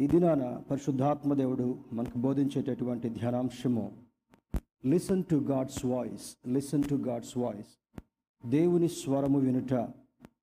ఈ 0.00 0.06
దినాన 0.06 0.56
పరిశుద్ధాత్మ 0.70 1.34
దేవుడు 1.34 1.84
మనకు 1.92 2.18
బోధించేటటువంటి 2.18 3.08
ధ్యానాంశము 3.08 4.02
listen 4.86 5.24
to 5.24 5.36
God's 5.36 5.84
voice 5.84 6.36
listen 6.46 6.84
to 6.84 6.94
God's 6.94 7.38
voice 7.38 8.00
దేవుని 8.46 8.88
స్వరము 8.88 9.38
వినుట 9.38 9.74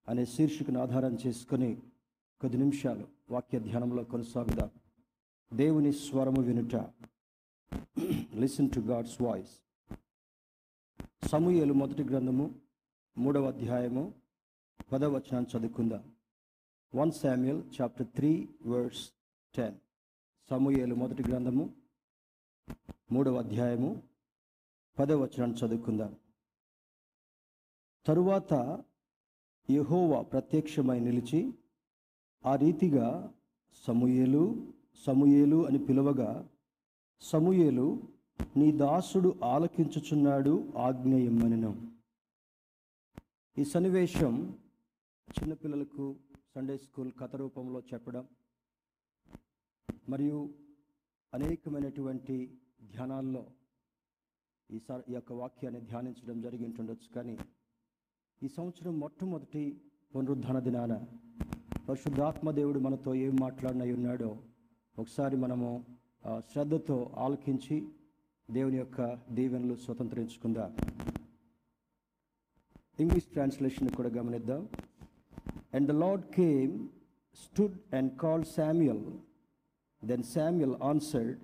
అనే 0.09 0.25
శీర్షికను 0.25 0.79
ఆధారం 0.79 1.17
చేసుకుని 1.28 1.78
కొద్ది 2.41 2.57
నిమిషాలు 2.57 3.07
వాక్య 3.31 3.59
ధ్యానంలో 3.59 4.04
కొనసాగుదాం. 4.04 4.70
దేవుని 5.54 5.93
స్వరము 5.93 6.41
వినుట 6.41 6.75
లిసన్ 8.35 8.71
టు 8.71 8.79
గాడ్స్ 8.79 9.21
వాయిస్ 9.21 9.53
సమూహలు 11.27 11.73
మొదటి 11.73 12.03
గ్రంథము 12.03 12.55
మూడవ 13.17 13.47
అధ్యాయము 13.47 14.13
పదవచనాన్ని 14.91 15.57
చదువుకుందాం. 15.57 16.03
One 16.95 17.11
Samuel 17.11 17.63
chapter 17.81 18.07
three 18.07 18.49
words 18.65 19.16
ten 19.57 19.75
సమూయేలు 20.49 20.95
మొదటి 20.95 21.23
గ్రంథము 21.23 21.65
మూడవ 23.11 23.38
అధ్యాయము 23.38 23.89
పదవ 24.98 25.17
వచనాన్ని 25.23 25.57
చదువుకుందాం. 25.57 26.11
తరువాత 28.05 28.53
యహోవా 29.70 30.21
ప్రత్యక్షమై 30.21 30.99
నిలిచి 30.99 31.41
ఆ 32.45 32.55
రీతిగా 32.55 33.07
సమూయేలు 33.84 34.43
సమూయేలు 35.05 35.65
అని 35.65 35.79
పిలవగా 35.87 36.31
సమూయేలు 37.21 37.87
నీ 38.55 38.71
దాసుడు 38.77 39.31
ఆలకించుచున్నాడు 39.43 40.53
ఆజ్ఞయమ్మనిను 40.77 41.71
ఈ 43.57 43.63
సన్నివేశం 43.63 44.34
చిన్నపిల్లలకు 45.27 46.05
సండే 46.53 46.77
స్కూల్ 46.77 47.12
కథ 47.20 47.35
రూపంలో 47.35 47.79
చెప్పడం 47.87 48.26
మరియు 50.09 50.49
అనేకమైనటువంటి 51.34 52.59
ధ్యానాల్లో 52.93 53.45
ఈ 54.71 54.79
ఈ 55.09 55.13
యొక్క 55.13 55.34
వాక్యాన్ని 55.34 55.82
ధ్యానించడం 55.82 56.41
జరిగింటుండొచ్చు. 56.41 57.09
కానీ 57.15 57.37
ఈ 58.43 58.48
సంవత్సరం 58.48 58.99
మొట్టమొదటి 58.99 59.82
పునరుద్ధాన 60.15 60.59
దినాన 60.59 60.93
పరిశుద్ధాత్మ 61.90 62.51
దేవుడు 62.51 62.79
మనతో 62.79 63.15
ఏం 63.15 63.35
మాట్లాడినై 63.41 63.93
ఉన్నాడో 63.93 64.38
ఒకసారి 65.00 65.38
మనము 65.38 65.85
శ్రద్ధతో 66.51 67.12
ఆలకించి 67.17 67.88
దేవుని 68.51 68.78
యొక్క 68.78 69.19
దీవెనలు 69.31 69.75
స్వతంత్రించుకుందాం. 69.75 70.75
ఇంగ్లీష్ 73.00 73.25
ట్రాన్స్లేషన్ 73.25 73.89
కూడా 73.89 74.09
గమనిద్దాం. 74.09 74.69
And 75.73 75.88
the 75.88 75.91
Lord 75.91 76.25
came 76.25 76.88
stood 77.35 77.95
and 77.95 78.17
call 78.19 78.45
Samuel 78.45 79.06
then 80.06 80.23
Samuel 80.35 80.75
answered 80.84 81.38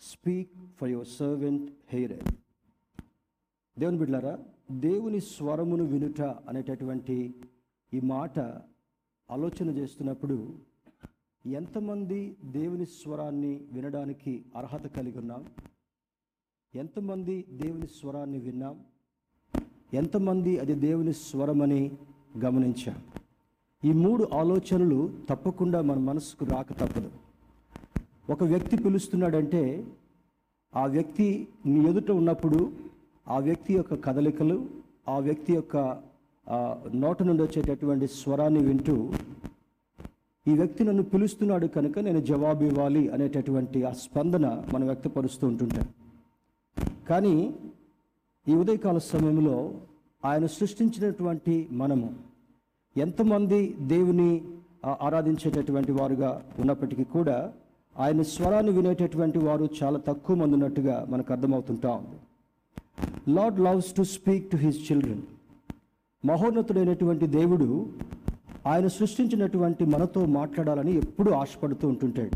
speak 0.00 0.50
for 0.80 0.88
your 0.88 1.06
servant 1.06 1.70
hear 1.88 2.18
దేవుని 3.78 3.98
బిడ్లారా 3.98 4.38
దేవుని 4.70 5.20
స్వరమును 5.20 5.84
వినుట 5.84 6.20
అనేటటువంటి 6.20 7.34
ఈ 7.94 8.00
మాట 8.00 8.38
ఆలోచన 9.30 9.70
చేస్తున్నప్పుడు 9.70 10.54
ఎంతమంది 11.46 12.36
దేవుని 12.44 12.86
స్వరాన్ని 12.86 13.60
వినడానికి 13.72 14.44
అర్హత 14.56 14.86
కలిగి 14.86 15.18
ఉన్నాం? 15.18 15.46
ఎంతమంది 16.74 17.44
దేవుని 17.50 17.86
స్వరాన్ని 17.86 18.38
విన్నాం? 18.38 18.80
ఎంతమంది 19.94 20.58
అది 20.58 20.74
దేవుని 20.74 21.12
స్వరమని 21.12 21.96
గమనించాం? 22.38 23.02
ఈ 23.84 23.92
మూడు 23.92 24.28
ఆలోచనలు 24.32 25.18
తప్పకుండా 25.28 25.80
మన 25.80 25.98
మనసుకు 25.98 26.44
రాక 26.44 26.72
తప్పదు. 26.72 27.23
ఒక 28.30 28.44
వ్యక్తి 28.44 28.76
పిలుస్తున్నాడంటే 28.76 29.62
ఆ 30.72 30.86
వ్యక్తి 30.86 31.26
నీ 31.66 31.88
ఎదుట 31.88 32.10
ఉన్నప్పుడు 32.10 32.60
ఆ 33.28 33.38
వ్యక్తి 33.38 33.74
యొక్క 33.74 33.94
కదలికలు 33.94 34.56
ఆ 35.08 35.18
వ్యక్తి 35.18 35.52
యొక్క 35.52 35.76
నోట 36.94 37.22
నుండి 37.22 37.42
వచ్చేటటువంటి 37.42 38.06
స్వరాన్ని 38.06 38.60
వింటూ 38.60 38.96
ఈ 40.46 40.54
వ్యక్తి 40.54 40.84
నన్ను 40.84 41.02
పిలుస్తున్నాడు 41.02 41.66
కనుక 41.66 41.98
నేను 41.98 42.20
జవాబు 42.20 42.64
ఇవ్వాలి 42.64 43.08
అనేటటువంటి 43.08 43.84
ఆ 43.84 43.92
స్పందన 43.92 44.46
మనం 44.72 44.86
వ్యక్తపరుస్తూ 44.86 45.46
ఉంటుంటాం. 45.46 45.86
కానీ 47.08 47.36
ఈ 48.46 48.54
ఉదయకాల 48.54 48.98
సమయంలో 48.98 49.56
ఆయన 50.24 50.46
సృష్టించినటువంటి 50.46 51.68
మనము 51.72 52.08
ఎంతమంది 52.96 53.60
దేవుని 53.86 54.30
ఆరాధించేటటువంటి 55.06 55.92
వారుగా 55.92 56.30
ఉన్నప్పటికీ 56.58 57.04
కూడా 57.04 57.36
ఆయన 57.98 58.22
స్వరాన్ని 58.22 58.72
వినేటటువంటి 58.72 59.38
వారు 59.38 59.68
చాలా 59.82 59.98
తక్కువ 59.98 60.36
మంది 60.36 60.54
ఉన్నట్టుగా 60.54 61.06
మనకు 61.08 61.32
అర్థమవుతుంటా 61.32 61.90
ఉంది. 61.90 62.16
Lord 63.34 63.60
loves 63.60 63.94
to 63.94 64.02
speak 64.02 64.50
to 64.50 64.56
his 64.56 64.92
children. 64.92 65.22
మహోన్నతుడైనటువంటి 66.24 67.26
దేవుడు 67.26 67.92
ఆయన 68.66 68.86
సృష్టించినటువంటి 68.86 69.84
మనతో 69.84 70.24
మాట్లాడాలని 70.26 70.94
ఎప్పుడూ 70.96 71.32
ఆశపడుతూ 71.32 71.88
ఉంటుంటాడు. 71.88 72.30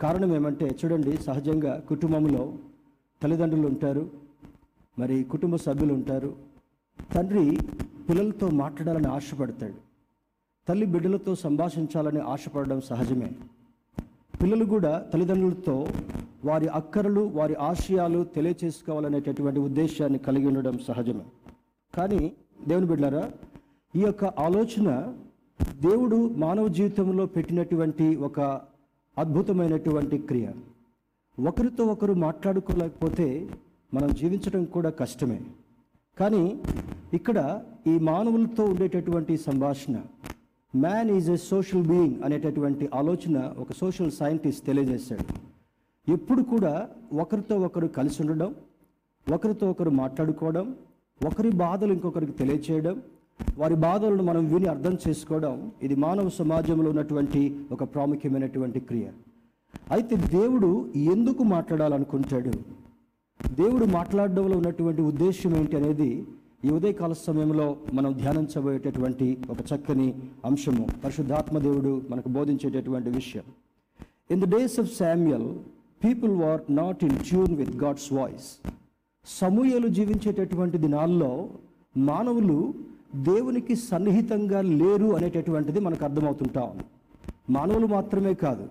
కారణం 0.00 0.34
ఏమంటే 0.34 0.76
చూడండి 0.84 1.16
సహజంగా 1.16 1.82
కుటుంబంలో 1.88 2.52
తల్లిదండ్రులు 3.22 3.66
ఉంటారు 3.66 4.10
మరి 4.98 5.24
కుటుంబ 5.24 5.56
సభ్యులు 5.56 5.94
ఉంటారు. 5.94 6.34
తండ్రి 7.14 7.58
పిల్లలతో 8.08 8.48
మాట్లాడాలని 8.48 9.06
ఆశపడతాడు. 9.06 9.74
తల్లి 10.68 10.86
బిడ్డలతో 10.86 11.34
సంభాషించాలని 11.34 12.20
ఆశపడడం 12.20 12.80
సహజమే. 12.80 13.30
పిల్లలు 14.42 14.64
కూడా 14.64 14.98
తల్లిదండ్రులతో 15.12 15.88
వారి 16.44 16.68
అక్కరలు 16.68 17.20
వారి 17.20 17.54
ఆశయాలు 17.54 18.24
తెలియచేసుకోవాలనేటటువంటి 18.24 19.60
ఉద్దేశాన్ని 19.60 20.18
కలిగి 20.18 20.46
ఉండడం 20.46 20.78
సహజమే. 20.88 21.24
కానీ 21.94 22.32
దేవుని 22.68 22.86
బిడ్డారా 22.86 23.30
ఈ 23.96 24.00
యొక్క 24.00 24.24
ఆలోచన 24.24 25.14
దేవుడు 25.80 26.16
మానవ 26.28 26.68
జీవితంలో 26.68 27.26
పెట్టినటువంటి 27.26 28.16
ఒక 28.16 28.40
అద్భుతమైనటువంటి 29.18 30.18
క్రియ. 30.18 30.48
ఒకరితో 31.48 31.84
ఒకరు 31.84 32.12
మాట్లాడుకోలేకపోతే 32.12 33.48
మనం 33.94 34.08
జీవించడం 34.14 34.64
కూడా 34.64 34.90
కష్టమే. 34.90 35.40
కానీ 36.18 36.60
ఇక్కడ 37.14 37.62
ఈ 37.86 37.98
మానవులతో 37.98 38.64
ఉండేటటువంటి 38.64 39.36
సంభాషణ 39.36 39.96
man 40.74 41.10
is 41.16 41.28
a 41.30 41.36
social 41.50 41.84
being 41.90 42.16
అనేటటువంటి 42.24 42.84
ఆలోచన 42.94 43.36
ఒక 43.58 43.72
సోషల్ 43.72 44.10
సైంటిస్ట్ 44.10 44.66
తెలియజేశాడు. 44.66 45.24
ఎప్పుడు 46.06 46.42
కూడా 46.52 46.72
ఒకరితో 47.22 47.54
ఒకరు 47.66 47.88
కలిసి 47.98 48.18
ఉండడం 48.22 48.50
ఒకరితో 49.26 49.66
ఒకరు 49.70 49.92
మాట్లాడుకోవడం 50.02 50.66
ఒకరి 51.20 51.50
బాధలు 51.64 51.92
ఇంకొకరికి 51.92 52.34
తెలియచేయడం 52.40 52.96
వారి 53.58 53.76
బాధలను 53.86 54.22
మనం 54.22 54.42
విని 54.52 54.68
అర్థం 54.74 54.94
చేసుకోవడం 55.04 55.54
ఇది 55.82 55.94
మానవ 56.04 56.28
సమాజంలో 56.40 56.88
ఉన్నటువంటి 56.90 57.40
ఒక 57.72 57.84
ప్రాముఖ్యమైనటువంటి 57.94 58.80
క్రియ. 58.80 59.06
అయితే 59.94 60.16
దేవుడు 60.36 60.70
ఎందుకు 61.14 61.42
మాట్లాడాలనుకుంటాడు? 61.54 62.52
దేవుడు 63.62 63.84
మాట్లాడడంలో 63.98 64.56
ఉన్నటువంటి 64.60 65.02
ఉద్దేశం 65.10 65.52
ఏంటి 65.56 65.76
అనేది 65.76 66.10
ఈ 66.66 66.70
ఉదయకాల 66.70 67.12
సమయంలో 67.12 67.76
మనం 67.94 68.12
ధ్యానించబోయేటటువంటి 68.12 69.38
ఒక 69.50 69.56
చక్కని 69.72 70.14
అంశము 70.44 70.86
పరిశుద్ధాత్మ 71.04 71.58
దేవుడు 71.58 72.02
మనకు 72.10 72.28
బోధించేటటువంటి 72.28 73.10
విషయం. 73.10 73.42
In 74.30 74.40
the 74.40 74.44
days 74.44 74.80
of 74.80 74.96
Samuel 74.98 75.46
people 76.04 76.30
were 76.30 76.60
not 76.70 77.04
in 77.04 77.18
tune 77.18 77.56
with 77.56 77.76
God's 77.76 78.12
voice 78.12 78.48
సమూహలు 79.26 79.88
జీవించేటటువంటి 79.88 80.78
దినాల్లో 80.78 81.48
మానవులు 81.96 82.74
దేవునికి 83.14 83.76
సన్నిహితంగా 83.76 84.60
లేరు 84.60 85.16
అనేటటువంటిది 85.16 85.80
మనకు 85.80 86.04
అర్థమవుతుంటా 86.04 86.62
ఉంది. 86.62 86.84
మానవులు 87.50 87.86
మాత్రమే 87.86 88.34
కాదు 88.34 88.66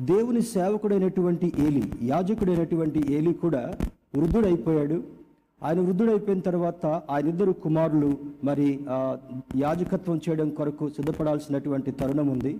దేవుని 0.00 0.42
సేవకుడైనటువంటి 0.42 1.52
ఏలి 1.58 1.92
యాజకుడైనటువంటి 2.02 3.14
ఏలి 3.14 3.34
కూడా 3.34 3.62
వృద్ధుడైపోయాడు. 4.16 5.17
ఆయన 5.62 5.80
వృద్ధుడైపోయిన 5.80 6.40
తర్వాత 6.40 6.86
ఆయన 6.86 7.28
ఇద్దరు 7.28 7.52
కుమారులు 7.52 8.18
మరి 8.44 8.80
యాజకత్వం 9.56 10.20
చేయడం 10.28 10.50
కొరకు 10.50 10.88
సిద్ధపడాల్సినటువంటి 10.88 11.90
తరుణం 11.90 12.28
ఉంది. 12.28 12.58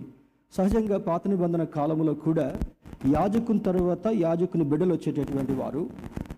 సహజంగా 0.51 0.97
పాత 0.97 1.27
నిబంధన 1.27 1.63
కాలంలో 1.63 2.13
కూడా 2.13 2.53
యాజకుని 3.05 3.59
తర్వాత 3.59 4.07
యాజకుని 4.07 4.63
బిడ్డలు 4.63 4.93
వచ్చేటటువంటి 4.93 5.53
వారు. 5.53 5.89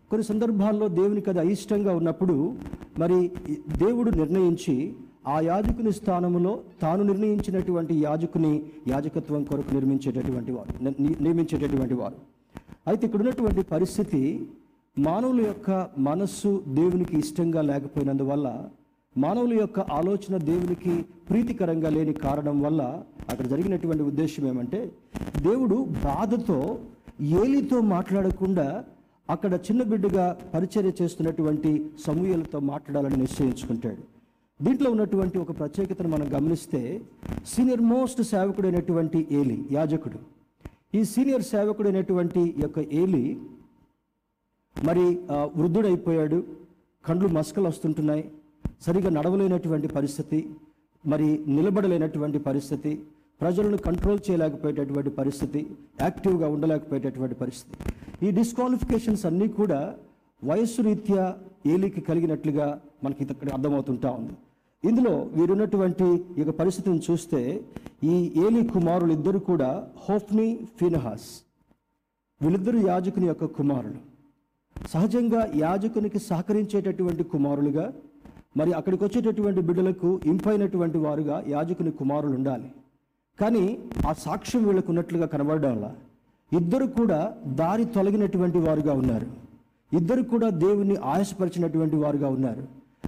కొన్ని 0.09 0.23
సందర్భాల్లో 0.23 0.87
దేవునికి 0.87 1.29
అది 1.29 1.39
అయిష్టంగా 1.39 1.95
ఉన్నప్పుడు 1.95 2.53
మరి 2.99 3.31
దేవుడు 3.77 4.11
నిర్ణయించి 4.11 4.93
ఆ 5.27 5.39
యాజకుని 5.39 5.93
స్థానంలో 5.93 6.59
తాను 6.81 7.03
నిర్ణయించినటువంటి 7.03 7.95
యాజకుని 8.03 8.63
యాజకత్వం 8.87 9.43
కొరకు 9.43 9.73
నిర్మించేటటువంటి 9.73 10.51
వారు 10.51 10.83
ని- 10.83 11.23
నియమించేటటువంటి 11.23 11.93
వారు. 11.93 12.15
అయితే 12.87 13.05
ఇక్కడ 13.05 13.19
ఉన్నటువంటి 13.19 13.61
పరిస్థితి 13.61 14.49
మానవుల 14.97 15.41
యొక్క 15.41 15.71
మనస్సు 15.97 16.49
దేవునికి 16.67 17.13
ఇష్టంగా 17.17 17.61
లేకపోయినందువల్ల 17.61 18.47
మానవుల 19.15 19.53
యొక్క 19.53 19.79
ఆలోచన 19.79 20.35
దేవునికి 20.38 20.93
ప్రీతికరంగా 21.29 21.89
లేని 21.89 22.13
కారణం 22.13 22.57
వల్ల 22.61 22.81
అక్కడ 23.29 23.45
జరిగినటువంటి 23.47 24.03
ఉద్దేశం 24.03 24.43
ఏమంటే 24.47 24.79
దేవుడు 25.38 25.77
బాధతో 26.05 26.57
ఏలితో 27.41 27.77
మాట్లాడకుండా 27.93 28.67
అక్కడ 29.29 29.53
చిన్న 29.67 29.81
బిడ్డగా 29.83 30.25
పరిచర్య 30.53 30.91
చేస్తున్నటువంటి 31.01 31.71
సమూహలతో 32.05 32.59
మాట్లాడాలని 32.71 33.17
నిశ్చయించుకుంటాడు. 33.17 34.01
దీంట్లో 34.59 34.91
ఉన్నటువంటి 34.91 35.37
ఒక 35.39 35.51
ప్రత్యేకతను 35.59 36.09
మనం 36.09 36.27
గమనిస్తే 36.35 36.81
సీనియర్ 37.53 37.85
మోస్ట్ 37.94 38.21
సేవకుడైనటువంటి 38.33 39.27
ఏలి 39.39 39.57
యాజకుడు. 39.71 40.19
ఈ 40.97 41.03
సీనియర్ 41.13 41.45
సేవకుడైనటువంటి 41.53 42.44
యొక్క 42.63 42.79
ఏలి 43.03 43.23
మరి 44.75 45.06
వృద్ధుడైపోయాడు. 45.59 46.39
కండ్లు 47.07 47.27
మసకలు 47.38 47.68
వస్తుంటున్నాయి. 47.68 48.23
సరిగా 48.85 49.09
నడవలేనటువంటి 49.09 49.88
పరిస్థితి. 49.88 50.39
మరి 51.06 51.27
నిలబడలేనటువంటి 51.47 52.39
పరిస్థితి. 52.39 52.91
ప్రజలను 53.41 53.77
కంట్రోల్ 53.77 54.19
చేయలేకపోయేటటువంటి 54.27 55.09
పరిస్థితి. 55.09 55.62
యాక్టివ్గా 56.01 56.47
ఉండలేకపోయేటటువంటి 56.56 57.35
పరిస్థితి. 57.35 57.77
ఈ 58.25 58.31
డిస్క్వాలిఫికేషన్స్ 58.31 59.25
అన్నీ 59.25 59.47
కూడా 59.47 59.79
వయస్సు 60.41 60.81
రీత్యా 60.81 61.23
ఏలికి 61.73 62.01
కలిగినట్లుగా 62.01 62.68
మనకి 63.03 63.23
ఇక్కడ 63.23 63.50
అర్థమవుతుంటా 63.57 64.12
ఉంది. 64.12 64.35
ఇందులో 64.83 65.13
వీరున్నటువంటి 65.38 66.06
ఈ 66.38 66.39
యొక్క 66.41 66.53
పరిస్థితిని 66.59 67.01
చూస్తే 67.12 67.41
ఈ 68.03 68.15
ఏలి 68.45 68.62
కుమారులు 68.68 69.12
ఇద్దరు 69.18 69.39
కూడా 69.39 69.88
హోఫ్ని 70.06 70.47
ఫినహాస్. 70.79 71.29
వీళ్ళిద్దరు 72.41 72.77
యాజకుని 72.88 73.27
యొక్క 73.27 73.45
కుమారులు. 73.45 74.10
సహజంగా 74.88 75.51
యాజకునికి 75.56 76.19
సహకరించేటటువంటి 76.19 77.24
కుమారులుగా 77.24 77.94
మరి 78.57 78.74
అక్కడికి 78.74 79.04
వచ్చేటటువంటి 79.04 79.62
బిడ్డలకు 79.62 80.22
ఇంపైనటువంటి 80.25 80.98
వారుగా 80.98 81.44
యాజకుని 81.48 81.92
కుమారులు 81.92 82.33
ఉండాలి. 82.33 82.72
కానీ 83.42 83.78
ఆ 84.07 84.13
సాక్ష్యం 84.13 84.68
వీళ్ళకు 84.68 84.86
ఉన్నట్లుగా 84.89 85.25
కనబడడంలా 85.25 85.95
ఇద్దరు 86.54 86.86
కూడా 86.86 87.33
దారి 87.45 87.86
తొలగినటువంటి 87.86 88.57
వారుగా 88.57 88.94
ఉన్నారు. 88.94 89.28
ఇద్దరు 89.94 90.22
కూడా 90.22 90.50
దేవుని 90.50 90.95
ఆయాసపరిచినటువంటి 90.95 91.95
వారుగా 91.95 92.30
ఉన్నారు. 92.30 92.68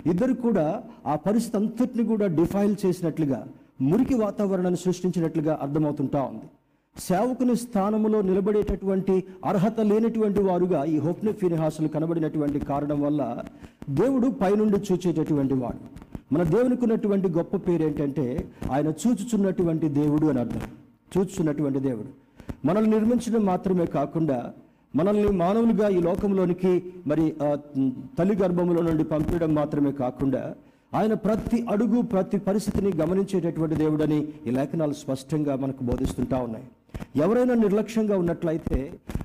ఇద్దరు 0.10 0.34
కూడా 0.34 0.84
ఆ 1.06 1.16
పరిస్థితి 1.16 1.58
అంతటిని 1.58 2.04
కూడా 2.04 2.28
డిఫైల్ 2.28 2.76
చేసినట్లుగా 2.86 3.48
మురికి 3.82 4.14
వాతావరణాన్ని 4.14 4.80
సృష్టించినట్లుగా 4.80 5.60
అర్థమవుతుంటా 5.62 6.22
ఉంది. 6.22 6.44
సేవకుని 6.98 7.56
స్థానములో 7.56 8.22
నిలబడేటటువంటి 8.22 9.24
అర్హత 9.46 9.80
లేనటువంటి 9.80 10.40
వారుగా 10.40 10.84
ఈ 10.84 10.98
హోప్ని 10.98 11.32
ఫినిహాసులు 11.32 11.88
కనబడినటువంటి 11.88 12.60
కారణం 12.60 13.02
వల్ల 13.02 13.44
దేవుడు 13.90 14.28
పైనుండి 14.28 14.78
చూచేటటువంటి 14.78 15.54
వాడు. 15.54 15.80
మన 16.34 16.44
దేవునికి 16.44 16.82
ఉన్నటువంటి 16.82 17.28
గొప్ప 17.30 17.56
పేరు 17.56 17.84
ఏంటంటే 17.84 18.48
ఆయన 18.72 18.88
చూచుచున్నటువంటి 18.88 19.90
దేవుడు 19.90 20.28
అని 20.28 20.40
అర్థం. 20.40 20.62
చూచుచున్నటువంటి 21.18 21.80
దేవుడు. 21.80 22.08
మనల్ని 22.68 22.92
నిర్మించడం 22.92 23.46
మాత్రమే 23.46 23.86
కాకుండా 23.86 24.54
మనల్ని 24.96 25.28
మానవులుగా 25.28 25.90
ఈ 25.90 26.02
లోకంలోనికి 26.02 26.94
మరి 27.08 27.36
తల్లి 28.20 28.36
గర్భంలో 28.36 28.82
నుండి 28.82 29.04
పంపించడం 29.04 29.54
మాత్రమే 29.54 29.92
కాకుండా 29.92 30.56
ఆయన 30.94 31.14
ప్రతి 31.14 31.66
అడుగు 31.70 32.02
ప్రతి 32.02 32.38
పరిస్థితిని 32.38 32.92
గమనించేటటువంటి 32.96 33.76
దేవుడని 33.76 34.28
ఈ 34.48 34.50
లేఖనాలు 34.50 34.94
స్పష్టంగా 34.94 35.56
మనకు 35.56 35.84
బోధిస్తుంటా 35.84 36.38
ఉన్నాయి. 36.38 36.66
ఎవరైనా 37.16 37.54
నిర్లక్ష్యంగా 37.54 38.18
ఉన్నట్లయితే 38.18 38.80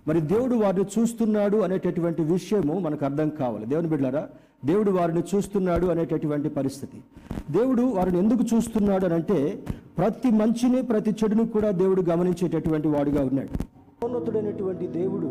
మరి 0.09 0.21
దేవుడు 0.21 0.55
వారిని 0.55 0.87
చూస్తున్నాడు 0.99 1.57
అనేటటువంటి 1.57 2.23
విషయము 2.23 2.79
మనకు 2.79 3.05
అర్థం 3.05 3.29
కావాలి. 3.29 3.67
దేవుని 3.67 3.89
బిడ్డారా 3.89 4.29
దేవుడు 4.65 4.91
వారిని 4.91 5.23
చూస్తున్నాడు 5.35 5.87
అనేటటువంటి 5.87 6.49
పరిస్థితి. 6.49 7.03
దేవుడు 7.51 7.83
వారిని 7.83 8.19
ఎందుకు 8.19 8.45
చూస్తున్నాడు 8.55 9.05
అని 9.05 9.15
అంటే 9.15 9.39
ప్రతి 9.99 10.31
మంచిని 10.31 10.83
ప్రతి 10.83 11.11
చెడును 11.11 11.49
కూడా 11.49 11.71
దేవుడు 11.71 12.03
గమనించేటటువంటి 12.03 12.89
వాడుగా 12.89 13.23
ఉన్నాడు. 13.23 13.53
ఉన్నతుడైనటువంటి 14.05 14.87
దేవుడు 14.87 15.31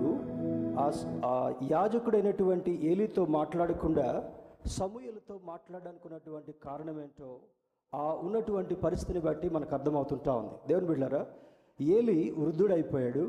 ఆ 1.25 1.54
యాజకుడైనటువంటి 1.72 2.72
ఏలితో 2.92 3.25
మాట్లాడకుండా 3.25 4.24
సమూహలతో 4.66 5.40
మాట్లాడాలనుకున్నటువంటి 5.45 6.54
కారణం 6.66 7.01
ఏంటో 7.01 7.30
ఆ 7.94 8.16
ఉన్నటువంటి 8.24 8.75
పరిస్థితిని 8.75 9.19
బట్టి 9.19 9.50
మనకు 9.50 9.74
అర్థమవుతుంటా 9.75 10.31
ఉంది. 10.33 10.56
దేవుని 10.68 10.88
బిడ్డారా 10.88 11.25
ఏలి 11.79 12.18
వృద్ధుడైపోయాడు. 12.38 13.24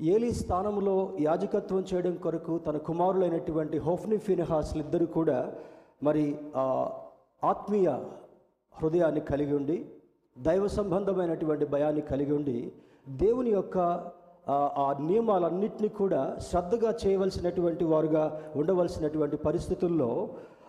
ఏలి 0.00 0.28
స్థానంలో 0.32 0.94
యాజకత్వం 1.20 1.82
చేయడం 1.90 2.14
కొరకు 2.16 2.54
తన 2.66 2.76
కుమారులైనటువంటి 2.86 3.78
హోఫ్ని 3.78 4.16
ఫినిహాస్లు 4.18 4.82
ఇద్దరు 4.82 5.06
కూడా 5.16 5.38
మరి 6.02 6.24
ఆత్మీయ 7.42 7.88
హృదయాన్ని 8.74 9.20
కలిగి 9.20 9.54
ఉండి 9.54 9.76
దైవ 10.36 10.66
సంబంధమైనటువంటి 10.78 11.64
భయాన్ని 11.64 12.02
కలిగి 12.02 12.32
ఉండి 12.32 12.58
దేవుని 13.22 13.50
యొక్క 13.50 13.78
ఆ 14.48 14.86
నియమాలన్నింటినీ 15.00 15.88
కూడా 15.98 16.20
శ్రద్ధగా 16.40 16.90
చేయవలసినటువంటి 17.02 17.84
వారుగా 17.84 18.24
ఉండవలసినటువంటి 18.56 19.36
పరిస్థితుల్లో 19.36 20.10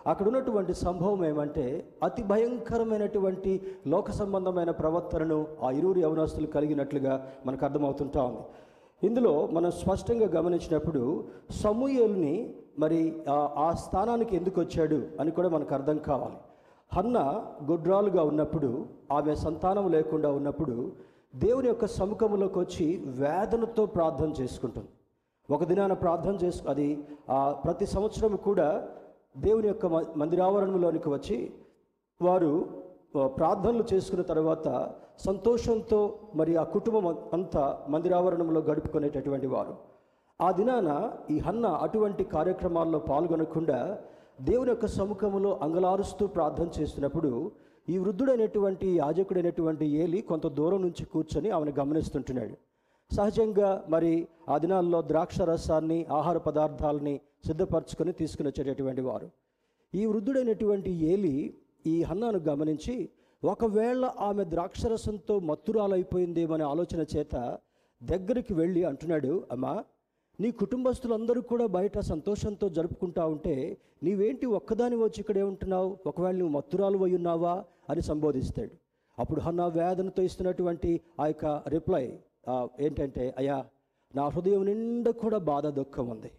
అక్కడ 0.06 0.26
ఉన్నటువంటి 0.26 0.74
సంభవం 0.74 1.24
ఏమంటే 1.24 1.88
అతి 2.02 2.22
భయంకరమైనటువంటి 2.22 3.62
లోక 3.86 4.10
సంబంధమైన 4.10 4.70
ప్రవర్తనను 4.70 5.46
ఆ 5.62 5.70
ఇరువురు 5.70 5.98
యవనస్తులు 5.98 6.46
కలిగినట్లుగా 6.46 7.28
మనకు 7.46 7.64
అర్థమవుతుంటా 7.64 8.22
ఉంది. 8.22 8.40
ఇందులో 9.06 9.46
మనం 9.46 9.70
స్పష్టంగా 9.70 10.26
గమనించినప్పుడు 10.26 11.24
సమూయేలుని 11.50 12.54
మరి 12.78 13.22
ఆ- 13.28 13.74
స్థానానికి 13.86 14.36
ఎందుకు 14.36 14.60
వచ్చాడు 14.60 15.02
అని 15.20 15.30
కూడా 15.30 15.48
మనకు 15.48 15.74
అర్థం 15.74 15.98
కావాలి. 15.98 16.36
హన్న 16.92 17.44
గుడ్రాలుగా 17.70 18.22
ఉన్నప్పుడు 18.22 18.86
ఆమె 19.12 19.34
సంతానం 19.34 19.90
లేకుండా 19.90 20.30
ఉన్నప్పుడు 20.30 20.92
దేవుని 21.36 21.68
యొక్క 21.68 21.86
సముఖంలోకి 21.86 22.58
వచ్చి 22.58 23.02
వేదనతో 23.06 23.86
ప్రార్థన 23.86 24.32
చేసుకుంటుంది. 24.42 24.88
ఒక 25.50 25.64
దినాన 25.64 25.92
ప్రార్థన 25.92 26.34
చేసుకు 26.44 26.70
అది 26.70 27.04
ఆ 27.30 27.52
ప్రతి 27.52 27.86
సంవత్సరం 27.86 28.36
కూడా 28.36 28.88
దేవుని 29.36 29.68
యొక్క 29.68 29.86
మందిరావరణంలోనికి 30.16 31.08
వచ్చి 31.08 31.36
వారు 32.20 32.50
ప్రార్థనలు 33.38 33.84
చేసుకున్న 33.92 34.22
తర్వాత 34.22 34.68
సంతోషంతో 35.24 36.18
మరి 36.34 36.56
ఆ 36.56 36.62
కుటుంబం 36.62 37.06
అంతా 37.32 37.64
మందిరావరణంలో 37.88 38.60
గడుపుకునేటటువంటి 38.60 39.46
వారు. 39.46 39.74
ఆ 40.40 40.48
దినాన 40.50 40.88
ఈ 41.30 41.38
హన్న 41.38 41.66
అటువంటి 41.66 42.24
కార్యక్రమాల్లో 42.24 42.98
పాల్గొనకుండా 42.98 43.98
దేవుని 44.40 44.70
యొక్క 44.70 44.86
సముఖంలో 44.86 45.58
అంగలారుస్తూ 45.62 46.26
ప్రార్థన 46.26 46.68
చేస్తున్నప్పుడు 46.78 47.30
ఈ 47.88 47.98
వృద్ధుడైనటువంటి 47.98 48.88
యాజకుడైనటువంటి 48.98 49.86
ఏలి 50.02 50.20
కొంత 50.20 50.46
దూరం 50.46 50.82
నుంచి 50.82 51.04
కూర్చొని 51.04 51.50
ఆమెను 51.50 51.72
గమనిస్తుంటున్నాడు. 51.80 52.54
సహజంగా 53.10 53.70
మరి 53.88 54.12
ఆ 54.48 54.58
దినాల్లో 54.58 55.02
ద్రాక్ష 55.02 55.40
రసాన్ని 55.40 55.98
ఆహార 56.18 56.38
పదార్థాలని 56.38 57.20
సిద్ధపరచుకొని 57.44 58.12
తీసుకుని 58.12 58.48
వచ్చేటటువంటి 58.48 59.00
వారు. 59.00 59.30
ఈ 59.94 60.06
వృద్ధుడైనటువంటి 60.06 60.90
ఏలి 60.90 61.54
ఈ 61.86 62.02
హన్నాను 62.02 62.38
గమనించి 62.38 63.08
ఒకవేళ 63.44 64.04
ఆమె 64.18 64.44
ద్రాక్షరసంతో 64.44 65.38
మత్తురాలైపోయిందేమనే 65.38 66.64
ఆలోచన 66.64 67.04
చేత 67.16 67.58
దగ్గరికి 68.02 68.54
వెళ్ళి 68.54 68.84
అంటున్నాడు 68.84 69.44
అమ్మా 69.52 69.84
నీ 70.40 70.50
కుటుంబస్తులందరూ 70.50 71.40
కూడా 71.40 71.66
బయట 71.66 71.98
సంతోషంతో 71.98 72.68
జరుపుకుంటా 72.68 73.26
ఉంటే 73.26 73.76
నీవేంటి 74.02 74.46
ఒక్కదాని 74.46 74.96
వచ్చి 74.96 75.20
ఇక్కడే 75.20 75.42
ఉంటున్నావు? 75.42 75.98
ఒకవేళ 76.06 76.36
నువ్వు 76.36 76.54
మత్తురాలు 76.56 76.98
అయి 76.98 77.14
ఉన్నావా? 77.14 77.64
అని 77.90 78.02
సంబోధిస్తాడు. 78.02 78.70
అప్పుడు 79.18 79.40
హన్నా 79.40 79.66
వేదనతో 79.66 80.22
ఇస్తున్నటువంటి 80.22 81.00
ఆ 81.20 81.26
యొక్క 81.26 81.62
రిప్లై 81.68 82.18
ఏంటంటే 82.80 83.34
అయ్యా 83.38 83.64
నా 84.14 84.28
హృదయం 84.28 84.64
నిండా 84.64 85.10
కూడా 85.10 85.38
బాధ 85.38 85.66
దుఃఖం 85.66 86.08
ఉంది. 86.08 86.30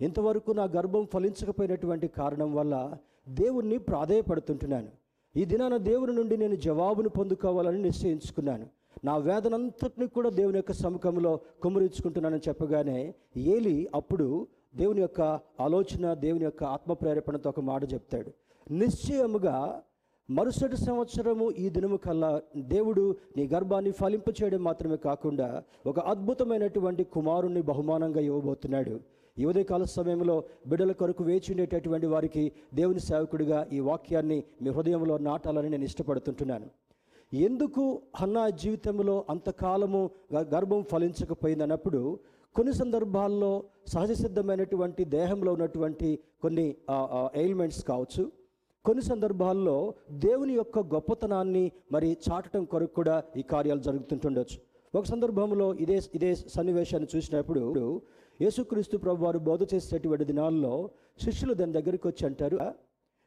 ఇంతవరకు 0.00 0.50
నా 0.52 0.64
గర్భం 0.64 1.06
ఫలించకపోయినటువంటి 1.12 2.08
కారణం 2.08 2.54
వల్ల 2.54 2.96
దేవుణ్ణి 3.28 3.78
ప్రాధేయపడుతుంటున్నాను. 3.78 4.90
ఈ 5.36 5.44
దినాన 5.44 5.76
దేవుని 5.76 6.12
నుండి 6.12 6.36
నేను 6.36 6.56
జవాబును 6.56 7.08
పొందుకోవాలని 7.08 7.82
నిశ్చయించుకున్నాను. 7.82 8.66
నా 9.04 9.16
వేదనంతటిని 9.16 10.06
కూడా 10.06 10.30
దేవుని 10.30 10.58
యొక్క 10.58 10.72
సముఖంలో 10.72 11.40
కుమ్మరించుకుంటున్నానని 11.62 12.40
చెప్పగానే 12.48 13.14
ఏలి 13.36 13.88
అప్పుడు 13.94 14.46
దేవుని 14.76 15.00
యొక్క 15.00 15.20
ఆలోచన 15.60 16.14
దేవుని 16.14 16.44
యొక్క 16.44 16.64
ఆత్మ 16.64 16.92
ప్రేరేపణతో 16.92 17.50
ఒక 17.50 17.60
మాట 17.60 17.92
చెప్తాడు. 17.92 18.30
నిశ్చయముగా 18.70 19.82
మరుసటి 20.30 20.76
సంవత్సరము 20.76 21.50
ఈ 21.50 21.68
దినము 21.68 21.96
కల్లా 21.96 22.42
దేవుడు 22.56 23.16
నీ 23.36 23.46
గర్భాన్ని 23.46 23.90
ఫలింప 23.90 24.28
చేయడం 24.30 24.64
మాత్రమే 24.64 24.96
కాకుండా 24.96 25.62
ఒక 25.86 25.98
అద్భుతమైనటువంటి 26.00 27.04
కుమారుణ్ణి 27.04 27.62
బహుమానంగా 27.62 28.20
ఇవ్వబోతున్నాడు. 28.20 29.00
ఈ 29.38 29.44
ఉదయకాల 29.44 29.84
సమయంలో 29.96 30.34
బిడ్డల 30.66 30.92
కొరకు 31.00 31.22
వేచి 31.24 31.50
ఉండేటటువంటి 31.50 32.06
వారికి 32.14 32.44
దేవుని 32.74 33.00
సేవకుడిగా 33.00 33.58
ఈ 33.72 33.80
వాక్యాన్ని 33.88 34.38
మీ 34.62 34.70
హృదయంలో 34.76 35.18
నాటాలని 35.26 35.68
నేను 35.74 35.84
ఇష్టపడుతుంటున్నాను. 35.84 36.66
ఎందుకు 37.32 37.84
అన్నా 38.20 38.44
జీవితంలో 38.62 39.14
అంతకాలము 39.30 40.02
గర్భం 40.54 40.82
ఫలించకపోయిందన్నప్పుడు 40.92 42.00
కొన్ని 42.56 42.72
సందర్భాల్లో 42.72 43.52
సహజ 43.86 44.12
సిద్ధమైనటువంటి 44.22 45.02
దేహంలో 45.16 45.50
ఉన్నటువంటి 45.52 46.10
కొన్ని 46.42 46.66
ఎయిల్మెంట్స్ 47.40 47.82
కావచ్చు. 47.90 48.22
కొన్ని 48.84 49.02
సందర్భాల్లో 49.04 49.76
దేవుని 50.26 50.54
యొక్క 50.60 50.78
గొప్పతనాన్ని 50.94 51.64
మరి 51.92 52.08
చాటడం 52.26 52.64
కొరకు 52.72 52.94
కూడా 52.94 53.16
ఈ 53.36 53.42
కార్యాలు 53.52 53.82
జరుగుతుంటుండొచ్చు. 53.88 54.58
ఒక 54.94 55.04
సందర్భంలో 55.04 55.66
ఇదే 55.84 55.96
ఇదే 56.14 56.30
సన్నివేశాన్ని 56.34 57.08
చూసినప్పుడు 57.14 57.62
యేసుక్రీస్తు 58.40 58.96
ప్రభు 58.96 59.24
వారు 59.24 59.38
బోధ 59.38 59.62
చేసేటువంటి 59.74 60.24
దినాల్లో 60.24 60.90
శిష్యులు 61.24 61.54
దాని 61.54 61.72
దగ్గరికి 61.72 62.06
వచ్చి 62.08 62.26
అంటారు 62.26 62.56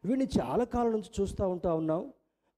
వీడిని 0.03 0.27
చాలా 0.39 0.63
కాలం 0.63 0.91
నుంచి 0.91 1.10
చూస్తూ 1.20 1.50
ఉంటా 1.50 1.74
ఉన్నాం 1.74 2.03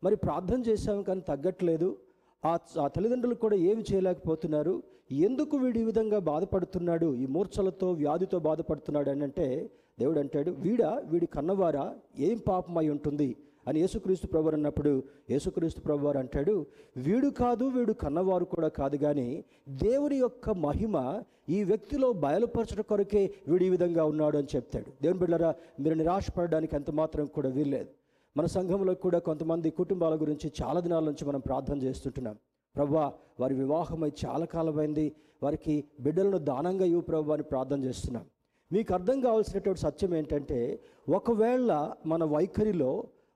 మరి 0.04 0.16
ప్రార్థన 0.16 0.62
చేశాం 0.62 1.04
కానీ 1.04 1.22
తగ్గట్లేదు. 1.22 1.98
ఆ 2.46 2.58
ఆ 2.80 2.88
తల్లిదండ్రులు 2.88 3.36
కూడా 3.36 3.56
ఏమి 3.56 3.84
చేయలేకపోతున్నారు. 3.94 4.84
ఎందుకు 5.12 5.58
వీడు 5.58 5.80
ఈ 5.80 5.84
విధంగా 5.84 6.20
బాధపడుతున్నాడు? 6.20 7.14
ఈ 7.14 7.26
మూర్ఛలతో 7.26 7.92
వ్యాధితో 7.92 8.40
బాధపడుతున్నాడు? 8.40 9.10
అని 9.10 9.24
అంటే 9.24 9.70
దేవుడు 10.00 10.20
అంటాడు 10.20 10.52
వీడా 10.52 11.02
వీడి 11.06 11.26
కన్నవారా? 11.26 11.96
ఏం 12.20 12.38
పాపమై 12.48 12.90
ఉంటుంది? 12.90 13.36
అని 13.68 13.80
యేసుక్రీస్తు 13.80 14.28
ప్రభువారు 14.28 14.56
అన్నప్పుడు 14.56 15.04
యేసుక్రీస్తు 15.32 15.82
ప్రభువారు 15.82 16.18
అంటాడు 16.18 16.66
వీడు 16.98 17.30
కాదు 17.30 17.66
వీడు 17.66 17.94
కన్నవారు 17.94 18.46
కూడా 18.46 18.68
కాదు 18.68 18.98
కానీ 18.98 19.44
దేవుని 19.70 20.16
యొక్క 20.16 20.50
మహిమ 20.50 21.22
ఈ 21.50 21.64
వ్యక్తిలో 21.64 22.14
బయలుపరచడం 22.14 22.86
కొరకే 22.90 23.34
వీడు 23.48 23.64
ఈ 23.64 23.70
విధంగా 23.70 24.04
ఉన్నాడు 24.04 24.38
అని 24.38 24.48
చెప్తాడు. 24.56 24.90
దేవుని 25.02 25.20
బిడ్డరా 25.20 25.56
మీరు 25.80 25.96
నిరాశపడడానికి 25.96 26.76
ఎంత 26.76 26.92
మాత్రం 26.92 27.26
కూడా 27.26 27.50
వీల్లేదు. 27.50 27.90
మన 28.38 28.46
సంఘంలో 28.46 28.94
కూడా 28.94 29.20
కొంతమంది 29.20 29.70
కుటుంబాల 29.70 30.16
గురించి 30.16 30.52
చాలా 30.62 30.80
దినాల 30.80 31.04
నుంచి 31.04 31.26
మనం 31.26 31.40
ప్రార్థన 31.40 31.78
చేస్తుంటున్నాం. 31.84 32.38
ప్రభా 32.76 33.14
వారి 33.40 33.56
వివాహమై 33.56 34.12
చాలా 34.26 34.46
కాలమైంది 34.46 35.16
వారికి 35.44 35.84
బిడ్డలను 36.00 36.38
దానంగా 36.38 36.86
ఇవ్వు 36.86 37.02
ప్రభు 37.02 37.32
అని 37.32 37.44
ప్రార్థన 37.44 37.84
చేస్తున్నాం. 37.84 38.26
మీకు 38.72 38.94
అర్థం 38.94 39.20
కావాల్సినటువంటి 39.22 39.82
సత్యం 39.82 40.16
ఏంటంటే 40.16 40.80
ఒకవేళ 41.10 41.72
మన 42.06 42.24
వైఖరిలో 42.24 42.92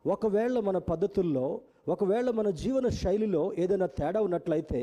ఒకవేళ 0.07 0.57
మన 0.59 0.77
పద్ధతుల్లో 0.87 1.45
ఒకవేళ 1.87 2.27
మన 2.29 2.47
జీవన 2.59 2.87
శైలిలో 2.97 3.41
ఏదైనా 3.57 3.87
తేడా 3.97 4.19
ఉన్నట్లయితే 4.21 4.81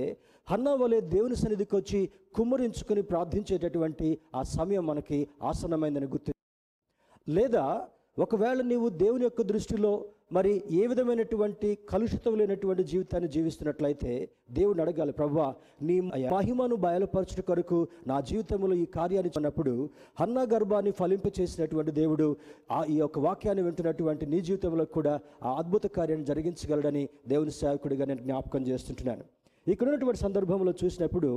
హన్నా 0.49 0.73
వలె 0.75 0.99
దేవుని 1.07 1.37
సన్నిధికి 1.37 1.75
వచ్చి 1.77 2.01
కుమ్మరించుకొని 2.35 3.03
ప్రార్థించేటటువంటి 3.03 4.09
ఆ 4.35 4.43
సమయం 4.51 4.85
మనకి 4.87 5.19
ఆసన్నమైందని 5.43 6.09
గుర్తు 6.09 6.33
లేదా 7.27 7.65
ఒకవేళ 8.19 8.59
నీవు 8.63 8.89
దేవుని 8.99 9.25
యొక్క 9.25 9.43
దృష్టిలో 9.43 9.93
మరి 10.35 10.53
ఏ 10.73 10.87
విధమైనటువంటి 10.87 11.69
కలుషితం 11.91 12.39
లేనటువంటి 12.39 12.85
జీవితాన్ని 12.85 13.29
జీవిస్తున్నట్లయితే 13.29 14.13
దేవుని 14.51 14.83
అడగాలి 14.83 15.13
ప్రభా 15.13 15.49
నీ 15.83 15.97
మహిమను 16.33 16.77
బయలుపరచుట 16.77 17.41
కొరకు 17.41 17.79
నా 18.07 18.21
జీవితంలో 18.21 18.75
ఈ 18.75 18.85
కార్యాన్ని 18.95 19.31
చిన్నప్పుడు 19.31 19.73
హన్నా 20.21 20.43
గర్భాన్ని 20.43 20.91
ఫలింప 20.91 21.41
చేసినటువంటి 21.41 21.91
దేవుడు 21.91 22.27
ఆ 22.71 22.85
ఈ 22.85 22.99
యొక్క 22.99 23.19
వాక్యాన్ని 23.19 23.63
వింటున్నటువంటి 23.63 24.27
నీ 24.27 24.41
జీవితంలో 24.41 24.85
కూడా 24.85 25.15
ఆ 25.45 25.53
అద్భుత 25.59 25.87
కార్యాన్ని 25.97 26.27
జరిగించగలడని 26.27 27.05
దేవుని 27.29 27.51
సేవకుడిగా 27.51 28.07
నేను 28.07 28.23
జ్ఞాపకం 28.23 28.63
చేస్తుంటున్నాను. 28.63 29.25
ఇక్కడ 29.67 29.87
ఉన్నటువంటి 29.89 30.21
సందర్భంలో 30.21 30.75
చూసినప్పుడు 30.85 31.31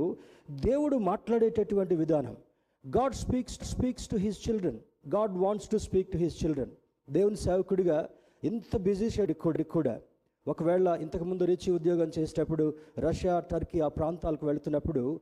దేవుడు 0.50 0.96
మాట్లాడేటటువంటి 0.96 1.94
విధానం 1.94 2.36
God 2.84 3.14
speaks 3.14 3.58
speaks 3.70 4.08
to 4.08 4.16
his 4.16 4.48
children 4.48 4.80
God 5.08 5.38
wants 5.38 5.68
to 5.68 5.76
speak 5.78 6.12
to 6.12 6.18
his 6.18 6.44
children 6.44 6.72
దేవుని 7.08 7.36
సేవకుడిగా 7.36 7.98
ఇంత 8.44 8.76
బిజీ 8.76 9.10
షెడ్ 9.10 9.32
కూడా 9.32 9.64
కూడా. 9.64 10.00
ఒకవేళ 10.48 10.98
ఇంతకుముందు 11.00 11.44
రిచి 11.44 11.70
ఉద్యోగం 11.70 12.10
చేసేటప్పుడు 12.18 12.74
రష్యా 12.98 13.40
టర్కీ 13.40 13.80
ఆ 13.80 13.88
ప్రాంతాలకు 13.88 14.46
వెళుతున్నప్పుడు 14.46 15.20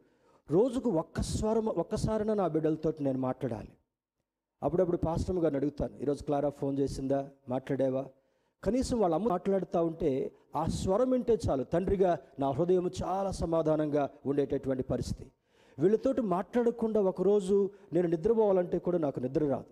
రోజుకు 0.51 0.91
ఒక్క 0.91 1.21
స్వరం 1.21 1.67
ఒక్కసారైనా 1.67 2.35
నా 2.35 2.49
బిడ్డలతో 2.49 2.93
నేను 3.01 3.19
మాట్లాడాలి. 3.19 3.69
అప్పుడప్పుడు 4.63 4.97
పాస్టమ్ 4.97 5.39
గారిని 5.39 5.57
అడుగుతాను 5.57 5.99
ఈరోజు 6.03 6.25
క్లారా 6.25 6.49
ఫోన్ 6.49 6.79
చేసిందా? 6.79 7.29
మాట్లాడేవా? 7.49 8.07
కనీసం 8.65 9.01
వాళ్ళ 9.01 9.15
అమ్మ 9.15 9.29
మాట్లాడుతూ 9.29 9.85
ఉంటే 9.85 10.33
ఆ 10.57 10.67
స్వరం 10.67 11.11
వింటే 11.11 11.39
చాలు. 11.51 11.65
తండ్రిగా 11.65 12.19
నా 12.39 12.51
హృదయం 12.51 12.91
చాలా 13.05 13.31
సమాధానంగా 13.31 14.11
ఉండేటటువంటి 14.27 14.83
పరిస్థితి. 14.83 15.33
వీళ్ళతోటి 15.79 16.21
మాట్లాడకుండా 16.21 17.01
ఒకరోజు 17.01 17.71
నేను 17.93 18.09
నిద్రపోవాలంటే 18.09 18.79
కూడా 18.79 18.99
నాకు 18.99 19.21
నిద్ర 19.21 19.45
రాదు. 19.45 19.65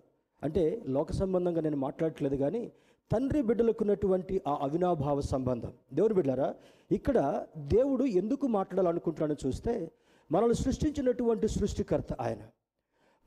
అంటే 0.43 0.81
లోక 0.87 1.11
సంబంధంగా 1.11 1.61
నేను 1.61 1.77
మాట్లాడట్లేదు 1.77 2.35
కానీ 2.35 2.71
తండ్రి 3.11 3.41
బిడ్డలకు 3.41 3.77
ఉన్నటువంటి 3.81 4.41
ఆ 4.47 4.57
అవినాభావ 4.61 5.21
సంబంధం. 5.21 5.73
దేవుని 5.93 6.13
బిడ్డారా 6.13 6.55
ఇక్కడ 6.91 7.45
దేవుడు 7.57 8.03
ఎందుకు 8.03 8.47
మాట్లాడాలనుకుంటున్నాడో 8.47 9.47
చూస్తే 9.47 9.91
మనల్ని 10.31 10.55
సృష్టించినటువంటి 10.55 11.47
సృష్టికర్త 11.47 12.13
ఆయన. 12.13 12.37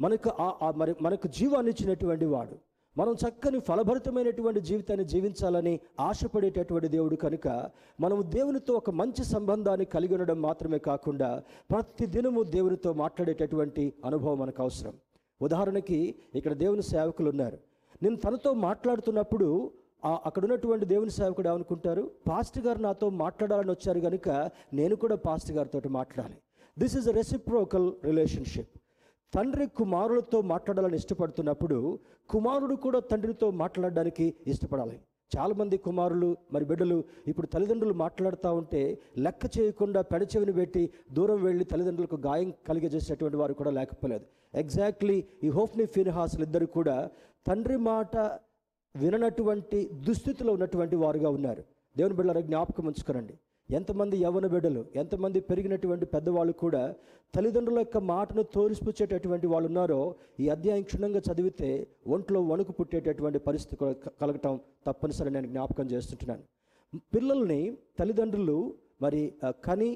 మనకు 0.00 0.30
ఆ 0.40 0.54
ఆ 0.62 0.70
మరి 0.70 0.94
మనకు 1.02 1.28
జీవాన్ని 1.28 1.72
ఇచ్చినటువంటి 1.72 2.24
వాడు. 2.24 2.58
మనం 2.96 3.12
చక్కని 3.12 3.60
ఫలభరితమైనటువంటి 3.60 4.60
జీవితాన్ని 4.60 5.04
జీవించాలని 5.04 5.80
ఆశపడేటటువంటి 6.00 6.88
దేవుడు 6.88 7.16
కనుక 7.16 7.70
మనము 8.00 8.22
దేవునితో 8.22 8.74
ఒక 8.74 8.90
మంచి 8.90 9.24
సంబంధాన్ని 9.24 9.84
కలిగి 9.84 10.14
ఉండడం 10.14 10.42
మాత్రమే 10.42 10.78
కాకుండా 10.78 11.42
ప్రతి 11.70 12.06
దినము 12.06 12.42
దేవునితో 12.42 12.92
మాట్లాడేటటువంటి 12.92 13.92
అనుభవం 14.04 14.38
మనకు 14.38 14.62
అవసరం. 14.62 14.94
ఉదాహరణకి 15.42 16.14
ఇక్కడ 16.34 16.52
దేవుని 16.52 16.82
సేవకులు 16.82 17.30
ఉన్నారు. 17.30 17.67
నేను 18.02 18.16
తనతో 18.24 18.50
మాట్లాడుతున్నప్పుడు 18.68 19.48
అక్కడ 20.28 20.42
ఉన్నటువంటి 20.46 20.84
దేవుని 20.92 21.12
సేవకుడు 21.18 21.48
ఏమనుకుంటారు? 21.52 22.02
పాస్టర్ 22.28 22.64
గారు 22.66 22.80
నాతో 22.86 23.06
మాట్లాడాలని 23.22 23.72
వచ్చారు 23.74 24.00
కనుక 24.06 24.28
నేను 24.78 24.94
కూడా 25.04 25.16
పాస్టర్ 25.26 25.56
గారితో 25.56 25.90
మాట్లాడాలి. 25.98 26.36
This 26.76 26.94
is 26.98 27.08
a 27.12 27.14
reciprocal 27.20 27.88
relationship 28.08 28.72
తండ్రి 29.32 29.66
కుమారులతో 29.80 30.38
మాట్లాడాలని 30.52 30.98
ఇష్టపడుతున్నప్పుడు 31.00 31.78
కుమారుడు 32.30 32.76
కూడా 32.86 33.00
తండ్రితో 33.10 33.48
మాట్లాడడానికి 33.62 34.26
ఇష్టపడాలి. 34.52 34.96
చాలామంది 35.32 35.76
కుమారులు 35.86 36.28
మరి 36.54 36.64
బిడ్డలు 36.68 36.96
ఇప్పుడు 37.30 37.46
తల్లిదండ్రులు 37.54 37.94
మాట్లాడుతూ 38.04 38.50
ఉంటే 38.60 38.82
లెక్క 39.24 39.44
చేయకుండా 39.56 40.00
పెడచెవిని 40.12 40.54
పెట్టి 40.60 40.82
దూరం 41.16 41.40
వెళ్ళి 41.46 41.64
తల్లిదండ్రులకు 41.72 42.18
గాయం 42.28 42.50
కలిగజేసేటువంటి 42.68 43.38
వారు 43.40 43.54
కూడా 43.60 43.72
లేకపోలేదు. 43.78 44.24
ఎగ్జాక్ట్లీ 44.62 45.16
ఈ 45.46 45.48
హోఫ్ని 45.56 45.84
ఫిన్హాస్లు 45.96 46.44
ఇద్దరు 46.48 46.66
కూడా 46.78 46.96
తండ్రి 47.48 47.76
మాట 47.76 48.16
విననటువంటి 48.94 49.78
దుస్థితిలో 50.06 50.52
ఉన్నటువంటి 50.52 50.96
వారుగా 50.96 51.28
ఉన్నారు. 51.36 51.62
దేవుని 51.96 52.16
బిడ్డల 52.16 52.40
జ్ఞాపకం 52.40 52.86
ఉంచుకోనండి. 52.86 53.34
ఎంతమంది 53.68 54.16
యవన 54.16 54.46
బిడ్డలు 54.46 54.84
ఎంతమంది 54.96 55.40
పెరిగినటువంటి 55.40 56.06
పెద్దవాళ్ళు 56.06 56.52
కూడా 56.52 56.82
తల్లిదండ్రుల 57.34 57.78
యొక్క 57.78 57.98
మాటను 58.12 58.42
తోరిపుచ్చేటటువంటి 58.42 59.46
వాళ్ళు 59.46 59.66
ఉన్నారో 59.66 60.14
ఈ 60.40 60.48
అధ్యాయం 60.48 60.82
క్షుణ్ణంగా 60.82 61.20
చదివితే 61.28 61.70
ఒంట్లో 62.06 62.40
వణుకు 62.50 62.72
పుట్టేటటువంటి 62.72 63.38
పరిస్థితి 63.38 63.76
కలగటం 64.20 64.60
తప్పనిసరి 64.86 65.30
నేను 65.30 65.46
జ్ఞాపకం 65.46 65.86
చేస్తుంటున్నాను. 65.90 66.44
పిల్లల్ని 67.14 67.60
తల్లిదండ్రులు 67.98 68.58
మరి 69.02 69.22
కని 69.44 69.90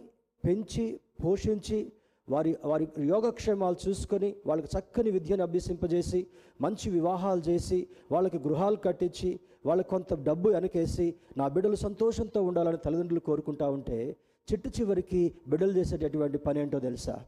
పెంచి 0.44 1.00
పోషించి 1.24 1.92
వారి 2.28 2.56
వారి 2.64 2.88
యోగక్షేమాలు 2.98 3.88
చూసుకొని 3.88 4.34
వాళ్ళకి 4.46 4.68
చక్కని 4.78 5.10
విద్యను 5.10 5.42
అభ్యసింపజేసి 5.42 6.26
మంచి 6.60 6.90
వివాహాలు 6.90 7.40
చేసి 7.40 7.86
వాళ్ళకి 8.12 8.38
గృహాలు 8.38 8.76
కట్టించి 8.76 9.40
వాళ్ళకి 9.66 9.88
కొంత 9.88 10.22
డబ్బు 10.22 10.50
వెనకేసి 10.50 11.14
నా 11.36 11.48
బిడ్డలు 11.48 11.76
సంతోషంతో 11.76 12.42
ఉండాలని 12.42 12.76
తల్లిదండ్రులు 12.76 13.20
కోరుకుంటా 13.20 13.70
ఉంటే 13.70 14.16
చిట్టు 14.52 14.68
చివరికి 14.68 15.34
బిడ్డలు 15.48 15.72
చేసేటటువంటి 15.72 16.38
పని 16.38 16.60
ఏంటో 16.60 16.78
తెలుసా? 16.78 17.24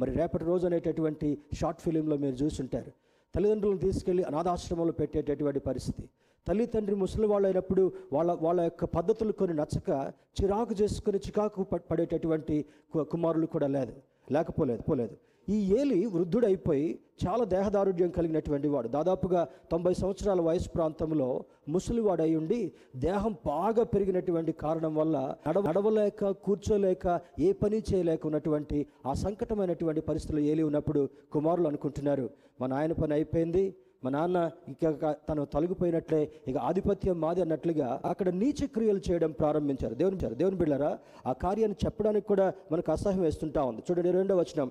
మరి 0.00 0.12
రేపటి 0.12 0.44
రోజు 0.44 0.66
అనేటటువంటి 0.66 1.38
షార్ట్ 1.54 1.80
ఫిలింలో 1.80 2.16
మీరు 2.16 2.34
చూసుంటారు. 2.34 2.92
తల్లిదండ్రులను 3.34 3.78
తీసుకెళ్ళి 3.78 4.22
అనాథాశ్రమంలో 4.22 4.92
పెట్టేటటువంటి 4.92 5.60
పరిస్థితి. 5.60 6.08
తల్లి 6.48 6.66
తండ్రి 6.66 6.96
ముసలి 6.96 7.26
వాళ్ళు 7.26 7.46
అయినప్పుడు 7.46 7.92
వాళ్ళ 8.12 8.38
వాళ్ళ 8.40 8.60
యొక్క 8.60 8.84
పద్ధతులు 8.84 9.32
కొన్ని 9.32 9.56
నచ్చక 9.56 10.12
చిరాకు 10.42 10.74
చేసుకుని 10.82 11.18
చికాకు 11.18 11.62
పడేటటువంటి 11.62 12.64
కు- 12.94 13.02
కుమారులు 13.02 13.46
కూడా 13.46 13.66
లేదు. 13.66 13.92
లేకపోలేదు 14.30 14.82
పోలేదు. 14.82 15.14
ఈ 15.48 15.56
ఏలి 15.78 16.06
వృద్ధుడైపోయి 16.06 16.86
చాలా 17.24 17.44
దేహదారుఢ్యం 17.44 18.10
కలిగినటువంటి 18.10 18.68
వాడు. 18.68 18.88
దాదాపుగా 18.88 19.42
తొంభై 19.72 19.94
సంవత్సరాల 19.94 20.40
వయసు 20.40 20.68
ప్రాంతంలో 20.68 21.28
ముసలివాడై 21.68 22.34
ఉండి 22.34 22.58
దేహం 22.96 23.36
బాగా 23.46 23.84
పెరిగినటువంటి 23.84 24.52
కారణం 24.52 24.94
వల్ల 24.94 25.16
నడవ 25.46 25.62
నడవలేక 25.68 26.30
కూర్చోలేక 26.46 27.06
ఏ 27.38 27.52
పని 27.52 27.82
చేయలేక 27.90 28.26
ఉన్నటువంటి 28.26 28.86
ఆ 29.06 29.14
సంకటమైనటువంటి 29.14 30.00
పరిస్థితులు 30.00 30.40
ఏలి 30.52 30.62
ఉన్నప్పుడు 30.62 31.02
కుమారులు 31.32 31.68
అనుకుంటున్నారు 31.68 32.26
మన 32.60 32.72
ఆయన 32.74 32.92
పని 32.92 33.14
అయిపోయింది 33.14 33.64
మా 34.06 34.10
నాన్న 34.14 34.38
ఇక 34.72 35.10
తను 35.28 35.42
తొలగిపోయినట్లే 35.52 36.20
ఇక 36.50 36.56
ఆధిపత్యం 36.68 37.16
మాది 37.24 37.40
అన్నట్లుగా 37.44 37.88
అక్కడ 38.10 38.28
నీచ 38.42 38.60
క్రియలు 38.74 39.00
చేయడం 39.06 39.32
ప్రారంభించారు. 39.40 39.94
దేవుని 40.00 40.18
దేవుని 40.42 40.58
బిళ్ళరా 40.62 40.90
ఆ 41.30 41.32
కార్యాన్ని 41.44 41.78
చెప్పడానికి 41.84 42.26
కూడా 42.32 42.46
మనకు 42.72 42.90
అసహ్యం 42.94 43.24
వేస్తుంటా 43.26 43.62
ఉంది. 43.70 43.82
చూడండి 43.88 44.12
రెండో 44.18 44.36
వచనం. 44.42 44.70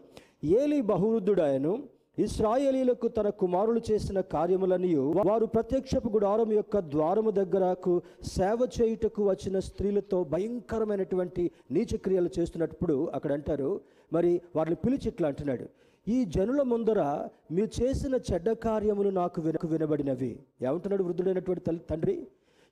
ఏలి 0.62 0.80
బహువృద్ధుడాయను 0.92 1.74
ఇస్రాయేలీలకు 2.24 3.08
తన 3.16 3.28
కుమారులు 3.42 3.82
చేసిన 3.88 4.20
కార్యములని 4.34 4.92
వారు 5.30 5.46
ప్రత్యక్షపు 5.56 6.10
గుడారం 6.14 6.52
యొక్క 6.54 6.80
ద్వారము 6.94 7.32
దగ్గరకు 7.40 7.94
సేవ 8.36 8.60
చేయుటకు 8.78 9.22
వచ్చిన 9.30 9.60
స్త్రీలతో 9.70 10.20
భయంకరమైనటువంటి 10.34 11.44
నీచక్రియలు 11.78 12.30
చేస్తున్నప్పుడు 12.38 12.96
అక్కడ 13.16 13.34
అంటారు 13.34 13.72
మరి 14.14 14.32
వారిని 14.56 14.78
పిలిచి 14.86 15.08
ఇట్లా 15.12 15.28
అంటున్నాడు. 15.28 15.66
ఈ 16.08 16.26
జనుల 16.26 16.62
ముందర 16.64 17.02
మీరు 17.52 17.70
చేసిన 17.80 18.16
చెడ్డ 18.28 18.50
కార్యములు 18.64 19.10
నాకు 19.12 19.42
వినకు 19.42 19.68
వినబడినవి. 19.68 20.32
ఏమంటున్నాడు 20.62 21.04
వృద్ధుడైనటువంటి 21.04 21.64
తల్లి 21.64 21.80
తండ్రి? 21.90 22.16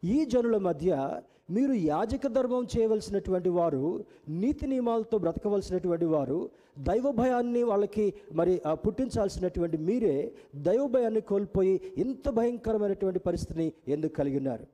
ఈ 0.03 0.25
జనుల 0.25 0.57
మధ్య 0.59 0.91
మీరు 1.49 1.73
యాజక 1.85 2.27
ధర్మం 2.27 2.67
చేయవలసినటువంటి 2.73 3.49
వారు 3.49 3.81
నీతి 4.33 4.67
నియమాలతో 4.67 5.17
బ్రతకవలసినటువంటి 5.17 6.05
వారు 6.05 6.37
దైవ 6.79 7.11
భయాన్ని 7.11 7.63
వాళ్ళకి 7.63 8.05
మరి 8.33 8.61
ఆ, 8.65 8.73
పుట్టించాల్సినటువంటి 8.75 9.77
మీరే 9.79 10.15
దైవ 10.59 10.87
భయాన్ని 10.87 11.21
కోల్పోయి 11.21 11.75
ఇంత 11.97 12.29
భయంకరమైనటువంటి 12.29 13.19
పరిస్థితిని 13.19 13.67
ఎందుకు 13.87 14.13
కలిగి 14.13 14.37
ఉన్నారు? 14.37 14.65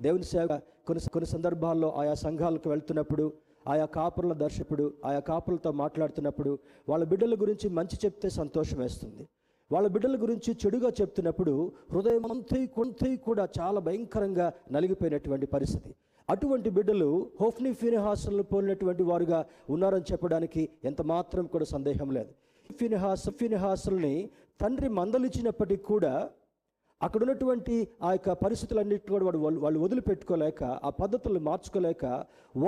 దేవుని 0.00 0.24
సేవ 0.24 0.48
కొన్ని 0.86 1.10
కొన్ని 1.10 1.26
సందర్భాల్లో 1.26 1.90
ఆయా 1.92 2.14
సంఘాలకు 2.16 2.70
వెళ్తున్నప్పుడు 2.70 3.24
ఆయా 3.68 3.84
కాపురుల 3.84 4.32
దర్శకుడు 4.32 4.94
ఆయా 5.04 5.18
కాపులతో 5.18 5.72
మాట్లాడుతున్నప్పుడు 5.72 6.58
వాళ్ళ 6.88 7.04
బిడ్డల 7.04 7.34
గురించి 7.34 7.68
మంచి 7.68 7.98
చెప్తే 8.04 8.28
సంతోషం 8.28 8.78
వేస్తుంది. 8.78 9.28
వాళ్ళ 9.72 9.88
బిడ్డల 9.88 10.22
గురించి 10.22 10.56
చెడుగా 10.66 10.92
చెప్తున్నప్పుడు 11.00 11.72
హృదయం 11.92 12.30
అంతా 12.30 12.66
కొంతై 12.74 13.16
కూడా 13.16 13.48
చాలా 13.60 13.80
భయంకరంగా 13.80 14.52
నలిగిపోయినటువంటి 14.72 15.46
పరిస్థితి. 15.46 15.94
అటువంటి 16.30 16.70
బిడ్డలు 16.70 17.30
హోఫ్ని 17.40 17.72
ఫినిహాసన్లు 17.72 18.42
పోలినటువంటి 18.42 19.02
వారుగా 19.02 19.44
ఉన్నారని 19.70 20.12
చెప్పడానికి 20.12 20.68
ఎంత 20.84 21.02
మాత్రం 21.02 21.46
కూడా 21.46 21.64
సందేహం 21.64 22.10
లేదు. 22.10 22.28
ఫినిహాస్ 22.80 23.30
ఫినిహాసుల్ని 23.30 24.30
తండ్రి 24.60 24.88
మందలిచ్చినప్పటికీ 24.88 25.82
కూడా 25.82 26.30
అక్కడ 27.00 27.20
ఉన్నటువంటి 27.24 27.74
ఆ 28.06 28.08
యొక్క 28.12 28.30
పరిస్థితులన్నిటి 28.44 29.10
కూడా 29.10 29.24
వాడు 29.26 29.40
వాళ్ళు 29.42 29.58
వాళ్ళు 29.64 29.78
వదిలిపెట్టుకోలేక 29.82 30.62
ఆ 30.86 30.90
పద్ధతులను 31.00 31.42
మార్చుకోలేక 31.48 32.04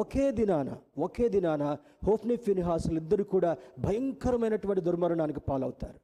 ఒకే 0.03 0.27
దినాన 0.39 0.69
ఒకే 1.07 1.27
దినాన 1.35 1.63
హోఫ్ని 2.07 2.37
ఫినిహాసులు 2.47 2.99
ఇద్దరు 3.03 3.25
కూడా 3.33 3.51
భయంకరమైనటువంటి 3.87 4.83
దుర్మరణానికి 4.89 5.41
పాలవుతారు. 5.51 5.99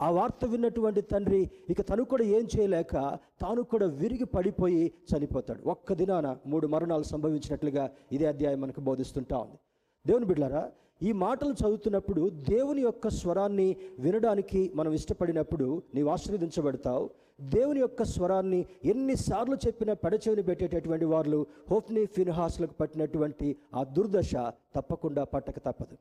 ఆ 0.00 0.08
వార్త 0.16 0.44
విన్నటువంటి 0.52 1.00
తండ్రి 1.12 1.40
ఇక 1.72 1.80
తను 1.88 2.04
కూడా 2.10 2.24
ఏం 2.36 2.44
చేయలేక 2.52 2.94
తాను 3.42 3.62
కూడా 3.72 3.86
విరిగి 4.00 4.26
పడిపోయి 4.34 4.84
చనిపోతాడు. 5.10 5.62
ఒక్క 5.74 5.92
దినాన 6.00 6.26
మూడు 6.52 6.66
మరణాలు 6.74 7.06
సంభవించినట్లుగా 7.12 7.84
ఇదే 8.12 8.26
అధ్యాయం 8.32 8.60
మనకు 8.60 8.82
బోధిస్తుంటా 8.90 9.38
ఉంది. 9.44 9.58
దేవుని 10.04 10.28
బిడ్డారా 10.30 10.62
ఈ 11.08 11.10
మాటలు 11.24 11.52
చదువుతున్నప్పుడు 11.60 12.22
దేవుని 12.52 12.82
యొక్క 12.82 13.08
స్వరాన్ని 13.20 13.68
వినడానికి 14.04 14.62
మనం 14.78 14.92
ఇష్టపడినప్పుడు 14.98 15.68
నీవు 15.94 16.08
ఆశీర్వదించబడతావు. 16.14 17.04
దేవుని 17.40 17.80
యొక్క 17.80 18.02
స్వరాన్ని 18.04 18.66
ఎన్నిసార్లు 18.84 19.56
చెప్పినా 19.66 19.94
పెడచెవిని 19.94 20.42
పెట్టేటటువంటి 20.42 21.04
వాళ్ళు 21.04 21.46
హోఫ్ని 21.70 22.06
ఫిన్హాస్లకు 22.06 22.72
పట్టినటువంటి 22.72 23.56
ఆ 23.74 23.84
దుర్దశ 23.84 24.32
తప్పకుండా 24.76 25.24
పట్టక 25.24 25.58
తప్పదు. 25.66 25.96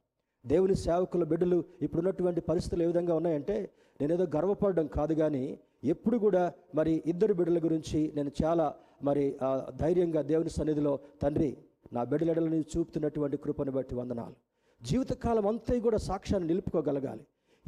దేవుని 0.46 0.75
సేవకుల 0.75 1.24
బిడ్డలు 1.24 1.65
ఇప్పుడున్నటువంటి 1.81 2.41
పరిస్థితులు 2.41 2.84
ఏ 2.84 2.88
విధంగా 2.88 3.15
ఉన్నాయంటే 3.15 3.58
నేనేదో 4.00 4.24
గర్వపడడం 4.36 4.88
కాదు 4.88 5.13
కానీ 5.13 5.60
ఎప్పుడు 5.84 6.17
కూడా 6.17 6.53
మరి 6.75 7.03
ఇద్దరు 7.05 7.34
బిడ్డల 7.34 7.58
గురించి 7.63 8.12
నేను 8.15 8.31
చాలా 8.43 8.67
మరి 9.03 9.38
ఆ, 9.41 9.69
ధైర్యంగా 9.79 10.22
దేవుని 10.22 10.50
సన్నిధిలో 10.50 11.00
తండ్రి 11.22 11.58
నా 11.93 12.03
బిడ్డలెడలని 12.03 12.65
చూపుతున్నటువంటి 12.72 13.38
కృపను 13.38 13.72
బట్టి 13.72 13.96
వందనాలు. 13.96 14.36
జీవితకాలం 14.81 15.48
అంతా 15.48 15.79
కూడా 15.79 15.98
సాక్ష్యాన్ని 15.98 16.48
నిలుపుకోగలగాలి. 16.48 17.24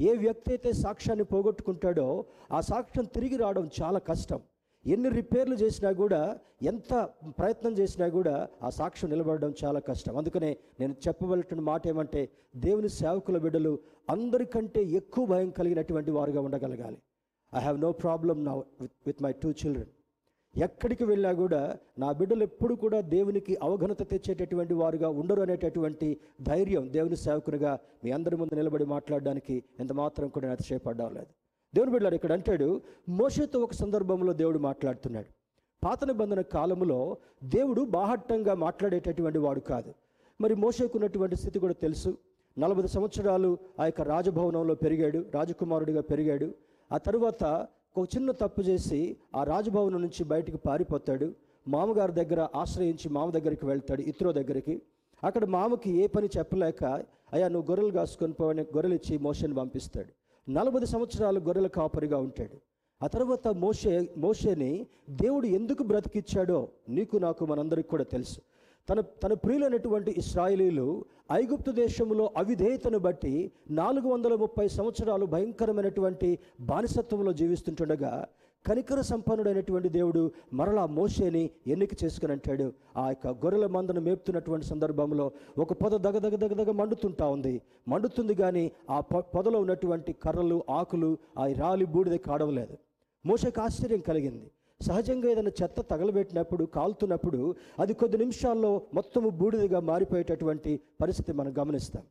ఏ 0.07 0.11
వ్యక్తి 0.23 0.49
అయితే 0.51 0.69
సాక్ష్యాన్ని 0.83 1.25
పోగొట్టుకుంటాడో 1.31 2.07
ఆ 2.51 2.59
సాక్ష్యం 2.71 3.05
తిరిగి 3.15 3.37
రావడం 3.41 3.65
చాలా 3.81 3.99
కష్టం. 4.09 4.39
ఎన్ని 4.85 5.09
రిపేర్లు 5.09 5.55
చేసినా 5.55 5.89
కూడా 6.01 6.21
ఎంత 6.71 6.93
ప్రయత్నం 7.39 7.73
చేసినా 7.79 8.07
కూడా 8.17 8.35
ఆ 8.63 8.69
సాక్ష్యం 8.79 9.09
నిలబడడం 9.13 9.51
చాలా 9.63 9.79
కష్టం. 9.89 10.13
అందుకనే 10.17 10.51
నేను 10.79 10.93
చెప్పవలసిన 11.07 11.61
మాట 11.69 11.83
ఏమంటే 11.87 12.21
దేవుని 12.55 12.89
సేవకుల 12.99 13.37
బిడ్డలు 13.37 13.73
అందరికంటే 14.09 14.83
ఎక్కువ 14.99 15.25
భయం 15.25 15.49
కలిగినటువంటి 15.59 16.11
వారుగా 16.11 16.41
ఉండగలగాలి. 16.47 16.99
ఐ 17.53 17.59
హ్యావ్ 17.59 17.79
నో 17.85 17.91
ప్రాబ్లమ్ 18.03 18.41
నా 18.45 18.53
with 18.81 18.97
with 19.07 19.23
my 19.23 19.33
two 19.43 19.51
children 19.61 19.91
ఎక్కడికి 20.57 21.03
వెళ్ళా 21.03 21.31
కూడా 21.33 21.77
నా 21.99 22.11
బిడ్డలు 22.11 22.43
ఎప్పుడు 22.43 22.75
కూడా 22.75 23.01
దేవునికి 23.01 23.57
అవఘనత 23.63 24.09
తెచ్చేటటువంటి 24.09 24.73
వారుగా 24.73 25.09
ఉండరు 25.09 25.41
అనేటటువంటి 25.41 26.17
ధైర్యం 26.41 26.93
దేవుని 26.93 27.15
సేవకునిగా 27.15 27.79
మీ 28.03 28.11
అందరి 28.11 28.37
ముందు 28.37 28.55
నిలబడి 28.55 28.85
మాట్లాడడానికి 28.85 29.63
ఎంత 29.79 29.91
మాత్రం 29.91 30.27
కూడా 30.27 30.43
నేను 30.43 30.53
అతిశయపడ్డం 30.53 31.13
లేదు. 31.13 31.27
దేవుని 31.75 31.91
బిడ్డలు 31.91 32.15
ఇక్కడ 32.15 32.31
అంటాడు 32.31 32.81
మోషతో 33.09 33.59
ఒక 33.59 33.73
సందర్భంలో 33.73 34.33
దేవుడు 34.33 34.59
మాట్లాడుతున్నాడు. 34.59 35.25
పాత 35.85 36.03
నిబంధన 36.03 36.41
కాలంలో 36.41 37.17
దేవుడు 37.43 37.81
బాహట్టంగా 37.81 38.53
మాట్లాడేటటువంటి 38.53 39.37
వాడు 39.37 39.59
కాదు. 39.59 39.93
మరి 40.41 40.55
మోసకున్నటువంటి 40.55 41.35
స్థితి 41.35 41.59
కూడా 41.59 41.73
తెలుసు. 41.73 42.17
నలభై 42.59 42.87
సంవత్సరాలు 42.87 43.57
ఆ 43.79 43.85
యొక్క 43.85 44.01
రాజభవనంలో 44.01 44.75
పెరిగాడు 44.75 45.25
రాజకుమారుడిగా 45.33 46.01
పెరిగాడు. 46.01 46.53
ఆ 46.91 46.97
తరువాత 46.97 47.67
ఒక 47.97 48.07
చిన్న 48.15 48.31
తప్పు 48.31 48.61
చేసి 48.61 49.17
ఆ 49.35 49.43
రాజభవనం 49.43 50.01
నుంచి 50.01 50.23
బయటికి 50.23 50.57
పారిపోతాడు. 50.57 51.33
మామగారి 51.67 52.11
దగ్గర 52.11 52.47
ఆశ్రయించి 52.55 53.09
మామ 53.09 53.31
దగ్గరికి 53.31 53.65
వెళ్తాడు 53.65 54.01
ఇత్రో 54.01 54.31
దగ్గరికి. 54.31 54.81
అక్కడ 55.23 55.45
మామకి 55.45 55.89
ఏ 55.97 56.07
పని 56.07 56.29
చెప్పలేక 56.37 56.83
అయ్యా 57.33 57.47
నువ్వు 57.47 57.71
గొర్రెలు 57.71 57.91
కాసుకొని 57.91 58.33
పోవని 58.33 58.61
గొర్రెలు 58.61 58.93
ఇచ్చి 58.93 59.17
మోషని 59.17 59.53
పంపిస్తాడు. 59.53 60.11
నలభై 60.51 60.85
సంవత్సరాలు 60.85 61.39
గొర్రెల 61.39 61.67
కాపరిగా 61.67 62.17
ఉంటాడు. 62.17 62.57
ఆ 63.01 63.07
తర్వాత 63.07 63.47
మోషే 63.47 64.09
మోషేని 64.17 64.87
దేవుడు 65.09 65.45
ఎందుకు 65.45 65.83
బ్రతికిచ్చాడో 65.83 66.67
నీకు 66.89 67.17
నాకు 67.17 67.45
మనందరికి 67.45 67.87
కూడా 67.87 68.03
తెలుసు. 68.03 68.41
తన 68.91 69.01
తన 69.23 69.33
ప్రియులైనటువంటి 69.33 70.11
ఇస్రాయిలీలు 70.17 71.05
ఐగుప్తు 71.31 71.71
దేశంలో 71.71 72.31
అవిధేయతను 72.37 72.97
బట్టి 72.97 73.51
నాలుగు 73.71 74.07
వందల 74.07 74.35
ముప్పై 74.35 74.67
సంవత్సరాలు 74.67 75.25
భయంకరమైనటువంటి 75.25 76.39
బానిసత్వంలో 76.61 77.33
జీవిస్తుంటుండగా 77.33 78.27
కనికర 78.65 79.01
సంపన్నుడైనటువంటి 79.01 79.89
దేవుడు 79.89 80.31
మరలా 80.53 80.85
మోషేని 80.85 81.49
ఎన్నిక 81.67 82.03
చేసుకుని 82.03 82.31
అంటాడు. 82.31 82.73
ఆ 82.97 83.07
యొక్క 83.07 83.27
గొర్రెల 83.27 83.67
మందను 83.67 84.01
మేపుతున్నటువంటి 84.01 84.65
సందర్భంలో 84.65 85.31
ఒక 85.57 85.73
పొద 85.73 85.91
దగదగ 85.91 86.35
దగదగ 86.35 86.71
మండుతుంటా 86.71 87.27
ఉంది. 87.27 87.61
మండుతుంది 87.87 88.33
కానీ 88.33 88.71
ఆ 88.89 88.99
పొదలో 89.35 89.59
ఉన్నటువంటి 89.59 90.13
కర్రలు 90.13 90.63
ఆకులు 90.69 91.17
ఆ 91.39 91.47
రాలి 91.59 91.85
బూడిద 91.85 92.13
కాడవలేదు. 92.13 92.77
మోషకు 93.25 93.61
ఆశ్చర్యం 93.61 93.99
కలిగింది. 93.99 94.51
సహజంగా 94.87 95.27
ఏదైనా 95.31 95.51
చెత్త 95.63 95.81
తగలబెట్టినప్పుడు 95.81 96.63
కాలుతున్నప్పుడు 96.77 97.41
అది 97.79 97.93
కొద్ది 97.93 98.17
నిమిషాల్లో 98.17 98.71
మొత్తము 98.93 99.29
బూడిదగా 99.41 99.79
మారిపోయేటటువంటి 99.91 100.71
పరిస్థితి 101.01 101.33
మనం 101.33 101.53
గమనిస్తాం. 101.59 102.03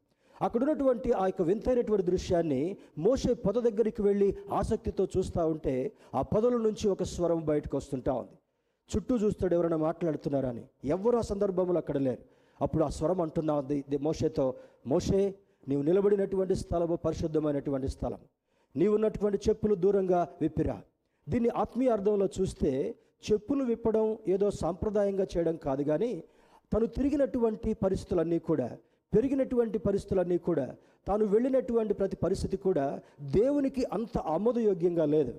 అక్కడ 0.42 0.60
ఉన్నటువంటి 0.62 1.08
ఆ 1.12 1.24
యొక్క 1.26 1.42
వింతైనటువంటి 1.42 2.04
దృశ్యాన్ని 2.10 2.60
మోషే 2.98 3.32
పొద 3.46 3.56
దగ్గరికి 3.66 4.02
వెళ్ళి 4.02 4.28
ఆసక్తితో 4.58 5.04
చూస్తూ 5.16 5.46
ఉంటే 5.46 5.74
ఆ 6.14 6.22
పొదల 6.22 6.56
నుంచి 6.66 6.86
ఒక 6.88 7.02
స్వరం 7.14 7.40
బయటకు 7.50 7.76
వస్తుంటా 7.76 8.12
ఉంది. 8.12 8.36
చుట్టూ 8.90 9.16
చూస్తాడు 9.16 9.54
ఎవరైనా 9.54 9.76
మాట్లాడుతున్నారని 9.86 10.64
ఎవరు 10.84 11.16
ఆ 11.16 11.24
సందర్భంలో 11.32 11.78
అక్కడ 11.82 11.98
లేరు. 12.06 12.22
అప్పుడు 12.60 12.84
ఆ 12.84 12.88
స్వరం 12.98 13.20
అంటున్నా 13.20 13.54
ఉంది 13.54 13.98
మోషేతో 14.06 14.46
మోషే 14.86 15.20
నీవు 15.68 15.82
నిలబడినటువంటి 15.82 16.54
స్థలము 16.54 16.96
పరిశుద్ధమైనటువంటి 17.04 17.88
స్థలం 17.88 18.20
నీవు 18.76 18.94
ఉన్నటువంటి 18.94 19.38
చెప్పులు 19.48 19.74
దూరంగా 19.74 20.20
విప్పిరా. 20.40 20.76
దీన్ని 21.28 21.50
ఆత్మీయ 21.62 21.90
అర్థంలో 21.90 22.28
చూస్తే 22.40 22.70
చెప్పులు 23.30 23.64
విప్పడం 23.64 24.18
ఏదో 24.28 24.50
సాంప్రదాయంగా 24.50 25.26
చేయడం 25.32 25.56
కాదు 25.56 25.82
కానీ 25.82 26.12
తను 26.72 26.86
తిరిగినటువంటి 26.86 27.74
పరిస్థితులన్నీ 27.74 28.38
కూడా 28.38 28.68
పెరిగినటువంటి 29.12 29.78
పరిస్థితులన్నీ 29.78 30.38
కూడా 30.38 30.66
తాను 31.06 31.24
వెళ్ళినటువంటి 31.24 31.94
ప్రతి 31.94 32.16
పరిస్థితి 32.16 32.56
కూడా 32.56 33.00
దేవునికి 33.20 33.84
అంత 33.92 34.18
ఆమోదయోగ్యంగా 34.18 35.04
లేదు. 35.04 35.32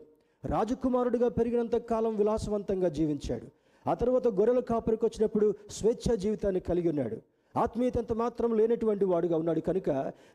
రాజకుమారుడిగా 0.44 1.28
పెరిగినంత 1.30 1.76
కాలం 1.91 2.15
విలాసవంతంగా 2.15 2.89
జీవించాడు. 2.89 3.48
ఆ 3.86 3.94
తర్వాత 3.94 4.28
గొర్రెల 4.28 4.60
కాపరికి 4.60 5.06
వచ్చినప్పుడు 5.06 5.56
స్వేచ్ఛ 5.70 6.15
జీవితాన్ని 6.15 6.60
కలిగి 6.60 6.89
ఉన్నాడు. 6.89 7.17
ఆత్మీయతంత 7.57 8.13
మాత్రం 8.13 8.57
లేనటువంటి 8.57 9.05
వాడుగా 9.05 9.37
ఉన్నాడు. 9.37 9.59
కనుక 9.59 9.89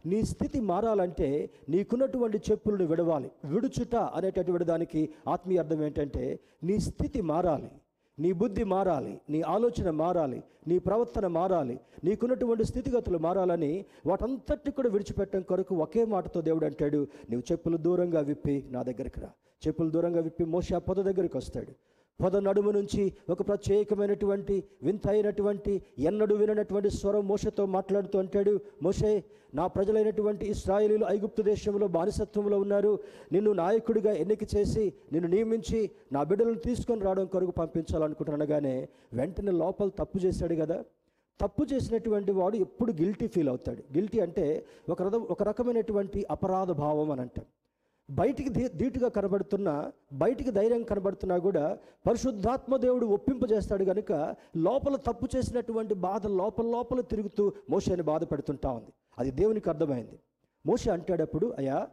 నీ 0.06 0.22
స్థితి 0.22 0.60
మారాలంటే 0.60 1.50
నీకున్నటువంటి 1.68 2.38
చెప్పులను 2.50 2.84
విడవాలి. 2.84 3.30
విడుచుట 3.44 3.96
అనేటటువంటి 3.96 4.64
దానికి 4.64 5.08
ఆత్మీయ 5.28 5.58
అర్థం 5.58 5.84
ఏంటంటే 5.84 6.40
నీ 6.64 6.78
స్థితి 6.78 7.20
మారాలి. 7.20 7.70
నీ 8.18 8.32
బుద్ధి 8.32 8.64
మారాలి. 8.64 9.20
నీ 9.30 9.40
ఆలోచన 9.40 9.90
మారాలి. 9.90 10.42
నీ 10.68 10.78
ప్రవర్తన 10.78 11.26
మారాలి. 11.26 11.80
నీకున్నటువంటి 12.04 12.64
స్థితిగతులు 12.64 13.18
మారాలని 13.18 13.84
వాటంతటి 14.06 14.70
కూడా 14.70 14.88
విడిచిపెట్టడం 14.88 15.42
కొరకు 15.42 15.74
ఒకే 15.74 16.04
మాటతో 16.04 16.40
దేవుడు 16.40 16.64
అంటాడు 16.64 17.06
నీవు 17.30 17.42
చెప్పులు 17.52 17.76
దూరంగా 17.76 18.20
విప్పి 18.20 18.64
నా 18.70 18.82
దగ్గరికి 18.82 19.20
రా. 19.20 19.28
చెప్పులు 19.66 19.90
దూరంగా 19.90 20.20
విప్పి 20.20 20.44
మోష 20.44 20.72
ఆ 20.72 20.78
పొద 20.78 20.96
దగ్గరికి 20.96 21.36
వస్తాడు. 21.36 21.72
పొద 22.22 22.36
నడుము 22.36 22.70
నుంచి 22.70 23.12
ఒక 23.30 23.48
ప్రత్యేకమైనటువంటి 23.48 24.64
వింత 24.82 25.06
అయినటువంటి 25.08 25.82
ఎన్నడూ 25.98 26.34
విననటువంటి 26.36 26.90
స్వరం 26.90 27.28
మోసతో 27.28 27.66
మాట్లాడుతూ 27.66 28.18
అంటాడు 28.18 28.60
మోసే 28.82 29.24
నా 29.54 29.66
ప్రజలైనటువంటి 29.66 30.46
ఇస్రాయేలీలు 30.46 31.06
ఐగుప్తు 31.10 31.42
దేశంలో 31.42 31.86
బానిసత్వంలో 31.86 32.58
ఉన్నారు. 32.58 32.98
నిన్ను 33.32 33.52
నాయకుడిగా 33.52 34.12
ఎన్నిక 34.12 34.44
చేసి 34.56 34.92
నిన్ను 35.12 35.28
నియమించి 35.30 35.90
నా 36.12 36.22
బిడ్డలను 36.22 36.60
తీసుకొని 36.66 37.00
రావడం 37.00 37.26
కొరకు 37.26 37.50
పంపించాలనుకుంటున్నానగానే 37.50 38.88
వెంటనే 39.12 39.50
లోపల 39.50 39.88
తప్పు 39.88 40.18
చేశాడు 40.18 40.54
కదా. 40.54 40.84
తప్పు 41.40 41.62
చేసినటువంటి 41.72 42.32
వాడు 42.32 42.56
ఎప్పుడు 42.56 42.92
గిల్టీ 42.92 43.26
ఫీల్ 43.26 43.48
అవుతాడు. 43.48 43.82
గిల్టీ 43.96 44.20
అంటే 44.20 44.64
ఒక 44.88 45.02
రకం 45.02 45.22
ఒక 45.30 45.42
రకమైనటువంటి 45.42 46.26
అపరాధ 46.30 46.70
భావం 46.70 47.10
అని 47.10 47.20
అంటాం. 47.20 47.44
బయటికి 48.08 48.50
ధీటుగా 48.76 49.08
కనబడుతున్నా 49.08 49.92
బయటికి 50.12 50.50
ధైర్యం 50.50 50.82
కనబడుతున్నా 50.82 51.38
కూడా 51.38 51.78
పరిశుద్ధాత్మ 52.06 52.76
దేవుడు 52.76 53.06
ఒప్పింపజేస్తాడు 53.06 53.84
కనుక 53.84 54.12
లోపల 54.56 54.96
తప్పు 54.96 55.28
చేసినటువంటి 55.36 55.94
బాధ 55.94 56.26
లోపల 56.26 56.66
లోపల 56.66 57.00
తిరుగుతూ 57.00 57.52
మోషని 57.70 58.02
బాధ 58.02 58.24
పెడుతుంటా 58.24 58.70
ఉంది. 58.70 58.92
అది 59.18 59.30
దేవునికి 59.30 59.70
అర్థమైంది. 59.70 60.18
మోషే 60.66 60.90
అంటాడప్పుడు 60.90 61.54
అయ్యా 61.58 61.88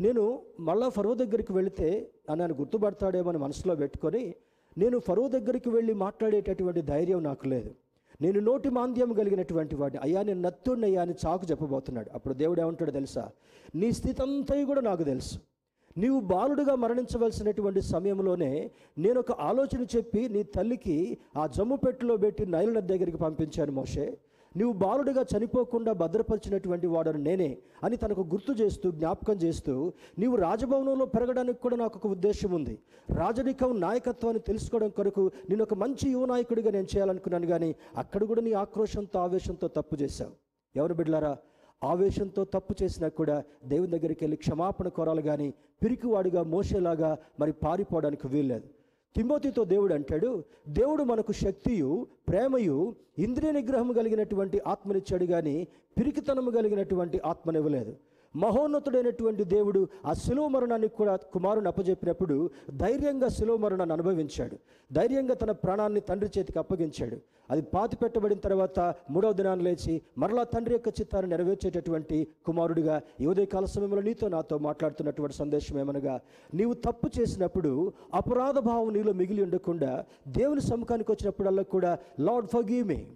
నేను 0.00 0.42
మళ్ళా 0.60 0.88
ఫరో 0.88 1.14
దగ్గరికి 1.14 1.52
వెళితే 1.52 2.10
నన్ను 2.30 2.54
గుర్తుపడతాడేమో 2.54 3.30
అని 3.30 3.38
మనసులో 3.38 3.76
పెట్టుకొని 3.76 4.34
నేను 4.78 4.98
ఫరో 4.98 5.28
దగ్గరికి 5.28 5.70
వెళ్ళి 5.70 5.94
మాట్లాడేటటువంటి 5.94 6.82
ధైర్యం 6.82 7.22
నాకు 7.22 7.48
లేదు. 7.48 7.70
నేను 8.20 8.40
నోటి 8.40 8.70
మాంద్యం 8.70 9.12
కలిగినటువంటి 9.12 9.76
వాడిని. 9.76 10.00
అయ్యా 10.02 10.22
నేను 10.22 10.40
నత్తున్నయ్యా 10.40 11.02
అని 11.02 11.14
చాకు 11.26 11.46
చెప్పబోతున్నాడు. 11.50 12.10
అప్పుడు 12.14 12.34
దేవుడు 12.34 12.60
ఏమంటాడు 12.60 12.90
తెలుసా? 12.90 13.30
నీ 13.74 13.92
స్థితి 13.92 14.22
అంతా 14.22 14.64
కూడా 14.64 14.80
నాకు 14.80 15.02
తెలుసు. 15.02 15.38
నీవు 15.98 16.20
బాలుడుగా 16.20 16.74
మరణించవలసినటువంటి 16.74 17.80
సమయంలోనే 17.80 18.70
నేను 18.98 19.20
ఒక 19.20 19.32
ఆలోచన 19.32 19.86
చెప్పి 19.96 20.28
నీ 20.28 20.42
తల్లికి 20.42 21.18
ఆ 21.36 21.46
జమ్ము 21.46 21.76
పెట్టెలో 21.76 22.16
పెట్టి 22.16 22.46
నైలు 22.46 22.72
నది 22.72 22.86
దగ్గరికి 22.86 23.18
పంపించాను 23.18 23.72
మోషే. 23.72 24.18
నీవు 24.56 24.72
బాలుడిగా 24.72 25.24
చనిపోకుండా 25.32 25.92
భద్రపరిచినటువంటి 25.92 26.86
వాడను 26.86 27.18
నేనే 27.18 27.58
అని 27.84 27.96
తనకు 27.96 28.20
గుర్తు 28.20 28.52
చేస్తూ 28.52 28.90
జ్ఞాపకం 28.90 29.36
చేస్తూ 29.36 29.92
నీవు 30.18 30.36
రాజభవనంలో 30.36 31.06
పెరగడానికి 31.06 31.58
కూడా 31.58 31.76
నాకు 31.76 31.96
ఒక 31.96 32.06
ఉద్దేశం 32.06 32.50
ఉంది. 32.50 32.78
రాజరికం 33.16 33.80
నాయకత్వాన్ని 33.80 34.42
తెలుసుకోవడం 34.46 34.88
కొరకు 34.88 35.30
నేను 35.50 35.62
ఒక 35.62 35.74
మంచి 35.74 36.10
యువ 36.10 36.26
నాయకుడిగా 36.26 36.70
నేను 36.70 36.88
చేయాలనుకున్నాను 36.96 37.46
కానీ 37.46 37.74
అక్కడ 37.96 38.24
కూడా 38.24 38.40
నీ 38.40 38.52
ఆక్రోషంతో 38.52 39.18
ఆవేశంతో 39.18 39.68
తప్పు 39.68 39.96
చేశావు. 40.02 40.32
ఎవరు 40.76 40.94
బిడ్డలారా? 40.94 41.36
ఆవేశంతో 41.84 42.44
తప్పు 42.44 42.74
చేసినా 42.82 43.08
కూడా 43.08 43.44
దేవుని 43.64 43.90
దగ్గరికి 43.90 44.24
వెళ్ళి 44.24 44.36
క్షమాపణ 44.36 44.88
కోరాలి 44.88 45.22
కానీ 45.22 45.54
పిరికివాడిగా 45.82 46.42
మోసేలాగా 46.42 47.18
మరి 47.40 47.52
పారిపోవడానికి 47.52 48.26
వీల్లేదు. 48.28 48.77
తిమోతితో 49.16 49.64
దేవుడు 49.64 49.94
అంటాడు 49.94 50.44
దేవుడు 50.68 51.02
మనకు 51.02 51.32
శక్తియు 51.32 52.06
ప్రేమయు 52.28 52.94
ఇంద్రియ 53.18 53.50
నిగ్రహం 53.50 53.92
కలిగినటువంటి 53.92 54.60
ఆత్మనిచ్చాడు 54.66 55.24
కానీ 55.24 55.68
పిరికితనము 55.98 56.50
కలిగినటువంటి 56.50 57.20
ఆత్మనివ్వలేదు. 57.26 57.92
మహోన్నతుడైనటువంటి 58.36 59.44
దేవుడు 59.44 59.88
ఆ 60.06 60.12
శిలువ 60.12 60.48
మరణానికి 60.48 60.94
కూడా 60.94 61.16
కుమారుని 61.16 61.68
అప్పజెప్పినప్పుడు 61.68 62.50
ధైర్యంగా 62.76 63.28
శిలువ 63.28 63.56
మరణాన్ని 63.56 63.92
అనుభవించాడు. 63.92 64.58
ధైర్యంగా 64.92 65.34
తన 65.34 65.50
ప్రాణాన్ని 65.50 66.00
తండ్రి 66.00 66.30
చేతికి 66.38 66.58
అప్పగించాడు. 66.58 67.16
అది 67.50 67.62
పాతి 67.62 67.96
పెట్టబడిన 67.96 68.38
తర్వాత 68.38 68.94
మూడవ 69.10 69.32
దినాన్ని 69.32 69.64
లేచి 69.64 70.02
మరలా 70.18 70.42
తండ్రి 70.42 70.74
యొక్క 70.74 70.88
చిత్తాన్ని 71.00 71.30
నెరవేర్చేటటువంటి 71.30 72.26
కుమారుడిగా 72.46 73.02
ఈ 73.20 73.44
కాల 73.44 73.64
సమయంలో 73.64 74.02
నీతో 74.02 74.28
నాతో 74.28 74.58
మాట్లాడుతున్నటువంటి 74.58 75.36
సందేశం 75.36 75.78
ఏమనగా 75.78 76.20
నీవు 76.54 76.74
తప్పు 76.74 77.10
చేసినప్పుడు 77.20 77.92
అపరాధ 78.14 78.58
భావం 78.58 78.92
నీలో 78.92 79.12
మిగిలి 79.12 79.42
ఉండకుండా 79.42 80.04
దేవుని 80.28 80.60
సముఖానికి 80.60 81.12
వచ్చినప్పుడల్లా 81.12 81.62
కూడా 81.62 81.98
లార్డ్ 82.20 82.48
ఫర్ 82.48 82.86
మీ 82.86 83.06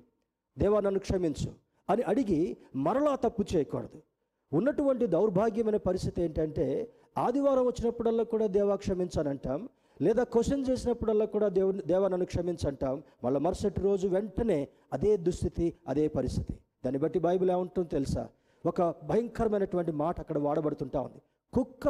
దేవా 0.59 0.81
నన్ను 0.81 1.01
క్షమించు. 1.01 1.53
అని 1.91 2.03
అడిగి 2.03 2.57
మరలా 2.77 3.17
తప్పు 3.17 3.45
చేయకూడదు. 3.57 4.12
ఉన్నటువంటి 4.53 5.07
దౌర్భాగ్యమైన 5.07 5.77
పరిస్థితి 5.77 6.23
ఏంటంటే 6.23 6.89
ఆదివారం 7.19 7.67
వచ్చినప్పుడల్లా 7.67 8.25
కూడా 8.25 8.47
దేవా 8.47 8.77
క్షమించానంటాం 8.77 9.69
లేదా 10.03 10.23
క్వశ్చన్ 10.23 10.65
చేసినప్పుడల్లా 10.71 11.25
కూడా 11.25 11.49
దేవుని 11.49 11.83
దేవా 11.83 12.09
నన్ను 12.09 12.27
క్షమించంటాం. 12.27 13.03
మళ్ళీ 13.25 13.41
మరుసటి 13.41 13.81
రోజు 13.81 14.09
వెంటనే 14.09 14.69
అదే 14.93 15.17
దుస్థితి 15.17 15.75
అదే 15.89 16.09
పరిస్థితి. 16.09 16.53
దాన్ని 16.85 16.99
బట్టి 16.99 17.19
బైబిల్ 17.19 17.51
ఏముంటుందో 17.51 17.89
తెలుసా? 17.89 18.29
ఒక 18.67 18.83
భయంకరమైనటువంటి 18.83 19.93
మాట 19.93 20.21
అక్కడ 20.21 20.39
వాడబడుతుంటా 20.39 21.01
ఉంది. 21.01 21.23
కుక్క 21.53 21.89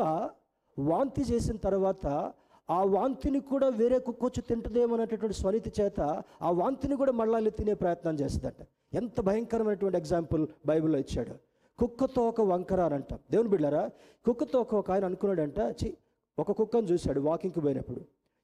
వాంతి 0.79 1.23
చేసిన 1.23 1.57
తర్వాత 1.57 2.33
ఆ 2.71 2.83
వాంతిని 2.85 3.41
కూడా 3.41 3.69
వేరే 3.69 3.99
కుక్క 3.99 4.25
వచ్చి 4.25 4.43
తింటుందేమో 4.43 4.97
అనేటటువంటి 4.97 5.37
స్వనితి 5.37 5.73
చేత 5.81 6.01
ఆ 6.43 6.51
వాంతిని 6.51 6.97
కూడా 6.97 7.13
మళ్ళీ 7.13 7.51
తినే 7.51 7.75
ప్రయత్నం 7.75 8.15
చేస్తుందంట. 8.15 8.67
ఎంత 8.95 9.21
భయంకరమైనటువంటి 9.21 9.99
ఎగ్జాంపుల్ 9.99 10.47
బైబిల్లో 10.67 10.99
ఇచ్చాడు. 10.99 11.52
కుక్కతో 11.83 12.29
ఒక 12.29 12.41
వంకర 12.41 12.81
అని 12.81 12.95
అంటాం 12.95 13.19
దేవుని 13.31 13.49
బిడ్డారా 13.49 13.91
కుక్కతో 14.25 14.67
ఒక 14.73 14.91
ఆయన 14.91 15.05
అనుకున్నాడంట 15.05 15.61
చి 15.61 15.97
ఒక 16.39 16.53
కుక్కను 16.53 16.87
చూశాడు 16.87 17.21
వాకింగ్కి 17.21 17.61
పోయినప్పుడు. 17.61 18.01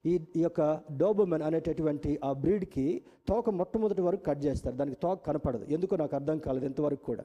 ఈ 0.06 0.20
ఈ 0.36 0.42
యొక్క 0.42 0.80
డోబోమెన్ 0.96 1.42
అనేటటువంటి 1.42 2.20
ఆ 2.24 2.32
బ్రీడ్కి 2.32 3.02
తోక 3.28 3.50
మొట్టమొదటి 3.50 4.00
వరకు 4.00 4.22
కట్ 4.22 4.44
చేస్తారు. 4.44 4.76
దానికి 4.76 4.96
తోక 5.02 5.26
కనపడదు. 5.26 5.64
ఎందుకో 5.64 5.96
నాకు 5.96 6.14
అర్థం 6.14 6.38
కాలేదు 6.38 6.64
ఎంతవరకు 6.64 7.02
కూడా. 7.04 7.24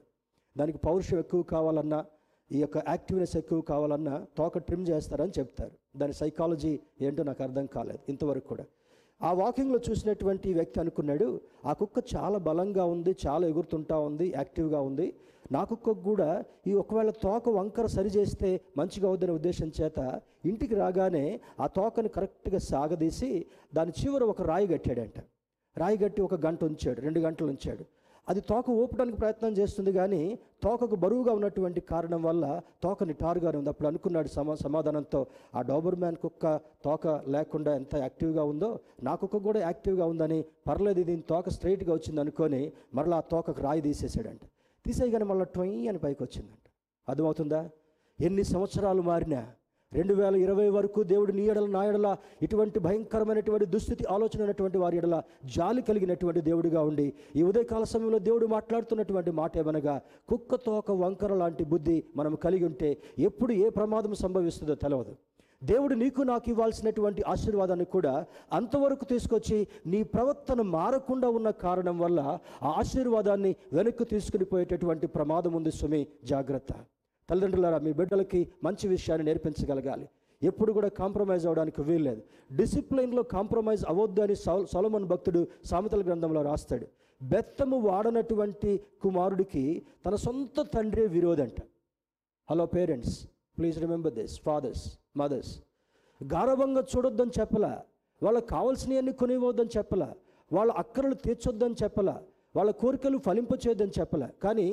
దానికి 0.57 0.77
పౌరుషం 0.77 1.19
ఎక్కువ 1.19 1.43
కావాలన్నా 1.43 2.05
ఈ 2.51 2.61
యొక్క 2.61 2.77
యాక్టివ్నెస్ 2.77 3.37
ఎక్కువ 3.37 3.61
కావాలన్నా 3.61 4.25
తోక 4.37 4.57
ట్రిమ్ 4.57 4.87
చేస్తారని 4.87 5.31
చెప్తారు. 5.39 5.71
దాని 5.97 6.13
సైకాలజీ 6.13 6.79
ఏంటో 7.01 7.23
నాకు 7.23 7.43
అర్థం 7.43 7.65
కాలేదు 7.65 7.99
ఇంతవరకు 8.09 8.47
కూడా. 8.47 8.65
ఆ 9.23 9.29
వాకింగ్లో 9.31 9.79
చూసినటువంటి 9.89 10.49
వ్యక్తి 10.53 10.77
అనుకున్నాడు 10.79 11.27
ఆ 11.65 11.73
కుక్క 11.73 11.97
చాలా 12.15 12.37
బలంగా 12.47 12.85
ఉంది 12.93 13.11
చాలా 13.25 13.47
ఎగురుతుంటా 13.47 13.97
ఉంది 14.07 14.27
యాక్టివ్గా 14.35 14.79
ఉంది. 14.89 15.07
నా 15.51 15.61
కుక్కకు 15.63 16.01
కూడా 16.09 16.29
ఈ 16.67 16.73
ఒకవేళ 16.73 17.09
తోక 17.23 17.49
వంకర 17.49 17.85
సరి 17.85 18.09
చేస్తే 18.09 18.49
మంచిగా 18.77 19.07
అవుద్దనే 19.07 19.33
ఉద్దేశం 19.39 19.71
చేత 19.79 19.99
ఇంటికి 20.45 20.75
రాగానే 20.75 21.25
ఆ 21.59 21.67
తోకను 21.67 22.09
కరెక్ట్గా 22.15 22.59
సాగదీసి 22.71 23.31
దాని 23.75 23.91
చివర 23.99 24.23
ఒక 24.23 24.41
రాయి 24.51 24.67
కట్టాడంట. 24.67 25.17
రాయి 25.77 25.97
కట్టి 25.97 26.21
ఒక 26.21 26.35
గంట 26.45 26.63
ఉంచాడు 26.63 26.99
రెండు 27.01 27.19
గంటలు 27.19 27.47
ఉంచాడు. 27.47 27.83
అది 28.29 28.41
తోక 28.41 28.69
ఊపడానికి 28.69 29.17
ప్రయత్నం 29.17 29.51
చేస్తుంది 29.51 29.91
కానీ 29.91 30.39
తోకకు 30.63 30.95
బరువుగా 30.95 31.33
ఉన్నటువంటి 31.33 31.81
కారణం 31.81 32.23
వల్ల 32.23 32.61
తోక 32.83 33.03
నిటారుగానే 33.03 33.57
ఉంది. 33.57 33.69
అప్పుడు 33.69 33.87
అనుకున్నాడు 33.87 34.27
సమా 34.27 34.55
సమాధానంతో 34.55 35.25
ఆ 35.55 35.61
డోబర్ 35.61 35.95
మ్యాన్ 35.95 36.15
కుక్క 36.15 36.55
తోక 36.85 37.07
లేకుండా 37.07 37.75
ఎంత 37.75 37.95
యాక్టివ్గా 37.95 38.43
ఉందో 38.43 38.79
నా 39.03 39.15
కుక్క 39.15 39.37
కూడా 39.37 39.59
యాక్టివ్గా 39.59 40.05
ఉందని 40.05 40.43
పర్లేదు 40.67 41.03
దీని 41.03 41.23
తోక 41.29 41.49
స్ట్రైట్గా 41.49 41.93
వచ్చింది 41.93 42.21
అనుకొని 42.21 42.71
మరలా 42.93 43.17
ఆ 43.17 43.25
తోకకు 43.31 43.61
రాయి 43.61 43.81
తీసేసాడంట. 43.81 44.41
తీసేయగానే 44.85 45.25
మళ్ళీ 45.25 45.45
ట్వై 45.45 45.87
అని 45.87 45.97
పైకి 45.97 46.23
వచ్చిందంట. 46.23 46.67
అర్థమవుతుందా? 47.09 47.69
ఎన్ని 48.19 48.43
సంవత్సరాలు 48.43 49.01
మారినా 49.01 49.41
రెండు 49.95 50.13
వేల 50.13 50.35
ఇరవై 50.35 50.69
వరకు 50.69 51.03
దేవుడు 51.03 51.31
నీ 51.31 51.43
ఎడల 51.45 51.67
నా 51.67 51.81
ఎడల 51.85 52.09
ఇటువంటి 52.41 52.79
భయంకరమైనటువంటి 52.79 53.65
దుస్థితి 53.65 54.05
ఆలోచన 54.15 54.41
ఉన్నటువంటి 54.41 54.77
వారి 54.77 54.97
ఎడల 54.97 55.17
జాలి 55.55 55.81
కలిగినటువంటి 55.81 56.41
దేవుడిగా 56.41 56.81
ఉండి 56.81 57.07
ఈ 57.35 57.43
ఉదయకాల 57.43 57.83
సమయంలో 57.83 58.19
దేవుడు 58.19 58.45
మాట్లాడుతున్నటువంటి 58.45 59.31
మాట 59.31 59.57
ఏమనగా 59.57 59.95
కుక్కతో 60.29 60.75
వంకర 61.03 61.33
లాంటి 61.33 61.63
బుద్ధి 61.63 61.97
మనం 62.15 62.35
కలిగి 62.35 62.65
ఉంటే 62.65 62.89
ఎప్పుడు 63.19 63.53
ఏ 63.53 63.69
ప్రమాదం 63.69 64.13
సంభవిస్తుందో 64.13 64.75
తెలవదు. 64.75 65.13
దేవుడు 65.63 65.95
నీకు 65.95 66.21
నాకు 66.21 66.47
ఇవ్వాల్సినటువంటి 66.49 67.21
ఆశీర్వాదాన్ని 67.27 67.85
కూడా 67.85 68.13
అంతవరకు 68.53 69.05
తీసుకొచ్చి 69.05 69.67
నీ 69.85 70.03
ప్రవర్తన 70.03 70.61
మారకుండా 70.61 71.29
ఉన్న 71.29 71.49
కారణం 71.65 71.99
వల్ల 71.99 72.19
ఆ 72.63 72.71
ఆశీర్వాదాన్ని 72.79 73.55
వెనక్కి 73.73 74.05
తీసుకుని 74.05 74.45
పోయేటటువంటి 74.45 75.07
ప్రమాదం 75.07 75.53
ఉంది 75.53 75.71
సుమి 75.71 76.01
జాగ్రత్త. 76.23 76.73
తల్లిదండ్రులారా 77.29 77.79
మీ 77.79 77.93
బిడ్డలకి 77.93 78.51
మంచి 78.63 78.87
విషయాన్ని 78.87 79.25
నేర్పించగలగాలి. 79.25 80.09
ఎప్పుడు 80.43 80.73
కూడా 80.73 80.87
కాంప్రమైజ్ 80.87 81.45
అవ్వడానికి 81.45 81.81
వీల్లేదు. 81.81 82.21
డిసిప్లైన్లో 82.55 83.23
కాంప్రమైజ్ 83.23 83.85
అవ్వద్దు 83.87 84.21
అని 84.21 84.35
సౌ- 84.35 85.03
భక్తుడు 85.03 85.47
సామెతల 85.65 86.01
గ్రంథంలో 86.01 86.41
రాస్తాడు. 86.41 86.87
బెత్తము 87.21 87.79
వాడనటువంటి 87.79 88.79
కుమారుడికి 89.01 89.85
తన 90.05 90.15
సొంత 90.15 90.61
తండ్రి 90.61 91.07
విరోధంట. 91.07 91.55
Hello 92.49 92.65
parents 92.65 93.27
please 93.57 93.79
remember 93.79 94.13
this 94.13 94.41
fathers 94.41 94.99
mothers. 95.17 95.59
గారవంగా 96.33 96.85
చూడొద్దని 96.97 97.31
చెప్పలా 97.39 97.81
వాళ్ళకి 98.23 98.45
కావాల్సినవన్నీ 98.45 99.11
కొనివ్వద్దని 99.11 99.69
చెప్పలా 99.77 100.13
వాళ్ళ 100.53 100.71
అక్కరలు 100.71 101.13
తీర్చొద్దని 101.13 101.75
చెప్పలా 101.83 102.21
వాళ్ళ 102.55 102.71
కోరికలు 102.81 103.17
ఫలింపచేయదని 103.17 103.93
చెప్పలే. 103.99 104.27
కానీ 104.43 104.67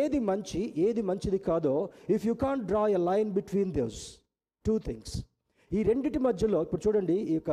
ఏది 0.00 0.18
మంచి 0.30 0.60
ఏది 0.86 1.02
మంచిది 1.02 1.38
కాదో 1.48 1.74
if 2.14 2.26
you 2.26 2.34
can't 2.44 2.64
draw 2.64 2.82
a 2.98 3.00
line 3.10 3.30
between 3.38 3.72
those 3.72 4.00
two 4.64 4.78
things 4.78 5.14
ఈ 5.70 5.82
రెండిటి 5.82 6.18
మధ్యలో 6.18 6.58
ఇప్పుడు 6.62 6.82
చూడండి 6.86 7.16
ఈ 7.32 7.34
యొక్క 7.34 7.52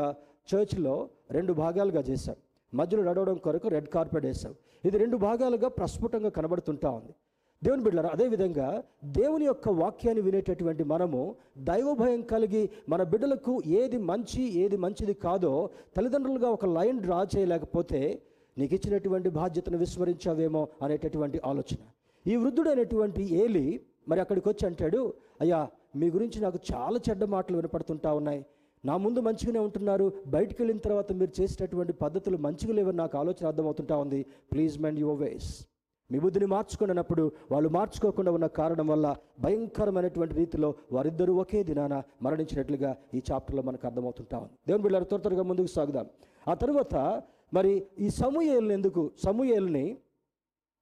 చర్చ్లో 0.50 0.96
రెండు 1.32 1.54
భాగాలుగా 1.54 2.02
చేశాం. 2.10 2.36
మధ్యలో 2.74 3.04
నడవడం 3.04 3.38
కొరకు 3.46 3.68
రెడ్ 3.68 3.88
కార్పెట్ 3.88 4.26
వేసాం 4.26 4.54
ఇది 4.86 4.98
రెండు 4.98 5.18
భాగాలుగా 5.18 5.68
ప్రస్ఫుటంగా 5.68 6.30
కనబడుతుంటా 6.30 6.90
ఉంది. 6.90 7.14
దేవుని 7.62 7.84
బిడ్డలారు 7.84 8.08
అదేవిధంగా 8.08 8.68
దేవుని 9.20 9.46
యొక్క 9.46 9.70
వాక్యాన్ని 9.82 10.22
వినేటటువంటి 10.22 10.84
మనము 10.84 11.22
దైవభయం 11.70 12.22
కలిగి 12.22 12.70
మన 12.90 13.04
బిడ్డలకు 13.04 13.54
ఏది 13.82 13.98
మంచి 14.12 14.44
ఏది 14.64 14.78
మంచిది 14.78 15.14
కాదో 15.26 15.70
తల్లిదండ్రులుగా 15.98 16.50
ఒక 16.50 16.66
లైన్ 16.78 17.00
డ్రా 17.00 17.20
చేయలేకపోతే 17.36 18.02
నీకు 18.58 18.74
ఇచ్చినటువంటి 18.76 19.30
బాధ్యతను 19.30 19.78
విస్మరించావేమో 19.78 20.68
అనేటటువంటి 20.84 21.42
ఆలోచన. 21.46 21.78
ఈ 22.28 22.36
వృద్ధుడైనటువంటి 22.36 23.36
ఏలి 23.36 23.86
మరి 24.08 24.20
అక్కడికి 24.20 24.50
వచ్చి 24.50 24.68
అంటాడు 24.68 25.14
అయ్యా 25.42 25.68
మీ 25.96 26.10
గురించి 26.10 26.42
నాకు 26.42 26.60
చాలా 26.74 27.00
చెడ్డ 27.10 27.24
మాటలు 27.24 27.58
వినపడుతుంటా 27.58 28.14
ఉన్నాయి. 28.14 28.46
నా 28.86 28.98
ముందు 28.98 29.20
మంచిగానే 29.20 29.60
ఉంటున్నారు. 29.60 30.14
బయటికి 30.28 30.62
వెళ్ళిన 30.62 30.78
తర్వాత 30.78 31.12
మీరు 31.12 31.42
చేసేటటువంటి 31.42 31.94
పద్ధతులు 31.94 32.38
మంచిగా 32.38 32.74
లేవని 32.74 32.98
నాకు 32.98 33.18
ఆలోచన 33.18 33.48
అర్థమవుతుంటా 33.48 33.98
ఉంది. 33.98 34.26
ప్లీజ్ 34.52 34.80
మెండ్ 34.80 35.00
యువర్ 35.00 35.20
వేస్ 35.22 35.68
మీ 36.12 36.20
బుద్ధిని 36.20 36.46
మార్చుకున్నప్పుడు 36.46 37.32
వాళ్ళు 37.52 37.70
మార్చుకోకుండా 37.70 38.32
ఉన్న 38.32 38.46
కారణం 38.46 38.88
వల్ల 38.88 39.16
భయంకరమైనటువంటి 39.40 40.36
రీతిలో 40.36 40.74
వారిద్దరూ 40.92 41.36
ఒకే 41.36 41.64
దినాన 41.64 42.04
మరణించినట్లుగా 42.22 42.96
ఈ 43.14 43.22
చాప్టర్లో 43.32 43.64
మనకు 43.64 43.88
అర్థమవుతుంటా 43.88 44.38
ఉంది. 44.38 44.52
దేవుని 44.68 44.84
బిళ్ళారు 44.84 45.04
త్వర 45.04 45.20
త్వరగా 45.20 45.44
ముందుకు 45.44 45.68
సాగుదాం. 45.68 46.06
ఆ 46.48 46.54
తర్వాత 46.54 47.24
మరి 47.56 47.72
ఈ 48.00 48.10
సమూహేలు 48.10 48.72
ఎందుకు? 48.72 49.02
సమూయేల్ని 49.26 49.86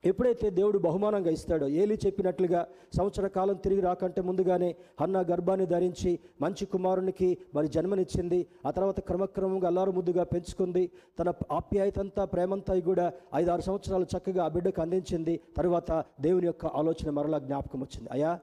ఎప్పుడైతే 0.03 0.47
దేవుడు 0.49 0.77
బహుమానంగా 0.85 1.31
ఇస్తాడో 1.31 1.67
ఏలి 1.81 1.95
చెప్పినట్లుగా 2.05 2.61
సంవత్సర 2.97 3.27
కాలం 3.27 3.55
తిరిగి 3.55 3.81
రాకంటే 3.81 4.21
ముందుగానే 4.21 4.69
అన్న 5.01 5.21
గర్భాన్ని 5.21 5.65
ధరించి 5.65 6.11
మంచి 6.41 6.65
కుమారునికి 6.65 7.29
మరి 7.55 7.67
జన్మనిచ్చింది. 7.67 8.39
ఆ 8.65 8.71
తర్వాత 8.71 8.99
క్రమక్రమంగా 8.99 9.67
అల్లారు 9.67 9.91
ముద్దుగా 9.91 10.23
పెంచుకుంది. 10.23 10.83
తన 11.19 11.33
ఆప్యాయతంతా 11.51 12.25
ప్రేమంతా 12.25 12.79
కూడా 12.79 13.05
ఐదు 13.35 13.51
ఆరు 13.51 13.61
సంవత్సరాలు 13.61 14.07
చక్కగా 14.17 14.43
ఆ 14.45 14.47
బిడ్డకు 14.47 14.81
అందించింది. 14.81 15.39
తర్వాత 15.57 15.91
దేవుని 16.21 16.45
యొక్క 16.45 16.65
ఆలోచన 16.65 17.09
మరలా 17.09 17.39
జ్ఞాపకం 17.39 17.81
వచ్చింది. 17.81 18.09
అయ్యా 18.11 18.39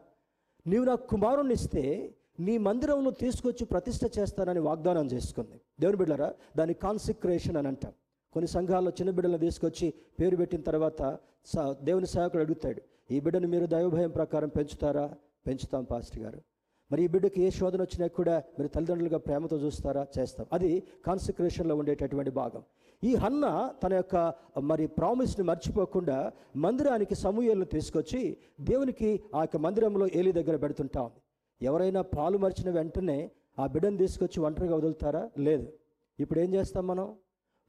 నీవు 0.66 0.85
నాకు 0.85 1.07
కుమారుని 1.07 1.55
ఇస్తే 1.55 1.85
నీ 2.40 2.59
మందిరంలో 2.59 3.11
తీసుకొచ్చి 3.11 3.64
ప్రతిష్ట 3.66 4.19
చేస్తానని 4.19 4.61
వాగ్దానం 4.61 5.07
చేసుకుంది. 5.07 5.61
దేవుని 5.81 5.99
బిడ్డారా 5.99 6.35
దాని 6.57 6.75
కాన్సిక్రేషన్ 6.75 7.57
అని 7.57 7.69
అంటాం. 7.69 7.93
కొన్ని 8.33 8.49
సంఘాల్లో 8.49 8.90
చిన్న 8.90 9.11
బిడ్డలను 9.11 9.38
తీసుకొచ్చి 9.38 9.95
పేరు 10.21 10.37
పెట్టిన 10.37 10.61
తర్వాత 10.61 11.19
దేవుని 11.81 12.07
సేవకుడు 12.07 12.43
అడుగుతాడు 12.43 12.83
ఈ 13.11 13.21
బిడ్డను 13.21 13.49
మీరు 13.49 13.66
దైవభయం 13.66 14.11
ప్రకారం 14.11 14.49
పెంచుతారా? 14.49 15.14
పెంచుతాం 15.47 15.85
పాస్టర్ 15.85 16.21
గారు. 16.21 16.40
మరి 16.93 17.05
ఈ 17.05 17.07
బిడ్డకి 17.07 17.43
ఏ 17.43 17.51
శోధన 17.51 17.81
వచ్చినా 17.83 18.07
కూడా 18.07 18.43
మీరు 18.59 18.69
తల్లిదండ్రులుగా 18.69 19.19
ప్రేమతో 19.19 19.57
చూస్తారా? 19.57 20.07
చేస్తాం. 20.19 20.47
అది 20.53 20.83
కాన్సిక్రేషన్లో 21.07 21.77
ఉండేటటువంటి 21.77 22.31
భాగం. 22.31 22.62
ఈ 23.05 23.14
హన్న 23.14 23.73
తన 23.83 23.95
యొక్క 23.95 24.35
మరి 24.61 24.87
ప్రామిస్ని 24.87 25.45
మర్చిపోకుండా 25.45 26.33
మందిరానికి 26.57 27.14
సమూహలను 27.14 27.64
తీసుకొచ్చి 27.64 28.37
దేవునికి 28.61 29.21
ఆ 29.35 29.40
యొక్క 29.40 29.57
మందిరంలో 29.57 30.09
ఏలి 30.14 30.33
దగ్గర 30.33 30.57
పెడుతుంటా 30.57 31.03
ఉంది. 31.03 31.21
ఎవరైనా 31.62 32.03
పాలు 32.03 32.38
మర్చిన 32.38 32.71
వెంటనే 32.71 33.31
ఆ 33.59 33.66
బిడ్డను 33.66 33.97
తీసుకొచ్చి 33.97 34.43
ఒంటరిగా 34.43 34.77
వదులుతారా? 34.77 35.31
లేదు. 35.38 35.73
ఇప్పుడు 36.21 36.40
ఏం 36.40 36.55
చేస్తాం 36.55 36.87
మనం? 36.87 37.14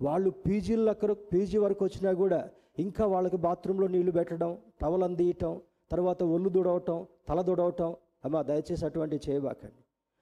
వాళ్ళు 0.05 0.29
పీజీల 0.45 0.89
అక్కడ 0.95 1.11
పీజీ 1.31 1.57
వరకు 1.63 1.81
వచ్చినా 1.87 2.11
కూడా 2.21 2.39
ఇంకా 2.83 3.03
వాళ్ళకి 3.13 3.37
బాత్రూంలో 3.45 3.87
నీళ్ళు 3.95 4.11
పెట్టడం 4.17 4.51
టవల్ 4.81 5.03
అందియటం 5.07 5.53
తర్వాత 5.91 6.23
ఒళ్ళు 6.35 6.49
దుడవటం 6.55 6.99
తల 7.29 7.39
దుడవటం 7.49 7.89
అమ్మ 8.25 8.41
దయచేసి 8.49 8.83
అటువంటివి 8.87 9.21
చేయబాకండి. 9.27 9.81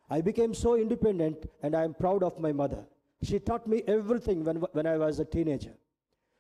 I 0.10 0.20
became 0.28 0.54
so 0.64 0.70
independent 0.84 1.44
and 1.64 1.76
I'm 1.82 1.96
proud 2.02 2.24
of 2.30 2.38
my 2.46 2.52
mother 2.62 2.86
she 3.22 3.38
taught 3.50 3.66
me 3.74 3.80
everything 3.96 4.42
when 4.48 4.60
when 4.78 4.90
I 4.96 4.98
was 5.06 5.20
a 5.26 5.28
teenager 5.36 5.78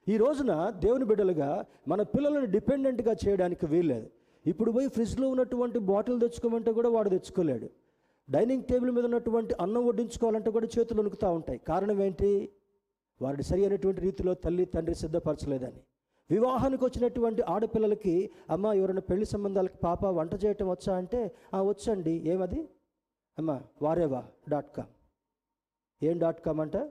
ఈ 0.07 0.15
రోజున 0.17 0.51
దేవుని 0.83 1.05
బిడ్డలుగా 1.09 1.49
మన 1.91 2.01
పిల్లలను 2.13 2.47
డిపెండెంట్గా 2.53 3.13
చేయడానికి 3.23 3.65
వీల్లేదు. 3.73 4.07
ఇప్పుడు 4.45 4.71
పోయి 4.75 4.87
ఫ్రిడ్జ్లో 4.95 5.25
ఉన్నటువంటి 5.33 5.79
బాటిల్ 5.89 6.21
తెచ్చుకోమంటే 6.23 6.71
కూడా 6.77 6.89
వాడు 6.89 7.09
తెచ్చుకోలేడు. 7.09 7.67
డైనింగ్ 8.29 8.63
టేబుల్ 8.69 8.91
మీద 8.95 9.05
ఉన్నటువంటి 9.09 9.53
అన్నం 9.63 9.83
వడ్డించుకోవాలంటే 9.87 10.49
కూడా 10.55 10.67
చేతులు 10.75 10.99
వణుకుతూ 11.01 11.27
ఉంటాయి. 11.39 11.59
కారణం 11.71 11.99
ఏంటి? 12.07 12.29
వారిని 13.21 13.43
సరి 13.43 13.61
అయినటువంటి 13.61 14.01
రీతిలో 14.01 14.33
తల్లి 14.33 14.65
తండ్రి 14.65 14.95
సిద్ధపరచలేదని. 14.95 15.81
వివాహానికి 16.31 16.85
వచ్చినటువంటి 16.85 17.41
ఆడపిల్లలకి 17.41 18.29
అమ్మ 18.49 18.73
ఎవరైనా 18.73 19.01
పెళ్ళి 19.01 19.25
సంబంధాలకి 19.25 19.77
పాప 19.83 20.05
వంట 20.05 20.45
చేయటం 20.45 20.69
వచ్చా? 20.69 20.95
అంటే 20.95 21.31
వచ్చండి. 21.59 22.11
ఏమది? 22.11 22.61
అమ్మ 23.37 23.61
వారేవా? 23.81 24.23
Dot 24.49 24.75
com. 24.77 24.87
ఏం 26.03 26.17
డాట్ 26.17 26.41
కామ్ 26.45 26.59
అంటే? 26.59 26.81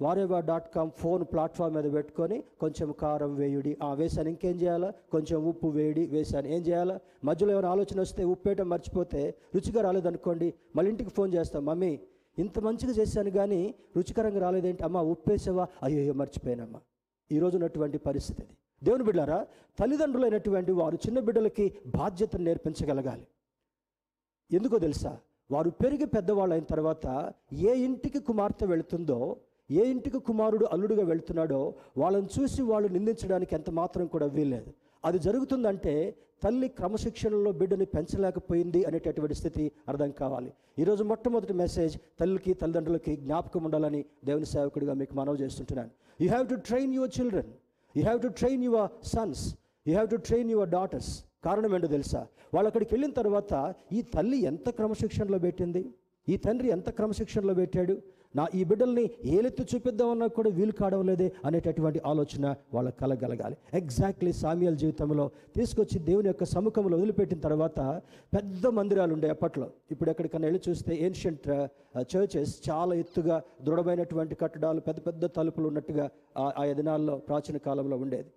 వారేవా 0.00 0.40
డాట్ 0.40 0.74
కామ్ 0.74 0.90
ఫోన్ 0.90 1.24
ప్లాట్ఫామ్ 1.32 1.74
మీద 1.74 1.92
పెట్టుకొని 1.92 2.42
కొంచెం 2.60 2.92
కారం 2.92 3.34
వేయుడి 3.34 3.76
ఆ 3.82 3.94
వేసాను 3.94 4.28
ఇంకేం 4.28 4.56
చేయాలా? 4.60 4.92
కొంచెం 5.10 5.44
ఉప్పు 5.44 5.68
వేడి 5.68 6.06
వేసాను 6.06 6.46
ఏం 6.46 6.62
చేయాలా? 6.62 7.00
మధ్యలో 7.24 7.52
ఏమైనా 7.52 7.70
ఆలోచన 7.70 8.00
వస్తే 8.00 8.24
ఉప్పు 8.24 8.48
వేయటం 8.48 8.68
మర్చిపోతే 8.68 9.34
రుచిగా 9.54 9.82
రాలేదనుకోండి 9.82 10.54
మళ్ళీ 10.76 10.90
ఇంటికి 10.90 11.10
ఫోన్ 11.10 11.34
చేస్తాం 11.34 11.64
మమ్మీ 11.64 12.00
ఇంత 12.38 12.58
మంచిగా 12.58 12.92
చేశాను 12.92 13.30
కానీ 13.30 13.74
రుచికరంగా 13.96 14.40
రాలేదేంటి? 14.40 14.82
అమ్మ 14.82 14.98
ఉప్పేసావా? 14.98 15.68
అయ్యో 15.82 16.14
మర్చిపోయానమ్మా. 16.14 16.80
ఈ 17.32 17.40
ఉన్నటువంటి 17.40 17.98
పరిస్థితి 17.98 18.42
అది 18.42 18.56
దేవుని 18.84 19.04
బిడ్డారా 19.04 19.46
తల్లిదండ్రులైనటువంటి 19.80 20.72
వారు 20.72 20.94
చిన్న 20.94 21.18
బిడ్డలకి 21.20 21.66
బాధ్యతను 21.86 22.44
నేర్పించగలగాలి. 22.44 23.26
ఎందుకో 24.52 24.78
తెలుసా? 24.78 25.18
వారు 25.50 25.70
పెరిగి 25.70 26.06
పెద్దవాళ్ళు 26.06 26.54
అయిన 26.54 26.64
తర్వాత 26.64 27.32
ఏ 27.52 27.74
ఇంటికి 27.84 28.18
కుమార్తె 28.18 28.66
వెళుతుందో 28.66 29.36
ఏ 29.70 29.90
ఇంటికి 29.90 30.18
కుమారుడు 30.18 30.64
అల్లుడుగా 30.64 31.04
వెళ్తున్నాడో 31.04 31.74
వాళ్ళని 31.96 32.28
చూసి 32.36 32.62
వాళ్ళు 32.62 32.88
నిందించడానికి 32.88 33.54
ఎంత 33.54 33.70
మాత్రం 33.70 34.06
కూడా 34.06 34.26
వీల్లేదు. 34.26 34.72
అది 35.08 35.18
జరుగుతుందంటే 35.26 35.94
తల్లి 36.44 36.68
క్రమశిక్షణలో 36.78 37.50
బిడ్డని 37.60 37.86
పెంచలేకపోయింది 37.94 38.80
అనేటటువంటి 38.88 39.34
స్థితి 39.40 39.64
అర్థం 39.90 40.10
కావాలి. 40.20 40.50
ఈరోజు 40.82 41.02
మొట్టమొదటి 41.10 41.54
మెసేజ్ 41.62 41.94
తల్లికి 42.20 42.52
తల్లిదండ్రులకి 42.62 43.12
జ్ఞాపకం 43.24 43.62
ఉండాలని 43.68 44.00
దేవుని 44.28 44.48
సేవకుడిగా 44.54 44.94
మీకు 45.02 45.14
మనవి 45.20 45.42
చేస్తుంటున్నాను. 45.42 45.90
You 46.22 46.28
have 46.34 46.46
to 46.52 46.58
train 46.68 46.94
your 46.98 47.12
children 47.18 47.50
you 47.94 48.02
have 48.08 48.20
to 48.26 48.30
train 48.40 48.64
your 48.68 48.88
sons 49.14 49.44
you 49.86 49.92
have 49.96 50.10
to 50.14 50.18
train 50.28 50.50
your 50.54 50.70
daughters 50.78 51.12
కారణం 51.46 51.72
ఏంటో 51.76 51.90
తెలుసా? 51.96 52.20
వాళ్ళు 52.54 52.68
అక్కడికి 52.70 52.92
వెళ్ళిన 52.94 53.12
తర్వాత 53.20 53.52
ఈ 53.92 54.02
తల్లి 54.14 54.38
ఎంత 54.50 54.68
క్రమశిక్షణలో 54.78 55.38
పెట్టింది? 55.46 55.82
ఈ 56.28 56.36
తండ్రి 56.44 56.68
ఎంత 56.76 56.90
క్రమశిక్షణలో 56.98 57.54
పెట్టాడు? 57.62 57.94
నా 58.34 58.46
ఈ 58.54 58.64
బిడ్డల్ని 58.64 59.10
ఏలెత్తి 59.24 59.64
చూపిద్దామన్నా 59.74 60.26
కూడా 60.26 60.50
వీలు 60.50 60.72
కావడం 60.72 61.06
లేదే 61.06 61.32
అనేటటువంటి 61.44 62.00
ఆలోచన 62.06 62.54
వాళ్ళకి 62.74 62.96
కలగలగాలి. 62.96 63.56
ఎగ్జాక్ట్లీ 63.74 64.32
సామ్యాల 64.32 64.74
జీవితంలో 64.74 65.30
తీసుకొచ్చి 65.56 65.98
దేవుని 65.98 66.28
యొక్క 66.28 66.44
సముఖంలో 66.44 66.96
వదిలిపెట్టిన 66.96 67.38
తర్వాత 67.38 67.80
పెద్ద 68.34 68.66
మందిరాలు 68.66 69.12
ఉండే 69.12 69.28
అప్పట్లో. 69.28 69.70
ఇప్పుడు 69.90 70.10
ఎక్కడికన్నా 70.10 70.46
వెళ్ళి 70.46 70.60
చూస్తే 70.68 70.96
ఏన్షియంట్ 70.96 71.48
చర్చెస్ 72.14 72.60
uh, 72.60 72.70
చాలా 72.70 72.94
ఎత్తుగా 72.94 73.42
దృఢమైనటువంటి 73.62 74.34
కట్టడాలు 74.34 74.80
పెద్ద 74.80 75.06
పెద్ద 75.06 75.24
తలుపులు 75.26 75.68
ఉన్నట్టుగా 75.68 76.10
ఆ- 76.36 76.52
ఆ 76.58 76.66
దినాల్లో 76.72 77.16
ప్రాచీన 77.18 77.56
కాలంలో 77.56 77.96
ఉండేది. 77.96 78.30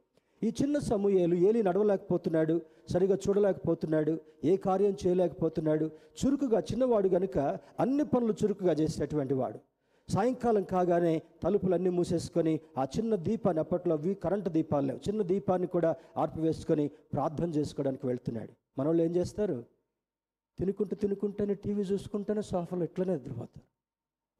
ఈ 0.43 0.51
చిన్న 0.61 0.79
సమూహేలు 0.79 1.35
ఏలి 1.35 1.63
నడవలేకపోతున్నాడు 1.63 2.61
సరిగా 2.89 3.17
చూడలేకపోతున్నాడు 3.27 4.19
ఏ 4.43 4.55
కార్యం 4.57 4.97
చేయలేకపోతున్నాడు 5.07 5.91
చురుకుగా 6.19 6.59
చిన్నవాడు 6.59 7.07
గనుక 7.07 7.37
అన్ని 7.79 8.03
పనులు 8.03 8.33
చురుకుగా 8.43 8.73
చేసేటటువంటి 8.73 9.33
వాడు. 9.33 9.59
సాయంకాలం 10.09 10.63
కాగానే 10.63 11.21
తలుపులన్నీ 11.43 11.89
మూసేసుకొని 11.89 12.59
ఆ 12.77 12.83
చిన్న 12.83 13.15
దీపాన్ని 13.15 13.59
అప్పట్లో 13.59 13.95
అవి 13.95 14.13
కరెంటు 14.13 14.49
దీపాలు 14.49 14.85
లేవు. 14.85 14.99
చిన్న 15.07 15.21
దీపాన్ని 15.21 15.67
కూడా 15.67 15.95
ఆర్పివేసుకొని 16.17 16.87
ప్రార్థన 17.13 17.49
చేసుకోవడానికి 17.49 18.07
వెళ్తున్నాడు. 18.07 18.53
మనోళ్ళు 18.77 19.03
ఏం 19.03 19.15
చేస్తారు? 19.15 19.65
తినుకుంటూ 20.59 20.95
తినుకుంటూనే 20.95 21.53
టీవీ 21.53 21.81
చూసుకుంటూనే 21.81 22.41
సోఫాలో 22.41 22.83
ఇట్లనే 22.83 23.13
నిద్రపోతారు. 23.13 23.65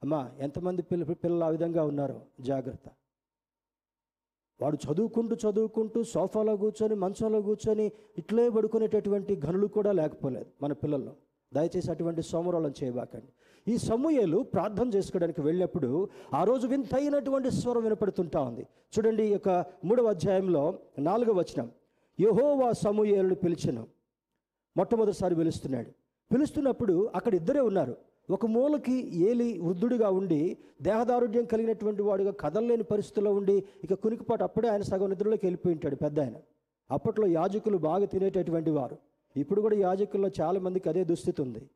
అమ్మా 0.04 0.32
ఎంతమంది 0.40 0.82
పిల్ల 0.82 1.04
పిల్లలు 1.04 1.44
ఆ 1.44 1.50
విధంగా 1.50 1.84
ఉన్నారో? 1.84 2.22
జాగ్రత్త. 2.40 2.90
వాడు 4.62 4.78
చదువుకుంటూ 4.92 5.36
చదువుకుంటూ 5.36 6.04
సోఫాలో 6.04 6.58
కూర్చొని 6.58 6.96
మంచంలో 6.96 7.42
కూర్చొని 7.42 7.92
ఇట్లే 8.18 8.50
పడుకునేటటువంటి 8.50 9.42
గనులు 9.46 9.68
కూడా 9.68 9.92
లేకపోలేదు 9.92 10.46
మన 10.62 10.74
పిల్లల్లో. 10.74 11.16
దయచేసి 11.54 11.92
అటువంటి 11.92 12.22
సోమరోళం 12.22 12.74
చేయబాకండి. 12.84 13.32
ఈ 13.68 13.78
సమూహలు 13.78 14.38
ప్రార్థన 14.38 14.90
చేసుకోవడానికి 14.96 15.42
వెళ్ళినప్పుడు 15.42 16.10
ఆ 16.34 16.44
రోజు 16.44 16.68
వింతైనటువంటి 16.68 17.52
స్వరం 17.52 17.84
వినపడుతుంటా 17.84 18.42
ఉంది. 18.42 18.68
చూడండి 18.98 19.24
ఈ 19.24 19.32
యొక్క 19.32 19.66
మూడవ 19.86 20.08
అధ్యాయంలో 20.08 20.80
నాలుగవ 21.00 21.34
వచనం. 21.34 21.72
యహోవా 22.20 22.72
సమూహలను 22.72 23.36
పిలిచెను. 23.36 23.88
మొట్టమొదటిసారి 24.78 25.36
పిలుస్తున్నాడు. 25.36 25.90
పిలుస్తున్నప్పుడు 26.34 27.10
అక్కడ 27.16 27.36
ఇద్దరే 27.36 27.60
ఉన్నారు. 27.60 27.98
ఒక 28.30 28.46
మూలకి 28.46 29.18
ఏలి 29.18 29.60
వృద్ధుడిగా 29.60 30.10
ఉండి 30.10 30.58
దేహదారుఢ్యం 30.82 31.46
కలిగినటువంటి 31.46 32.02
వాడుగా 32.02 32.32
కదలలేని 32.32 32.84
పరిస్థితుల్లో 32.84 33.34
ఉండి 33.34 33.64
ఇక 33.84 33.94
కునికిపాటు 33.94 34.44
అప్పుడే 34.44 34.68
ఆయన 34.68 34.82
సగం 34.82 35.10
నిద్రలోకి 35.10 35.46
వెళ్ళిపోయి 35.46 35.76
ఉంటాడు 35.76 35.96
పెద్ద 35.96 36.20
ఆయన. 36.20 36.34
అప్పట్లో 36.92 37.28
యాజకులు 37.28 37.78
బాగా 37.78 38.06
తినేటటువంటి 38.06 38.70
వారు. 38.70 38.98
ఇప్పుడు 39.38 39.62
కూడా 39.62 39.76
యాజకుల్లో 39.76 40.30
చాలామందికి 40.42 40.90
అదే 40.90 41.04
దుస్థితి 41.04 41.42
ఉంది. 41.42 41.70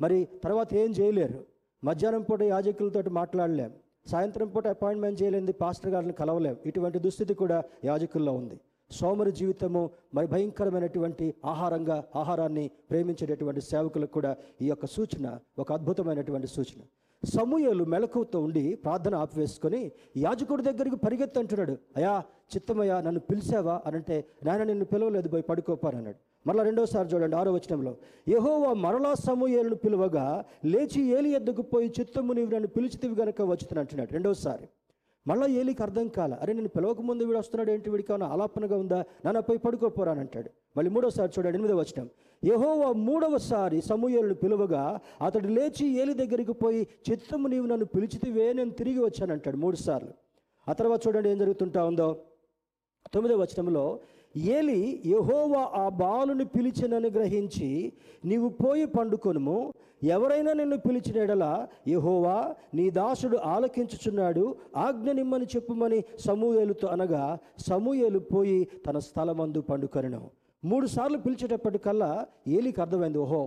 మరి 0.00 0.28
తర్వాత 0.44 0.74
ఏం 0.74 0.90
చేయలేరు. 0.90 1.44
మధ్యాహ్నం 1.84 2.22
పూట 2.22 2.42
యాజకులతో 2.42 3.10
మాట్లాడలేం. 3.10 3.72
సాయంత్రం 4.06 4.48
పూట 4.48 4.66
అపాయింట్మెంట్ 4.66 5.22
చేయలేని 5.22 5.52
పాస్టర్ 5.52 5.90
గారిని 5.90 6.12
కలవలేం. 6.12 6.56
ఇటువంటి 6.66 6.98
దుస్థితి 6.98 7.34
కూడా 7.34 7.62
యాజకుల్లో 7.84 8.32
ఉంది. 8.32 8.60
సోమరి 8.90 9.32
జీవితము 9.32 9.90
మరి 10.14 10.26
భయంకరమైనటువంటి 10.26 11.34
ఆహారంగా 11.44 12.04
ఆహారాన్ని 12.16 12.70
ప్రేమించేటటువంటి 12.90 13.60
సేవకులకు 13.60 14.12
కూడా 14.12 14.36
ఈ 14.62 14.68
యొక్క 14.68 14.86
సూచన 14.86 15.38
ఒక 15.58 15.72
అద్భుతమైనటువంటి 15.72 16.46
సూచన. 16.46 16.82
సమూహలు 17.24 17.84
మెలకువతో 17.84 18.40
ఉండి 18.40 18.74
ప్రార్థన 18.74 19.14
ఆపివేసుకొని 19.14 19.92
యాజకుడి 20.16 20.62
దగ్గరికి 20.62 20.96
పరిగెత్తి 20.96 21.38
అంటున్నాడు 21.40 21.78
అయా 21.96 22.22
చిత్తమయ్యా 22.56 23.00
నన్ను 23.00 23.20
పిలిచావా? 23.20 23.82
అని 23.86 23.96
అంటే 23.96 24.28
నాయన 24.44 24.62
నిన్ను 24.62 24.84
పిలవలేదు 24.84 25.28
పోయి 25.28 25.42
పడుకోపాను 25.42 25.96
అన్నాడు. 25.96 26.16
మరలా 26.46 26.62
రెండోసారి 26.62 27.08
చూడండి 27.08 27.36
ఆరో 27.36 27.52
వచనంలో. 27.52 27.96
యహోవా 28.28 28.72
మరలా 28.72 29.14
సమూహలను 29.14 29.74
పిలువగా 29.74 30.44
లేచి 30.64 31.02
ఏలి 31.02 31.30
ఎద్దుకు 31.30 31.62
పోయి 31.62 31.92
చిత్తము 32.00 32.32
నీవు 32.32 32.50
నన్ను 32.50 32.68
పిలిచితివి 32.68 33.14
గనక 33.14 33.42
వచ్చుతుని 33.42 33.80
అంటున్నాడు 33.80 34.12
రెండోసారి. 34.12 34.68
మళ్ళీ 35.26 35.46
ఏలికి 35.60 35.82
అర్థం 35.82 36.08
కాల 36.08 36.32
అరే 36.42 36.52
నేను 36.52 36.68
పిలవక 36.68 37.00
ముందు 37.00 37.22
వీడు 37.24 37.38
వస్తున్నాడు 37.38 37.70
ఏంటి 37.70 37.90
వీడికి 37.90 38.10
ఏమైనా 38.12 38.26
ఆలాపనగా 38.34 38.76
ఉందా? 38.76 38.98
నాన్న 39.24 39.40
పోయి 39.40 39.58
పడుకోపోరాని 39.58 40.20
అంటాడు. 40.20 40.50
మళ్ళీ 40.76 40.90
మూడోసారి 40.90 41.32
చూడండి 41.36 41.58
ఎనిమిదో 41.58 41.76
వచ్చినాం 41.78 42.08
యహోవా 42.42 42.88
మూడవసారి 43.06 43.78
సమూహలను 43.90 44.34
పిలువగా 44.34 44.82
అతడు 45.22 45.48
లేచి 45.48 45.86
ఏలి 46.02 46.14
దగ్గరికి 46.14 46.54
పోయి 46.62 46.80
చిత్తము 47.08 47.48
నీవు 47.48 47.66
నన్ను 47.66 47.86
పిలిచితివే 47.94 48.46
నేను 48.52 48.74
తిరిగి 48.80 49.00
వచ్చానంటాడు 49.04 49.56
మూడు 49.56 49.78
సార్లు 49.86 50.12
ఆ 50.66 50.72
తర్వాత 50.72 51.00
చూడండి 51.06 51.28
ఏం 51.30 51.38
జరుగుతుంటా 51.38 51.80
ఉందో. 51.84 52.08
తొమ్మిదో 53.14 53.34
వచనంలో 53.36 53.84
ఏలి 54.36 55.02
యహోవా 55.06 55.62
ఆ 55.74 55.88
బాలుని 55.88 56.44
పిలిచినని 56.44 57.10
గ్రహించి 57.10 57.92
నీవు 58.24 58.48
పోయి 58.48 58.86
పండుకొనుము. 58.86 59.72
ఎవరైనా 60.02 60.52
నిన్ను 60.52 60.76
పిలిచిన 60.76 61.16
ఎడల 61.16 61.66
యహోవా 61.88 62.54
నీ 62.74 62.90
దాసుడు 62.90 63.36
ఆలకించుచున్నాడు. 63.36 64.44
ఆజ్ఞ 64.76 65.10
నిమ్మని 65.12 65.44
చెప్పుమని 65.44 66.04
సమూయేలుతో 66.26 66.88
అనగా 66.88 67.38
సమూయేలు 67.68 68.18
పోయి 68.18 68.68
తన 68.86 68.98
స్థలమందు 68.98 69.60
పండుకొనను. 69.60 70.22
మూడు 70.64 70.86
సార్లు 70.86 71.18
పిలిచేటప్పటికల్లా 71.18 72.26
ఏలికి 72.46 72.80
అర్థమైంది 72.80 73.18
ఓహో 73.18 73.42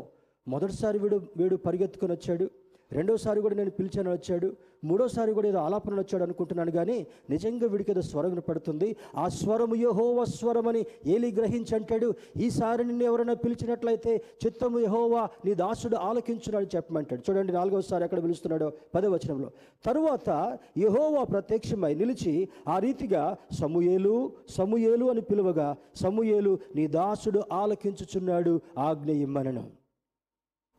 మొదటిసారి 0.47 0.99
వీడు 0.99 1.17
వీడు 1.37 1.55
పరిగెత్తుకొని 1.55 2.13
వచ్చాడు 2.13 2.45
రెండోసారి 2.91 3.41
కూడా 3.41 3.55
నేను 3.55 3.69
పిలిచాను 3.69 4.11
వచ్చాడు. 4.11 4.55
మూడోసారి 4.83 5.33
కూడా 5.33 5.47
ఏదో 5.47 5.57
ఆలాపనలు 5.57 5.99
వచ్చాడు 5.99 6.23
అనుకుంటున్నాను 6.23 6.71
కానీ 6.71 7.07
నిజంగా 7.29 7.67
వీడికి 7.67 7.91
ఏదో 7.91 8.01
స్వరం 8.01 8.41
పడుతుంది. 8.49 8.95
ఆ 9.15 9.27
స్వరము 9.27 9.75
యహోవ 9.75 10.25
స్వరం 10.25 10.67
అని 10.67 10.85
ఏలి 11.05 11.31
గ్రహించి 11.31 11.75
అంటాడు. 11.75 12.13
ఈసారి 12.37 12.85
నిన్ను 12.85 13.03
ఎవరైనా 13.03 13.33
పిలిచినట్లయితే 13.33 14.23
చిత్తము 14.45 14.79
యహోవా 14.79 15.29
నీ 15.45 15.53
దాసుడు 15.53 15.95
ఆలకించున్నాడు 15.95 16.75
చెప్పమంటాడు. 16.75 17.31
చూడండి 17.31 17.53
నాలుగోసారి 17.53 18.03
ఎక్కడ 18.03 18.23
పిలుస్తున్నాడో 18.23 18.71
పదవచనంలో 18.95 19.51
తరువాత 19.85 20.59
యహోవా 20.77 21.23
ప్రత్యక్షమై 21.23 21.93
నిలిచి 21.93 22.49
ఆ 22.67 22.79
రీతిగా 22.79 23.37
సమూయేలు 23.59 24.31
సమూయేలు 24.49 25.05
అని 25.05 25.21
పిలువగా 25.21 25.75
సమూయేలు 25.95 26.59
నీ 26.75 26.87
దాసుడు 26.87 27.43
ఆలకించుచున్నాడు 27.51 28.61
ఆజ్ఞ 28.77 29.11
ఇమ్మనను. 29.11 29.61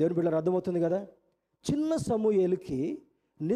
దేవుని 0.00 0.14
బిడ్డలు 0.14 0.36
అర్థమవుతుంది 0.36 0.80
కదా? 0.80 1.06
చిన్న 1.70 1.96
సమూహలకి 1.96 3.02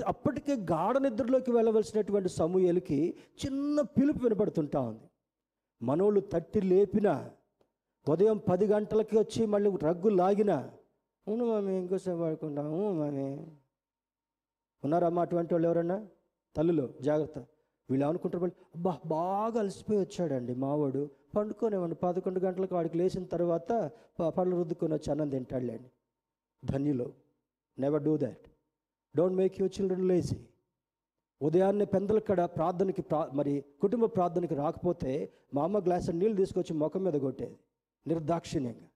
అప్పటికే 0.06 0.54
గాఢ 0.54 0.98
నిద్రలోకి 0.98 1.50
వెళ్ళవలసినటువంటి 1.50 2.28
సమూహలకి 2.28 3.14
చిన్న 3.46 3.80
పిలుపు 3.80 4.18
వినపడుతుంటా 4.22 4.80
ఉంది. 4.80 5.10
మనోళ్ళు 5.82 6.20
తట్టి 6.20 6.60
లేపిన 6.60 7.30
ఉదయం 8.08 8.38
పది 8.38 8.66
గంటలకి 8.66 9.18
వచ్చి 9.18 9.46
మళ్ళీ 9.46 9.70
రగ్గు 9.82 10.08
లాగిన 10.08 10.50
అవును 11.28 11.44
మామి 11.44 11.78
ఇంకోసేపు 11.78 12.20
పడుకుంటాము 12.20 12.92
మామి. 12.92 13.36
ఉన్నారమ్మా 14.84 15.22
అటువంటి 15.22 15.54
వాళ్ళు 15.54 15.68
ఎవరన్నా? 15.68 16.06
తల్లులు 16.56 16.94
జాగ్రత్త. 17.00 17.38
వీళ్ళు 17.90 18.06
అనుకుంటారు 18.06 18.44
అబ్బా 18.44 18.98
బాగా 19.06 19.58
అలసిపోయి 19.58 20.00
వచ్చాడండి 20.00 20.54
మావాడు. 20.54 21.10
పండుకోనేవాడు 21.36 21.94
పదకొండు 21.94 22.40
గంటలకు 22.40 22.74
వాడికి 22.74 22.98
లేచిన 22.98 23.24
తర్వాత 23.24 23.90
ప- 24.20 24.28
పళ్ళు 24.28 24.56
రుద్దుకొని 24.56 24.94
వచ్చి 24.94 25.10
అన్నం 25.10 25.28
తింటాడులేండి. 25.28 25.90
ధన్యులు. 26.64 27.21
Never 27.78 28.02
do 28.02 28.16
that 28.16 28.46
don't 29.16 29.36
make 29.36 29.60
your 29.60 29.80
children 29.80 30.08
lazy 30.08 30.36
ఉదయాన్నే 31.42 31.84
పెందలకడ 31.84 32.44
ప్రార్థనకి 32.44 33.02
ప్రా 33.02 33.30
మరి 33.32 33.64
కుటుంబ 33.80 34.04
ప్రార్థనకి 34.04 34.54
రాకపోతే 34.54 35.32
మా 35.54 35.62
అమ్మ 35.62 35.78
గ్లాస్ 35.78 36.10
నీళ్ళు 36.10 36.36
తీసుకొచ్చి 36.36 36.76
ముఖం 36.76 37.04
మీద 37.04 37.12
కొట్టేది. 37.12 37.56
నిర్దాక్షిణ్యంగా. 38.06 38.88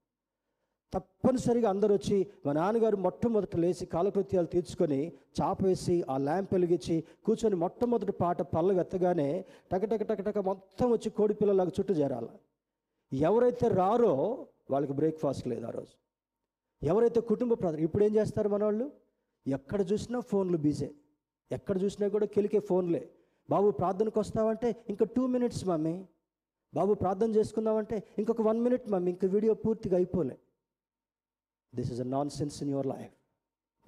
తప్పనిసరిగా 0.94 1.70
అందరూ 1.70 1.94
వచ్చి 1.94 2.26
మా 2.46 2.52
నాన్నగారు 2.52 2.96
మొట్టమొదట 2.96 3.56
లేచి 3.56 3.86
కాలకృత్యాలు 3.86 4.46
తీర్చుకొని 4.46 5.12
చాప 5.40 5.64
వేసి 5.64 6.04
ఆ 6.10 6.18
ల్యాంప్ 6.18 6.54
వెలిగించి 6.54 7.04
కూర్చొని 7.24 7.56
మొట్టమొదటి 7.56 8.12
పాట 8.12 8.42
పళ్ళ 8.42 8.72
వెత్తగానే 8.72 9.44
టక 9.72 9.84
టక 9.84 10.38
మొత్తం 10.38 10.90
వచ్చి 10.90 11.10
కోడి 11.10 11.34
పిల్లలాగా 11.34 11.70
చుట్టూ 11.80 11.94
చేరాలి. 11.94 12.28
ఎవరైతే 13.12 13.68
రారో 13.68 14.46
వాళ్ళకి 14.70 14.92
బ్రేక్ఫాస్ట్ 14.92 15.48
లేదు 15.48 15.66
ఆ 15.66 15.70
రోజు. 15.70 16.05
ఎవరైతే 16.82 17.20
కుటుంబ 17.20 17.52
ప్రార్థన 17.54 17.80
ఇప్పుడు 17.80 18.04
ఏం 18.04 18.14
చేస్తారు 18.14 18.48
మన 18.48 18.64
వాళ్ళు 18.64 18.92
ఎక్కడ 19.46 19.92
చూసినా 19.92 20.20
ఫోన్లు 20.20 20.56
బీజే. 20.56 20.94
ఎక్కడ 21.50 21.82
చూసినా 21.82 22.08
కూడా 22.08 22.26
కెలికే 22.26 22.58
ఫోన్లే. 22.58 23.10
బాబు 23.50 23.70
ప్రార్థనకు 23.70 24.20
వస్తావంటే 24.20 24.84
ఇంకా 24.88 25.04
టూ 25.04 25.26
మినిట్స్ 25.26 25.68
మమ్మీ. 25.68 26.06
బాబు 26.74 26.94
ప్రార్థన 26.94 27.30
చేసుకుందామంటే 27.30 28.02
ఇంకొక 28.18 28.40
వన్ 28.40 28.60
మినిట్ 28.60 28.90
మమ్మీ. 28.90 29.10
ఇంక 29.10 29.24
వీడియో 29.24 29.54
పూర్తిగా 29.54 29.96
అయిపోలే. 29.96 30.38
This 31.74 31.92
is 31.92 32.00
a 32.00 32.04
nonsense 32.30 32.62
in 32.62 32.70
your 32.70 32.86
life 32.86 33.15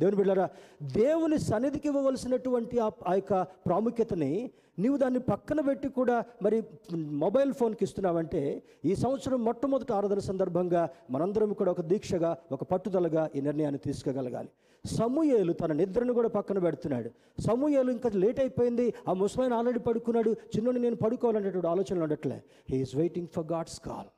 దేవుని 0.00 0.16
బిడ్డారా 0.16 0.46
దేవుని 0.82 1.38
సన్నిధికి 1.38 1.88
ఇవ్వవలసినటువంటి 1.88 2.78
ఆ 2.78 2.90
ఆ 3.06 3.14
యొక్క 3.14 3.42
ప్రాముఖ్యతని 3.66 4.32
నీవు 4.78 4.96
దాన్ని 4.96 5.18
పక్కన 5.18 5.60
పెట్టి 5.60 5.88
కూడా 5.88 6.24
మరి 6.42 6.58
మొబైల్ 6.96 7.52
ఫోన్కి 7.52 7.84
ఇస్తున్నావంటే 7.84 8.42
ఈ 8.84 8.94
సంవత్సరం 8.94 9.44
మొట్టమొదటి 9.44 9.92
ఆరాధన 9.92 10.18
సందర్భంగా 10.18 10.82
మనందరం 11.10 11.52
కూడా 11.52 11.70
ఒక 11.70 11.80
దీక్షగా 11.80 12.36
ఒక 12.52 12.64
పట్టుదలగా 12.64 13.30
ఈ 13.36 13.40
నిర్ణయాన్ని 13.40 13.78
తీసుకోగలగాలి. 13.78 14.50
సమూయేలు 14.84 15.52
తన 15.52 15.72
నిద్రను 15.72 16.12
కూడా 16.12 16.28
పక్కన 16.28 16.58
పెడుతున్నాడు. 16.58 17.10
సమూయేలు 17.46 17.90
ఇంకా 17.90 18.10
లేట్ 18.14 18.40
అయిపోయింది 18.40 18.94
ఆ 19.08 19.12
ముసలాయన 19.12 19.54
ఆల్రెడీ 19.54 19.78
పడుకున్నాడు 19.78 20.32
చిన్నోని 20.56 20.80
నేను 20.80 20.96
పడుకోవాలనేటువంటి 20.96 21.68
ఆలోచనలు 21.68 22.02
ఉండట్లే. 22.02 22.38
He's 22.70 22.96
waiting 22.96 23.28
for 23.28 23.46
God's 23.52 23.80
call 23.80 24.08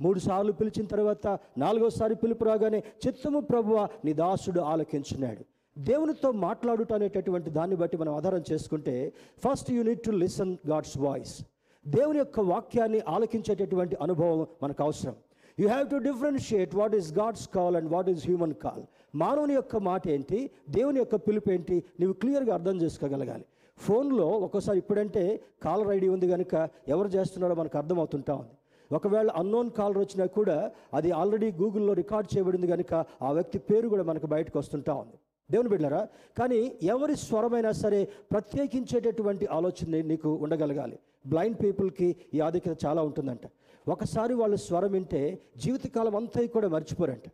మూడు 0.00 0.18
సార్లు 0.18 0.52
పిలిచిన 0.52 0.86
తర్వాత 0.86 1.38
నాలుగోసారి 1.58 2.14
పిలుపు 2.14 2.44
రాగానే 2.44 2.82
చిత్తము 3.06 3.40
ప్రభువ 3.40 3.88
నీ 4.04 4.12
దాసుడు 4.12 4.60
ఆలకించున్నాడు. 4.60 5.44
దేవునితో 5.78 6.32
మాట్లాడుట 6.32 6.92
అనేటటువంటి 6.92 7.50
దాన్ని 7.50 7.76
బట్టి 7.76 7.96
మనం 7.96 8.14
ఆధారం 8.14 8.42
చేసుకుంటే 8.52 9.12
first 9.44 9.70
you 9.70 9.82
need 9.82 10.00
to 10.00 10.10
listen 10.10 10.56
God's 10.68 10.98
voice 10.98 11.42
దేవుని 11.86 12.18
యొక్క 12.18 12.40
వాక్యాన్ని 12.40 13.00
ఆలకించేటటువంటి 13.08 13.96
అనుభవం 14.00 14.46
మనకు 14.62 14.82
అవసరం. 14.82 15.14
You 15.60 15.68
have 15.68 15.90
to 15.90 15.96
differentiate 15.96 16.74
what 16.74 16.94
is 16.94 17.12
God's 17.12 17.48
call 17.48 17.76
and 17.76 17.92
what 17.92 18.10
is 18.10 18.24
human 18.26 18.54
call 18.54 18.82
మానవుని 19.14 19.54
యొక్క 19.54 19.76
మాట 19.76 20.08
ఏంటి? 20.08 20.50
దేవుని 20.70 20.98
యొక్క 20.98 21.14
పిలుపు 21.14 21.50
ఏంటి? 21.50 21.84
నీవు 22.00 22.12
క్లియర్గా 22.12 22.54
అర్థం 22.54 22.76
చేసుకోగలగాలి. 22.82 23.44
ఫోన్లో 23.78 24.26
ఒక్కోసారి 24.26 24.78
ఇప్పుడంటే 24.78 25.40
కాలర్ 25.62 25.88
ఐడి 25.88 26.08
ఉంది 26.08 26.28
కనుక 26.28 26.68
ఎవరు 26.88 27.08
చేస్తున్నారో 27.08 27.54
మనకు 27.54 27.78
అర్థమవుతుంటా 27.78 28.34
ఉంది. 28.34 28.54
ఒకవేళ 28.96 29.28
అన్నోన్ 29.40 29.70
కాలర్ 29.78 30.00
వచ్చినా 30.02 30.24
కూడా 30.38 30.56
అది 30.98 31.10
ఆల్రెడీ 31.20 31.48
గూగుల్లో 31.60 31.92
రికార్డ్ 32.02 32.28
చేయబడింది 32.32 32.68
కనుక 32.72 32.92
ఆ 33.26 33.30
వ్యక్తి 33.38 33.58
పేరు 33.68 33.86
కూడా 33.92 34.04
మనకు 34.10 34.26
బయటకు 34.34 34.56
వస్తుంటా 34.62 34.94
ఉంది. 35.02 35.16
దేవుని 35.50 35.70
బిడ్డారా 35.72 36.02
కానీ 36.38 36.60
ఎవరి 36.94 37.14
స్వరమైనా 37.26 37.70
సరే 37.82 38.00
ప్రత్యేకించేటటువంటి 38.32 39.44
ఆలోచన 39.58 40.00
నీకు 40.10 40.30
ఉండగలగాలి. 40.44 40.96
బ్లైండ్ 41.32 41.58
పీపుల్కి 41.62 42.08
ఈ 42.36 42.40
ఆధిక్యత 42.48 42.76
చాలా 42.84 43.00
ఉంటుందంట. 43.08 43.44
ఒకసారి 43.86 44.34
వాళ్ళ 44.40 44.54
స్వరం 44.66 44.92
వింటే 44.96 45.22
జీవితకాలం 45.64 46.16
అంతా 46.20 46.42
కూడా 46.56 46.68
మర్చిపోరంట. 46.74 47.26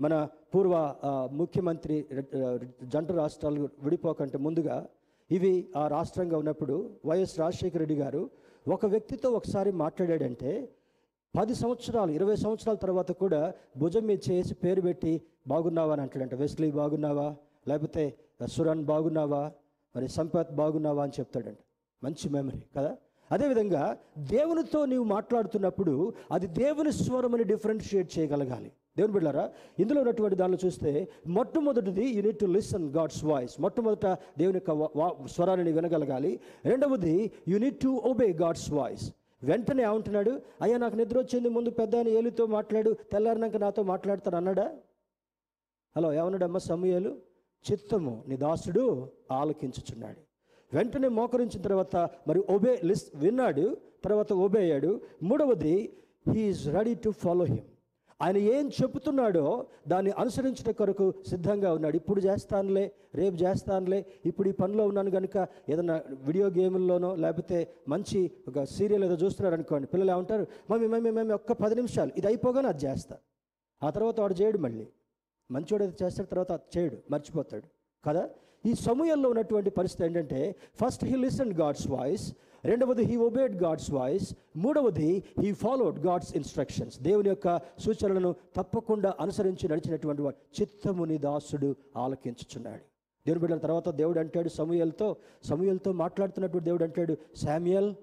మన 0.00 0.14
పూర్వ 0.54 0.74
ముఖ్యమంత్రి 1.40 1.96
జంట 2.92 3.10
రాష్ట్రాలు 3.22 3.60
విడిపోకంటే 3.84 4.38
ముందుగా 4.46 4.76
ఇవి 5.30 5.52
ఆ 5.80 5.84
రాష్ట్రంగా 5.96 6.36
ఉన్నప్పుడు 6.42 6.76
వైఎస్ 7.08 7.34
రాజశేఖర 7.42 7.80
రెడ్డి 7.82 7.96
గారు 8.02 8.22
ఒక 8.66 8.86
వ్యక్తితో 8.94 9.28
ఒకసారి 9.38 9.70
మాట్లాడాడంటే 9.82 10.52
పది 11.36 11.54
సంవత్సరాలు 11.54 12.10
ఇరవై 12.10 12.36
సంవత్సరాల 12.36 12.76
తర్వాత 12.76 13.12
కూడా 13.12 13.52
భుజం 13.76 14.02
మీద 14.02 14.18
చేసి 14.30 14.54
పేరు 14.54 14.80
పెట్టి 14.80 15.22
బాగున్నావా 15.46 15.92
అని 15.92 16.02
అంటాడంట. 16.02 16.34
వెస్లీ 16.34 16.70
బాగున్నావా? 16.70 17.36
లేకపోతే 17.68 18.18
సురన్ 18.46 18.84
బాగున్నావా? 18.84 19.52
మరి 19.96 20.08
సంపత్ 20.08 20.52
బాగున్నావా 20.52 21.02
అని 21.02 21.12
చెప్తాడంట. 21.20 21.58
మంచి 22.04 22.28
మెమరీ 22.28 22.62
కదా? 22.76 22.96
అదేవిధంగా 23.32 23.98
దేవునితో 24.18 24.86
నీవు 24.86 25.04
మాట్లాడుతున్నప్పుడు 25.04 26.12
అది 26.32 26.46
దేవుని 26.46 26.92
స్వరం 26.92 27.34
అని 27.34 27.44
డిఫరెన్షియేట్ 27.44 28.18
చేయగలగాలి. 28.18 28.72
దేవుని 28.96 29.12
బిడ్డారా 29.12 29.50
ఇందులో 29.78 30.00
ఉన్నటువంటి 30.00 30.36
దానిలో 30.36 30.58
చూస్తే 30.66 31.08
మొట్టమొదటిది 31.26 32.06
you 32.06 32.22
need 32.22 32.38
to 32.38 32.46
listen 32.46 32.90
God's 32.90 33.24
voice 33.24 33.60
మొట్టమొదట 33.60 34.06
దేవుని 34.38 34.56
యొక్క 34.56 34.70
వా- 34.98 35.26
స్వరాన్ని 35.26 35.72
వినగలగాలి. 35.72 36.40
రెండవది 36.64 37.30
you 37.48 37.58
need 37.58 37.80
to 37.80 37.88
obey 37.88 38.32
God's 38.32 38.72
voice 38.72 39.12
వెంటనే 39.42 39.82
ఏమంటున్నాడు 39.82 40.42
అయ్యా 40.62 40.78
నాకు 40.78 40.96
నిద్ర 40.96 41.18
వచ్చింది 41.18 41.48
ముందు 41.48 41.70
పెద్ద 41.70 41.96
అని 41.96 42.10
ఏలుతో 42.10 42.46
మాట్లాడు 42.46 42.96
తెల్లారినాక 43.12 43.56
నాతో 43.56 43.82
మాట్లాడతాను 43.82 44.36
అన్నాడా? 44.36 44.76
హలో 45.96 46.12
ఏమన్నాడమ్మ 46.12 46.58
సమయాలు? 46.58 47.16
చిత్తము 47.72 48.24
నీ 48.28 48.36
దాసుడు 48.36 49.12
ఆలకించుచున్నాడు. 49.32 50.20
వెంటనే 50.76 51.08
మోకరించిన 51.08 51.62
తర్వాత 51.62 51.96
మరి 51.96 52.38
ఒబే 52.38 52.80
లిస్ 52.84 53.10
విన్నాడు 53.14 53.76
తర్వాత 54.04 54.32
ఒబే 54.32 54.60
అయ్యాడు. 54.60 55.00
మూడవది 55.22 55.98
he's 56.32 56.66
ready 56.66 56.94
to 56.94 57.10
follow 57.10 57.44
him. 57.44 57.66
ఆయన 58.22 58.36
ఏం 58.36 58.70
చెబుతున్నాడో 58.82 59.66
దాన్ని 59.88 60.10
అనుసరించడం 60.10 60.72
కొరకు 60.72 61.14
సిద్ధంగా 61.26 61.72
ఉన్నాడు. 61.72 61.96
ఇప్పుడు 61.96 62.20
చేస్తానులే 62.20 62.92
రేపు 63.14 63.36
చేస్తానులే 63.36 64.06
ఇప్పుడు 64.26 64.48
ఈ 64.48 64.52
పనిలో 64.52 64.86
ఉన్నాను 64.86 65.10
కనుక 65.10 65.48
ఏదైనా 65.68 66.02
వీడియో 66.12 66.46
గేముల్లోనో 66.46 67.14
లేకపోతే 67.14 67.74
మంచి 67.88 68.30
ఒక 68.48 68.64
సీరియల్ 68.64 69.04
ఏదో 69.04 69.14
చూస్తున్నారు 69.14 69.54
అనుకోండి 69.54 69.86
పిల్లలు 69.86 70.10
ఏమంటారు 70.10 70.46
మమ్మీ 70.70 70.86
మమ్మీ 70.86 71.10
మమ్మీ 71.10 71.34
ఒక్క 71.34 71.52
పది 71.52 71.74
నిమిషాలు 71.74 72.10
ఇది 72.16 72.26
అయిపోగానే 72.26 72.68
అది 72.68 72.86
చేస్తా. 72.86 73.16
ఆ 73.82 73.90
తర్వాత 73.90 74.20
వాడు 74.20 74.34
చేయడు 74.34 74.58
మళ్ళీ. 74.58 74.88
మంచివాడు 75.50 75.84
ఏదో 75.84 76.06
చేస్తాడు 76.06 76.28
తర్వాత 76.28 76.60
చేయడు 76.78 76.96
మర్చిపోతాడు. 77.10 77.64
కదా? 78.04 78.28
ఈ 78.66 78.74
సమూహంలో 78.74 79.28
ఉన్నటువంటి 79.30 79.70
పరిస్థితి 79.70 80.04
ఏంటంటే 80.04 80.56
first 80.74 81.04
he 81.04 81.16
listen 81.16 81.52
God's 81.52 81.88
voice 81.88 82.34
రెండవది 82.64 83.04
హీ 83.04 83.16
ఒబేడ్ 83.16 83.62
గాడ్స్ 83.62 83.90
వాయిస్ 83.90 84.34
మూడవది 84.56 85.22
హీ 85.40 85.52
ఫాలోడ్ 85.52 85.98
గాడ్స్ 85.98 86.36
ఇన్స్ట్రక్షన్స్ 86.36 87.00
దేవుని 87.00 87.28
యొక్క 87.28 87.56
సూచనలను 87.56 88.34
తప్పకుండా 88.56 89.14
అనుసరించి 89.20 89.68
నడిచినటువంటి 89.68 90.22
వాడు 90.22 90.60
చిత్తముని 90.60 91.18
దాసుడు 91.18 91.76
ఆలకించుచున్నాడు. 91.96 92.82
దేవుని 93.26 93.40
బిడ్డల 93.40 93.58
తర్వాత 93.58 93.88
దేవుడు 93.88 94.18
అంటాడు 94.18 94.48
సమూయల్తో 94.48 95.16
సమూయల్తో 95.44 95.92
మాట్లాడుతున్నటువంటి 95.92 96.64
దేవుడు 96.64 96.84
అంటాడు 96.84 97.16
Samuel 97.36 97.94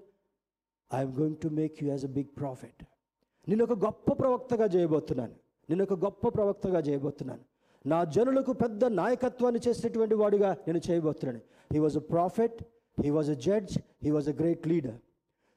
I'm 0.94 1.12
going 1.12 1.36
to 1.36 1.48
make 1.48 1.84
you 1.84 1.90
as 1.90 2.04
a 2.04 2.08
big 2.08 2.38
prophet 2.38 2.84
నేను 3.48 3.64
ఒక 3.64 3.72
గొప్ప 3.72 4.12
ప్రవక్తగా 4.12 4.64
చేయబోతున్నాను. 4.64 5.32
నేను 5.70 5.82
ఒక 5.82 5.92
గొప్ప 5.92 6.28
ప్రవక్తగా 6.28 6.78
చేయబోతున్నాను. 6.78 7.40
నా 7.88 8.04
జనులకు 8.04 8.52
పెద్ద 8.52 8.84
నాయకత్వాన్ని 8.84 9.60
చేసేటువంటి 9.68 10.14
వాడిగా 10.14 10.52
నేను 10.52 10.80
చేయబోతున్నాను. 10.90 11.40
He 11.72 11.78
was 11.78 11.96
a 11.96 12.00
prophet 12.00 12.64
he 12.98 13.10
was 13.16 13.30
a 13.30 13.38
judge 13.48 13.74
he 14.04 14.10
was 14.18 14.28
a 14.28 14.36
great 14.42 14.64
leader 14.68 14.98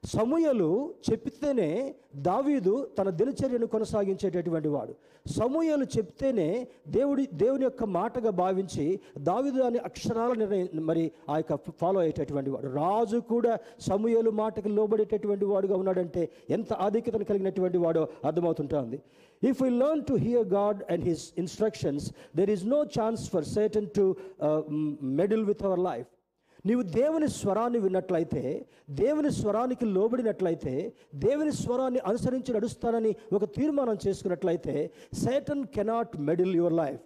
సమూయలు 0.02 0.94
చెప్తేనే 1.08 1.94
దావీదు 2.28 2.72
తన 2.98 3.08
దినచర్యను 3.10 3.66
కొనసాగించేటటువంటి 3.66 4.68
వాడు. 4.68 4.92
సమూయలు 5.38 5.86
చెప్తేనే 5.96 6.46
దేవుడి 6.88 7.24
దేవుని 7.42 7.64
యొక్క 7.64 7.84
మాటగా 7.96 8.30
భావించి 8.30 8.86
దావీదు 9.18 9.56
దాని 9.62 9.80
అక్షరాల 9.88 10.32
నిర్ణయం 10.32 10.68
మరి 10.90 11.02
ఆ 11.28 11.36
యొక్క 11.36 11.56
ఫాలో 11.80 12.00
అయ్యేటటువంటి 12.00 12.50
వాడు. 12.50 12.68
రాజు 12.80 13.18
కూడా 13.32 13.52
సమూయలు 13.88 14.30
మాటకు 14.30 14.68
లోబడేటటువంటి 14.68 15.44
వాడుగా 15.44 15.76
ఉన్నాడంటే 15.76 16.22
ఎంత 16.50 16.72
ఆధిక్యతను 16.86 17.24
కలిగినటువంటి 17.24 17.78
వాడో 17.78 18.08
అర్థమవుతుంటుంది. 18.24 19.00
If 19.42 19.60
you 19.62 19.68
learn 19.84 20.04
to 20.04 20.12
hear 20.26 20.48
God 20.48 20.80
and 20.92 21.04
his 21.10 21.26
instructions 21.38 22.06
there 22.40 22.50
is 22.50 22.64
no 22.76 22.80
chance 22.98 23.30
for 23.34 23.48
Satan 23.56 23.90
to 23.98 24.06
meddle 25.20 25.44
with 25.44 25.62
our 25.62 25.84
life 25.90 26.08
నీవు 26.66 26.82
దేవుని 26.82 27.28
స్వరాన్ని 27.28 27.78
విన్నట్లయితే 27.78 28.66
దేవుని 28.90 29.30
స్వరానికి 29.30 29.84
లోబడినట్లయితే 29.84 30.92
దేవుని 31.14 31.52
స్వరాన్ని 31.52 31.98
అనుసరించి 31.98 32.54
నడుస్తానని 32.54 33.14
ఒక 33.32 33.44
తీర్మానం 33.44 33.96
చేసుకున్నట్లయితే 34.06 34.74
Satan 35.12 35.64
cannot 35.66 36.18
meddle 36.18 36.56
your 36.56 36.72
life. 36.72 37.00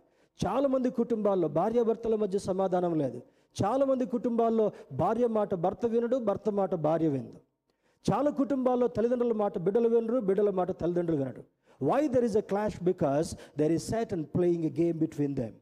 చాలామంది 0.47 0.91
కుటుంబాల్లో 0.91 1.49
భార్యాభర్తల 1.49 2.15
మధ్య 2.15 2.39
సమాధానం 2.39 2.95
లేదు. 2.95 3.23
చాలామంది 3.63 4.07
కుటుంబాల్లో 4.07 4.73
భార్య 4.93 5.27
మాట 5.27 5.55
భర్త 5.55 5.87
వినడు 5.87 6.17
భర్త 6.17 6.51
మాట 6.51 6.75
భార్య 6.75 7.09
వినదు. 7.09 7.41
చాలా 8.07 8.31
కుటుంబాల్లో 8.31 8.87
తల్లిదండ్రుల 8.87 9.33
మాట 9.33 9.59
బిడ్డలు 9.59 9.89
వినరు 9.89 10.21
బిడ్డల 10.21 10.51
మాట 10.51 10.71
తల్లిదండ్రులు 10.71 11.19
వినడు 11.23 11.43
why 11.81 12.09
there 12.09 12.25
is 12.25 12.37
a 12.37 12.41
clash 12.41 12.83
because 12.83 13.35
there 13.59 13.73
is 13.73 13.95
and 13.95 14.27
playing 14.27 14.65
a 14.65 14.73
game 14.81 14.99
between 14.99 15.37
them 15.37 15.55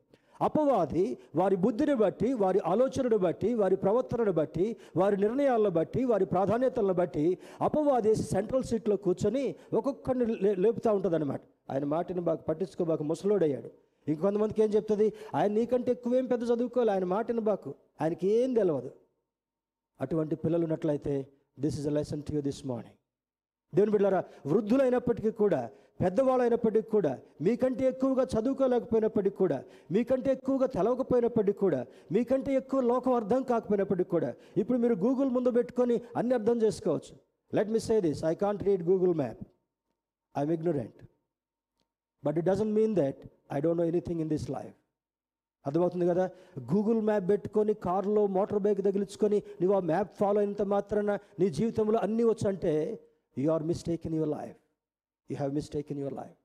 అపవాది 0.42 1.04
వారి 1.36 1.56
బుద్ధిని 1.56 1.94
బట్టి 1.94 2.28
వారి 2.42 2.60
ఆలోచనను 2.66 3.18
బట్టి 3.18 3.50
వారి 3.54 3.76
ప్రవర్తనను 3.76 4.32
బట్టి 4.32 4.66
వారి 4.96 5.16
నిర్ణయాలను 5.16 5.70
బట్టి 5.70 6.04
వారి 6.04 6.24
ప్రాధాన్యతలను 6.24 6.94
బట్టి 7.00 7.24
అపవాది 7.60 8.14
సెంట్రల్ 8.32 8.64
సీట్లో 8.64 8.96
కూర్చొని 8.96 9.44
ఒక్కొక్కరిని 9.72 10.54
లేపుతూ 10.64 10.90
ఉంటుంది 10.92 11.16
అనమాట 11.16 11.40
ఆయన 11.70 11.84
మాటని 11.84 12.20
బాగా 12.20 12.42
పట్టించుకోబాక 12.48 13.02
ముసలోడయ్యాడు. 13.02 13.70
ఇంకొంతమందికి 14.06 14.60
ఏం 14.62 14.70
చెప్తుంది? 14.70 15.06
ఆయన 15.34 15.50
నీకంటే 15.52 15.90
ఎక్కువేం 15.90 16.26
పెద్ద 16.26 16.42
చదువుకోవాలి 16.50 16.90
ఆయన 16.90 17.04
మాటని 17.04 17.42
బాకు. 17.50 17.70
ఆయనకి 18.00 18.26
ఏం 18.38 18.50
తెలియదు 18.54 18.90
అటువంటి 20.00 20.34
పిల్లలు 20.34 20.64
ఉన్నట్లయితే 20.64 21.14
this 21.60 21.76
is 21.80 21.86
a 21.86 21.94
lesson 21.98 22.22
to 22.22 22.32
you 22.34 22.40
this 22.48 22.62
morning 22.66 22.98
దేవుని 23.72 23.92
బిడ్డారా 23.92 24.20
వృద్ధులైనప్పటికీ 24.46 25.30
కూడా 25.42 25.60
పెద్దవాళ్ళు 26.00 26.42
అయినప్పటికీ 26.42 26.88
కూడా 26.90 27.10
మీకంటే 27.40 27.84
ఎక్కువగా 27.86 28.24
చదువుకోలేకపోయినప్పటికీ 28.32 29.36
కూడా 29.36 29.58
మీకంటే 29.92 30.30
ఎక్కువగా 30.32 30.66
తెలవకపోయినప్పటికీ 30.66 31.58
కూడా 31.58 31.80
మీకంటే 32.12 32.52
ఎక్కువ 32.54 32.80
లోకం 32.82 33.12
అర్థం 33.14 33.42
కాకపోయినప్పటికీ 33.42 34.10
కూడా 34.10 34.30
ఇప్పుడు 34.56 34.78
మీరు 34.78 34.94
గూగుల్ 35.04 35.30
ముందు 35.30 35.50
పెట్టుకొని 35.50 35.96
అన్ని 36.16 36.34
అర్థం 36.34 36.56
చేసుకోవచ్చు. 36.62 37.12
Let 37.52 37.70
me 37.70 37.78
say 37.78 37.96
this 38.00 38.22
I 38.24 38.34
can't 38.34 38.62
read 38.62 38.82
Google 38.82 39.14
map 39.14 39.42
I'm 40.34 40.52
ignorant 40.52 40.98
but 42.24 42.38
it 42.38 42.46
doesn't 42.46 42.74
mean 42.74 42.94
that 42.96 43.20
I 43.52 43.60
don't 43.60 43.80
know 43.80 43.86
anything 43.86 44.20
in 44.20 44.28
this 44.28 44.48
life 44.50 44.76
అర్థమవుతుంది 45.64 46.06
కదా? 46.06 46.24
గూగుల్ 46.72 47.00
మ్యాప్ 47.00 47.26
పెట్టుకొని 47.28 47.74
కారులో 47.84 48.26
మోటార్ 48.36 48.60
బైక్ 48.60 48.80
తగిలించుకొని 48.84 49.38
నువ్వు 49.60 49.74
ఆ 49.76 49.82
మ్యాప్ 49.90 50.10
ఫాలో 50.18 50.40
అయినంత 50.40 50.62
మాత్రాన 50.72 51.10
నీ 51.38 51.48
జీవితంలో 51.50 51.98
అన్నీ 51.98 52.24
వచ్చంటే 52.24 52.72
you 53.36 53.50
are 53.50 53.64
mistake 53.64 54.06
in 54.06 54.14
your 54.14 54.32
life 54.32 54.58
you 55.32 55.36
have 55.36 55.52
mistake 55.54 55.90
in 55.92 56.00
your 56.00 56.16
life 56.16 56.38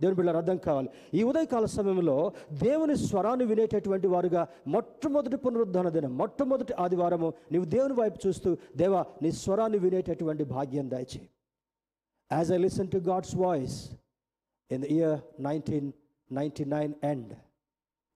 దేవుని 0.00 0.16
బిళ్ళ 0.16 0.30
అర్థం 0.32 0.58
కావాలి. 0.58 0.88
ఈ 1.14 1.22
ఉదయకాల 1.22 1.66
సమయంలో 1.72 2.14
దేవుని 2.60 2.94
స్వరాన్ని 2.98 3.44
వినేటటువంటి 3.44 4.06
వారుగా 4.06 4.42
మొట్టమొదటి 4.66 5.36
పునరుద్ధరణ 5.36 5.88
దినం 5.88 6.12
మొట్టమొదటి 6.18 6.74
ఆదివారము 6.78 7.28
నీవు 7.52 7.66
దేవుని 7.74 7.94
వైపు 7.94 8.18
చూస్తూ 8.26 8.50
దేవా 8.76 9.00
నీ 9.22 9.30
స్వరాన్ని 9.40 9.78
వినేటటువంటి 9.78 10.44
భాగ్యం 10.54 10.88
దాచి 10.90 11.20
as 12.30 12.52
I 12.52 12.58
listen 12.58 12.90
to 12.90 13.00
God's 13.08 13.34
voice 13.36 13.76
in 14.70 14.82
the 14.82 14.90
year 14.90 15.18
nineteen 15.40 15.90
ninety 16.30 16.64
nine 16.74 16.94
end 17.04 17.32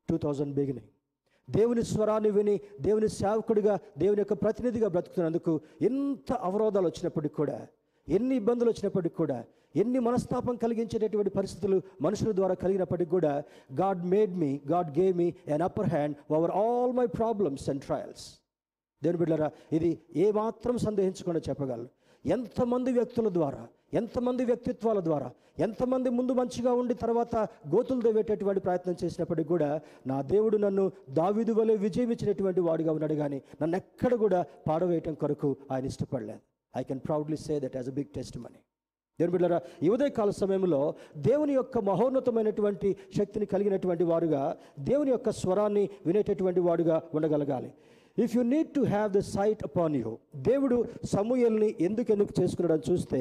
two 0.09 0.17
thousand 0.17 0.55
beginning 0.55 0.91
దేవుని 1.49 1.83
స్వరాన్ని 1.85 2.31
విని 2.31 2.55
దేవుని 2.81 3.09
సేవకుడిగా 3.19 3.75
దేవుని 3.99 4.21
యొక్క 4.21 4.37
ప్రతినిధిగా 4.43 4.89
బ్రతుకుతున్నందుకు 4.89 5.53
ఎంత 5.81 6.33
అవరోధాలు 6.43 6.87
వచ్చినప్పటికి 6.87 7.35
కూడా 7.35 7.59
ఎన్ని 8.09 8.35
ఇబ్బందులు 8.37 8.71
వచ్చినప్పటికి 8.71 9.17
కూడా 9.17 9.39
ఎన్ని 9.75 9.99
మనస్తాపం 9.99 10.57
కలిగించేటటువంటి 10.57 11.31
పరిస్థితులు 11.31 11.83
మనుషుల 12.03 12.33
ద్వారా 12.33 12.55
కలిగినప్పటికి 12.55 13.11
కూడా 13.11 13.33
God 13.81 14.05
made 14.05 14.35
me 14.37 14.61
God 14.72 14.99
gave 14.99 15.16
me 15.16 15.29
an 15.55 15.62
upper 15.62 15.89
hand 15.89 16.16
over 16.31 16.51
all 16.51 16.93
my 16.93 17.07
problems 17.07 17.68
and 17.68 17.83
trials 17.83 18.25
దేవుని 19.03 19.18
బిడ్డరా 19.18 19.51
ఇది 19.72 19.91
ఏమాత్రం 20.16 20.79
సందేహించకుండా 20.79 21.41
చెప్పగలరు 21.49 21.91
ఎంతమంది 22.25 22.93
వ్యక్తుల 22.93 23.29
ద్వారా 23.29 23.62
ఎంతమంది 23.93 24.45
వ్యక్తిత్వాల 24.45 25.01
ద్వారా 25.01 25.27
ఎంతమంది 25.59 26.11
ముందు 26.11 26.33
మంచిగా 26.33 26.72
ఉండి 26.72 26.95
తర్వాత 26.95 27.37
గోతులు 27.75 28.03
దేవేటటువంటి 28.03 28.61
ప్రయత్నం 28.61 28.97
చేసినప్పటికీ 29.05 29.49
కూడా 29.49 29.68
నా 30.07 30.22
దేవుడు 30.22 30.57
నన్ను 30.57 30.93
దావిదు 31.11 31.53
వలె 31.53 31.77
విజయం 31.77 32.11
ఇచ్చినటువంటి 32.11 32.61
వాడుగా 32.61 32.93
ఉన్నాడు 32.93 33.14
కానీ 33.14 33.43
నన్ను 33.62 33.77
ఎక్కడ 33.77 34.14
కూడా 34.14 34.41
పాడవేయటం 34.66 35.14
కొరకు 35.14 35.57
ఆయన 35.70 35.85
ఇష్టపడలేదు. 35.85 36.41
I 36.75 36.83
can 36.83 37.01
proudly 37.01 37.37
say 37.37 37.61
that 37.61 37.77
as 37.77 37.89
a 37.89 37.93
big 37.93 38.11
testimony 38.39 38.61
దేవుని 39.19 39.33
బిడ్డారా 39.33 39.59
ఈ 39.83 39.89
ఉదయకాల 39.89 40.31
సమయంలో 40.31 40.81
దేవుని 41.17 41.53
యొక్క 41.55 41.79
మహోన్నతమైనటువంటి 41.79 42.89
శక్తిని 43.19 43.47
కలిగినటువంటి 43.47 44.05
వారుగా 44.05 44.57
దేవుని 44.79 45.11
యొక్క 45.11 45.31
స్వరాన్ని 45.31 45.89
వినేటటువంటి 46.07 46.61
వాడుగా 46.61 47.03
ఉండగలగాలి. 47.15 47.71
If 48.19 48.37
you 48.37 48.43
need 48.43 48.69
to 48.69 48.81
have 48.81 49.12
the 49.12 49.19
sight 49.19 49.62
upon 49.65 49.97
you 49.97 50.19
దేవుడు 50.37 50.79
సమూయల్ని 51.05 51.75
ఎందుకు 51.81 52.12
ఎందుకు 52.12 52.35
చేసుకున్నాడని 52.41 52.93
చూస్తే 52.93 53.21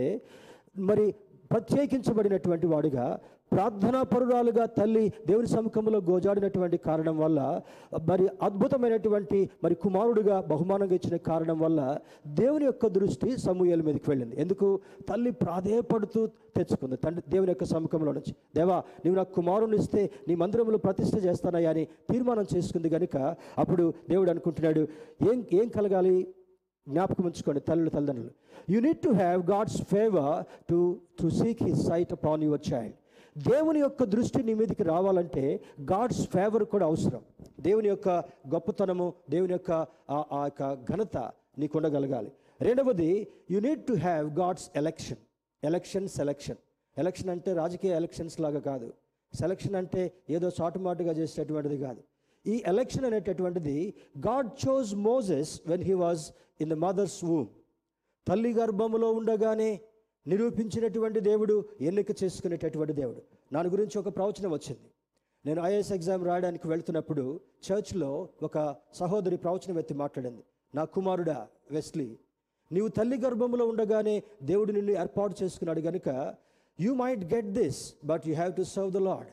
మరి 0.80 1.06
ప్రత్యేకించబడినటువంటి 1.52 2.68
వాడుగా 2.68 3.06
ప్రార్థనా 3.54 4.04
పరురాలుగా 4.04 4.66
తల్లి 4.66 5.14
దేవుని 5.28 5.48
సముఖంలో 5.48 6.00
గోజాడినటువంటి 6.00 6.78
కారణం 6.78 7.18
వల్ల 7.18 7.62
మరి 8.10 8.28
అద్భుతమైనటువంటి 8.42 9.50
మరి 9.64 9.76
కుమారుడిగా 9.76 10.42
బహుమానంగా 10.42 10.96
ఇచ్చిన 10.96 11.18
కారణం 11.18 11.60
వల్ల 11.60 12.00
దేవుని 12.28 12.66
యొక్క 12.66 12.88
దృష్టి 12.88 13.38
సమూహాల 13.38 13.82
మీదకి 13.82 14.08
వెళ్ళింది. 14.08 14.42
ఎందుకు? 14.42 14.80
తల్లి 15.10 15.32
ప్రాధేయపడుతూ 15.32 16.28
తెచ్చుకుంది 16.28 16.96
తండ్రి 16.96 17.32
దేవుని 17.32 17.52
యొక్క 17.52 17.64
సముఖంలో 17.64 18.12
నుంచి. 18.12 18.34
దేవా 18.56 18.78
నీవు 19.06 19.16
నాకు 19.16 19.34
కుమారుని 19.34 19.78
ఇస్తే 19.78 20.10
నీ 20.28 20.36
మందిరంలో 20.36 20.78
ప్రతిష్ఠ 20.78 21.16
చేస్తానయ్యా 21.26 21.70
అని 21.70 21.88
తీర్మానం 22.12 22.46
చేసుకుంది 22.56 22.90
కనుక 22.90 23.36
అప్పుడు 23.58 23.94
దేవుడు 24.10 24.30
అనుకుంటున్నాడు 24.30 24.88
ఏం 25.32 25.46
ఏం 25.54 25.68
కలగాలి? 25.68 26.28
జ్ఞాపకం 26.90 27.24
ఉంచుకోండి 27.26 27.62
తల్లులు 27.62 27.90
తల్లిదండ్రులు. 27.90 28.32
You 28.70 28.80
need 28.82 28.98
to 28.98 29.10
have 29.10 29.50
God's 29.52 29.82
favour 29.82 30.44
to 30.70 31.00
to 31.22 31.30
seek 31.30 31.64
his 31.64 31.84
sight 31.88 32.12
upon 32.12 32.44
your 32.44 32.62
child 32.74 32.94
దేవుని 33.38 33.80
యొక్క 33.80 34.04
దృష్టి 34.04 34.44
నీ 34.44 34.54
మీదకి 34.54 34.84
రావాలంటే 34.84 35.64
గాడ్స్ 35.82 36.28
ఫేవర్ 36.28 36.64
కూడా 36.64 36.86
అవసరం. 36.86 37.22
దేవుని 37.60 37.88
యొక్క 37.88 38.10
గొప్పతనము 38.54 39.14
దేవుని 39.30 39.54
యొక్క 39.54 39.72
ఆ- 40.10 40.26
ఆ 40.32 40.44
యొక్క 40.44 40.74
ఘనత 40.94 41.18
నీకు 41.58 41.78
ఉండగలగాలి. 41.78 42.32
రెండవది 42.62 43.28
you 43.52 43.60
need 43.60 43.86
to 43.86 43.94
have 43.94 44.40
God's 44.40 44.70
election 44.76 45.18
election 45.64 46.08
selection 46.08 46.56
election 46.98 47.30
అంటే 47.30 47.54
రాజకీయ 47.54 47.92
ఎలక్షన్స్ 47.92 48.40
లాగా 48.40 48.60
కాదు. 48.60 48.94
సెలక్షన్ 49.34 49.76
అంటే 49.76 50.14
ఏదో 50.30 50.50
సాటుమాటుగా 50.50 51.12
చేసేటటువంటిది 51.12 51.78
కాదు. 51.78 52.04
ఈ 52.48 52.64
ఎలక్షన్ 52.68 53.06
అనేటటువంటిది 53.06 53.94
God 54.28 54.50
chose 54.68 54.96
Moses 54.96 55.62
when 55.68 55.84
he 55.84 55.94
was 55.94 56.32
in 56.62 56.70
the 56.70 56.74
mother's 56.74 57.24
womb 57.24 57.48
తల్లి 58.28 58.54
గర్భములో 58.54 59.12
ఉండగానే 59.12 59.80
నిరూపించినటువంటి 60.28 61.20
దేవుడు 61.20 61.66
ఎన్నిక 61.82 62.24
చేసుకునేటటువంటి 62.24 62.94
దేవుడు. 62.94 63.22
నా 63.54 63.62
గురించి 63.62 64.00
ఒక 64.00 64.16
ప్రవచనం 64.16 64.52
వచ్చింది. 64.52 64.88
నేను 65.46 65.64
ఐఏఎస్ 65.66 65.92
ఎగ్జామ్ 65.92 66.26
రాయడానికి 66.26 66.68
వెళ్తున్నప్పుడు 66.68 67.40
చర్చ్లో 67.66 68.30
ఒక 68.44 68.76
సహోదరి 68.94 69.38
ప్రవచనం 69.38 69.80
ఎత్తి 69.80 69.94
మాట్లాడింది. 69.94 70.44
నా 70.76 70.84
కుమారుడా 70.84 71.48
వెస్లీ 71.72 72.18
నీవు 72.72 72.88
తల్లి 72.88 73.18
గర్భంలో 73.18 73.66
ఉండగానే 73.66 74.24
దేవుడు 74.44 74.72
నిన్ను 74.72 74.92
ఏర్పాటు 74.92 75.44
చేసుకున్నాడు 75.44 75.82
కనుక 75.82 76.36
you 76.80 76.94
might 76.94 77.34
get 77.34 77.46
this 77.46 77.94
but 78.06 78.28
you 78.28 78.36
have 78.36 78.54
to 78.54 78.62
serve 78.64 78.92
the 78.92 78.98
Lord 78.98 79.28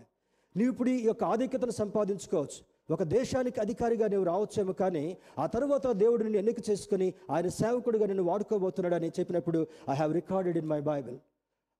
నీవు 0.58 0.70
ఇప్పుడు 0.70 0.90
ఈ 0.90 1.02
యొక్క 1.04 1.24
ఆధిక్యతను 1.24 1.70
సంపాదించుకోవచ్చు. 1.70 2.69
ఒక 2.90 3.02
దేశానికి 3.12 3.60
అధికారిగా 3.60 4.06
నువ్వు 4.08 4.24
రావచ్చేమో 4.24 4.72
కానీ 4.72 5.02
ఆ 5.38 5.46
తర్వాత 5.46 5.86
దేవుడు 5.94 6.22
నిన్ను 6.22 6.38
ఎన్నిక 6.38 6.70
చేసుకుని 6.70 7.08
ఆయన 7.30 7.48
సేవకుడిగా 7.58 8.06
నిన్ను 8.06 8.22
వాడుకోబోతున్నాడని 8.22 9.10
చెప్పినప్పుడు 9.18 9.60
I 9.90 9.94
have 9.94 10.12
recorded 10.14 10.56
in 10.56 10.68
my 10.68 10.80
Bible 10.80 11.18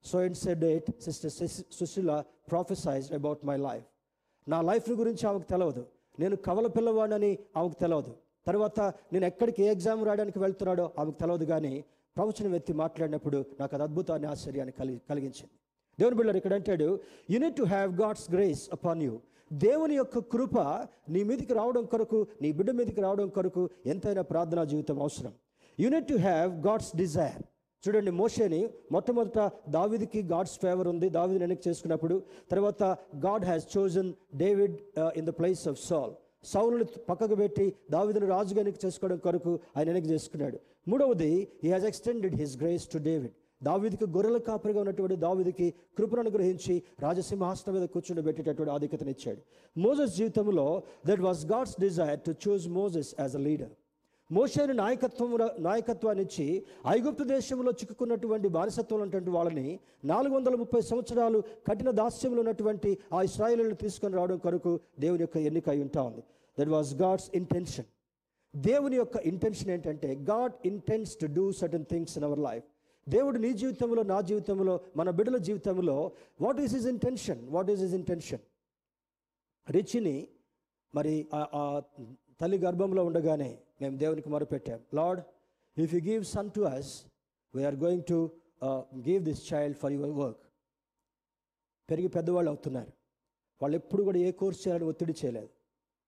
so 0.04 0.22
in 0.22 0.34
said 0.34 0.64
eight 0.64 0.90
sister 1.00 1.32
Sushila 1.72 2.12
prophesied 2.48 3.12
about 3.12 3.44
my 3.44 3.56
life 3.60 3.86
నా 4.46 4.60
లైఫ్ 4.62 4.90
గురించి 4.92 5.26
ఆమెకు 5.26 5.48
తెలియదు 5.48 5.82
నేను 6.18 6.36
కవల 6.36 6.66
పిల్లవాడని 6.66 7.32
ఆమెకు 7.56 7.78
తెలియదు 7.80 8.12
తర్వాత 8.46 8.80
నేను 9.12 9.26
ఎక్కడికి 9.26 9.62
ఏ 9.62 9.66
ఎగ్జామ్ 9.66 10.04
రాయడానికి 10.04 10.38
వెళ్తున్నాడో 10.38 10.86
ఆమెకు 10.98 11.18
తెలియదు 11.18 11.44
కానీ 11.44 11.72
ప్రవచన 12.16 12.48
వ్యక్తి 12.48 12.72
మాట్లాడినప్పుడు 12.72 13.38
నాకు 13.60 13.74
అది 13.74 13.82
అద్భుతాన్ని 13.82 14.26
ఆశ్చర్యాన్ని 14.26 14.72
కలిగి 14.72 15.00
కలిగించింది. 15.10 15.52
దేవుని 15.98 16.16
బిళ్ళారు 16.16 16.36
ఇక్కడ 16.36 16.54
అంటాడు 16.54 16.88
you need 17.30 17.56
to 17.56 17.62
have 17.64 17.90
God's 18.00 18.26
grace 18.32 18.62
upon 18.72 19.02
you 19.02 19.12
దేవుని 19.50 19.94
యొక్క 19.94 20.18
కృప 20.32 20.58
నీ 21.14 21.20
మీదకి 21.28 21.54
రావడం 21.58 21.84
కొరకు 21.92 22.18
నీ 22.42 22.48
బిడ్డ 22.58 22.70
మీదకి 22.70 23.00
రావడం 23.00 23.28
కొరకు 23.36 23.62
ఎంతైనా 23.92 24.22
ప్రార్థనా 24.22 24.64
జీవితం 24.72 24.96
అవసరం. 25.04 25.32
You need 25.78 26.08
to 26.08 26.16
have 26.28 26.50
God's 26.66 26.92
desire 26.96 27.40
చూడండి 27.84 28.12
మోషేని 28.20 28.60
మొట్టమొదట 28.94 29.38
దావిదికి 29.76 30.20
గాడ్స్ 30.32 30.56
ఫేవర్ 30.64 30.88
ఉంది. 30.92 31.08
దావిదిని 31.16 31.42
వెనక్కి 31.44 31.64
చేసుకున్నప్పుడు 31.68 32.16
తర్వాత 32.52 32.82
God 33.26 33.44
has 33.50 33.66
chosen 33.76 34.10
David 34.42 34.76
in 35.18 35.26
the 35.28 35.34
place 35.38 35.62
of 35.68 35.80
Saul 35.88 36.12
సౌలుని 36.52 36.84
పక్కకు 37.08 37.36
పెట్టి 37.42 37.66
దావిదిని 37.94 38.26
రాజుగా 38.26 38.60
ఎన్నిక 38.64 38.78
చేసుకోవడం 38.84 39.18
కొరకు 39.26 39.52
ఆయన 39.76 39.86
వెనక్కి 39.90 40.10
చేసుకున్నాడు. 40.12 40.58
మూడవది 40.90 41.32
he 41.64 41.70
has 41.74 41.86
extended 41.90 42.36
his 42.42 42.54
grace 42.62 42.86
to 42.92 42.98
David 43.08 43.34
దావిదికి 43.60 44.06
గొర్రెల 44.14 44.38
కాపరిగా 44.46 44.80
ఉన్నటువంటి 44.80 45.16
దావిదికి 45.18 45.66
కృపను 45.98 46.22
అనుగ్రహించి 46.22 46.74
రాజసింహాసనం 47.04 47.74
మీద 47.76 47.86
కూర్చుని 47.88 48.22
పెట్టేటటువంటి 48.26 48.72
ఆధిక్యతనిచ్చాడు 48.72 49.40
మోజస్ 49.76 50.16
జీవితంలో 50.16 50.66
that 51.06 51.20
was 51.20 51.44
God's 51.46 51.76
desire 51.80 52.20
to 52.20 52.34
choose 52.44 52.66
Moses 52.76 53.12
as 53.20 53.36
a 53.36 53.42
leader 53.42 53.72
మోషేను 54.30 54.74
నాయకత్వం 54.74 55.30
నాయకత్వాన్ని 55.60 56.22
ఇచ్చి 56.22 56.44
ఐగుప్తు 56.88 57.24
దేశంలో 57.30 57.70
చిక్కుకున్నటువంటి 57.72 58.48
బానిసత్వం 58.48 58.96
ఉన్నటువంటి 58.96 59.30
వాళ్ళని 59.30 59.64
నాలుగు 60.04 60.34
వందల 60.34 60.54
ముప్పై 60.54 60.80
సంవత్సరాలు 60.90 61.38
కఠిన 61.68 61.90
దాస్యంలో 61.98 62.40
ఉన్నటువంటి 62.40 62.90
ఆ 63.12 63.22
ఇస్రాయిలను 63.22 63.74
తీసుకొని 63.74 64.16
రావడం 64.16 64.38
కొరకు 64.38 64.72
దేవుని 64.98 65.22
యొక్క 65.22 65.36
ఎన్నిక 65.48 65.68
అయి 65.68 65.82
ఉంటా 65.82 66.02
ఉంది. 66.02 66.22
దట్ 66.58 66.68
వాస్ 66.68 66.92
గాడ్స్ 66.94 67.28
ఇంటెన్షన్ 67.34 67.88
దేవుని 68.54 68.96
యొక్క 68.96 69.16
ఇంటెన్షన్ 69.24 69.70
ఏంటంటే 69.70 70.10
God 70.30 70.54
intends 70.64 71.12
to 71.16 71.28
do 71.34 71.46
certain 71.60 71.84
things 71.84 72.16
in 72.18 72.24
our 72.24 72.42
life 72.42 72.66
దేవుడు 73.06 73.38
నీ 73.38 73.52
జీవితంలో 73.52 74.02
నా 74.02 74.20
జీవితంలో 74.20 74.74
మన 74.96 75.10
బిడ్డల 75.10 75.36
జీవితంలో 75.38 75.96
what 76.40 76.60
is 76.60 76.74
his 76.74 76.86
intention 76.86 77.48
what 77.48 77.70
is 77.70 77.82
his 77.82 77.94
intention 77.94 78.42
రిచిని 79.68 80.16
మరి 80.94 81.28
ఆ- 81.34 81.48
ఆ 81.54 81.64
తల్లి 82.40 82.58
గర్భంలో 82.58 83.04
ఉండగానే 83.04 83.50
మేము 83.80 83.96
దేవునికి 83.96 84.28
మొరపెట్టాం. 84.28 84.80
Lord 84.94 85.20
if 85.76 85.94
you 85.94 86.00
give 86.00 86.24
son 86.24 86.50
to 86.50 86.60
us 86.68 86.90
we're 87.54 87.76
going 87.76 88.02
to 88.08 88.18
give 89.08 89.24
this 89.24 89.54
child 89.54 89.76
for 89.76 89.92
your 89.92 90.10
work 90.12 90.42
పెరిగి 91.88 92.08
పెద్దవాళ్ళు 92.08 92.50
అవుతున్నారు. 92.50 92.92
వాళ్ళు 93.60 93.76
ఎప్పుడు 93.76 94.02
కూడా 94.02 94.18
ఏ 94.18 94.30
కోర్స్ 94.32 94.68
చేయాలని 94.68 94.88
ఒత్తిడి 94.88 95.14
చేయలేదు. 95.20 95.50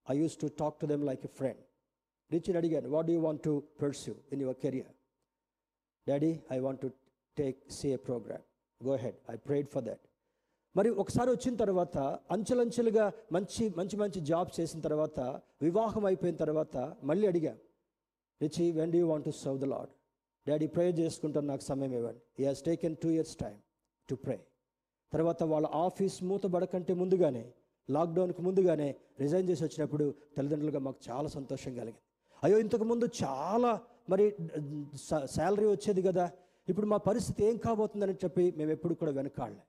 I 0.06 0.18
use 0.18 0.36
to 0.40 0.46
talk 0.58 0.80
to 0.80 0.86
them 0.86 1.04
like 1.04 1.24
a 1.24 1.28
friend 1.28 1.62
రిచిని 2.30 2.58
అడిగాను 2.58 2.88
what 2.88 3.10
you 3.10 3.20
want 3.20 3.42
to 3.42 3.52
pursue 3.82 4.14
in 4.32 4.42
your 4.42 4.56
career 4.56 4.92
daddy 6.06 6.30
I 6.52 6.58
want 6.58 6.80
to 6.80 6.90
take 7.36 7.58
CA 7.70 7.96
programme 7.96 8.44
go 8.80 8.96
ahead 8.96 9.18
I 9.30 9.36
prayed 9.48 9.68
for 9.68 9.84
that 9.84 10.04
మరి 10.76 10.90
ఒకసారి 11.02 11.30
వచ్చిన 11.30 11.54
తర్వాత 11.54 11.98
అంచెలంచెలుగా 12.30 13.06
మంచి 13.32 13.64
మంచి 13.78 13.96
మంచి 13.96 14.20
జాబ్ 14.20 14.50
చేసిన 14.60 14.80
తర్వాత 14.80 15.20
వివాహం 15.62 16.04
అయిపోయిన 16.06 16.36
తర్వాత 16.36 16.76
మళ్ళీ 17.02 17.26
అడిగా 17.26 17.52
Richie 18.40 18.72
when 18.72 18.94
you 18.94 19.06
want 19.06 19.24
to 19.24 19.34
serve 19.42 19.58
the 19.58 19.64
Lord 19.64 19.90
daddy 20.46 20.66
prayer 20.66 20.96
చేసుకుంటాను 20.98 21.46
నాకు 21.46 21.62
సమయం 21.62 21.92
ఇవ్వండి. 21.92 22.22
He 22.40 22.44
has 22.44 22.62
taken 22.62 22.96
two 22.96 23.10
years 23.10 23.36
time 23.36 23.56
to 24.08 24.14
pray 24.14 24.36
తర్వాత 25.12 25.42
వాళ్ళ 25.42 25.66
ఆఫీస్ 25.86 26.16
మూతబడకంటే 26.22 26.94
ముందుగానే 26.94 27.44
లాక్డౌన్కి 27.88 28.42
ముందుగానే 28.42 28.88
రిజైన్ 29.20 29.48
చేసి 29.48 29.64
వచ్చినప్పుడు 29.64 30.04
తల్లిదండ్రులుగా 30.36 30.78
మాకు 30.78 31.00
చాలా 31.10 31.28
సంతోషం 31.28 31.72
కలిగింది. 31.74 32.02
అయ్యో 32.42 32.58
ఇంతకుముందు 32.58 33.06
చాలా 33.22 33.72
మరి 34.10 34.24
శాలరీ 35.36 35.66
వచ్చేది 35.66 36.02
కదా. 36.02 36.30
ఇప్పుడు 36.68 36.86
మా 36.86 36.96
పరిస్థితి 36.96 37.44
ఏం 37.44 37.56
కాబోతుందని 37.56 38.14
చెప్పి 38.24 38.54
మేము 38.56 38.70
ఎప్పుడు 38.70 38.94
కూడా 38.94 39.12
వెనకాడలే. 39.12 39.62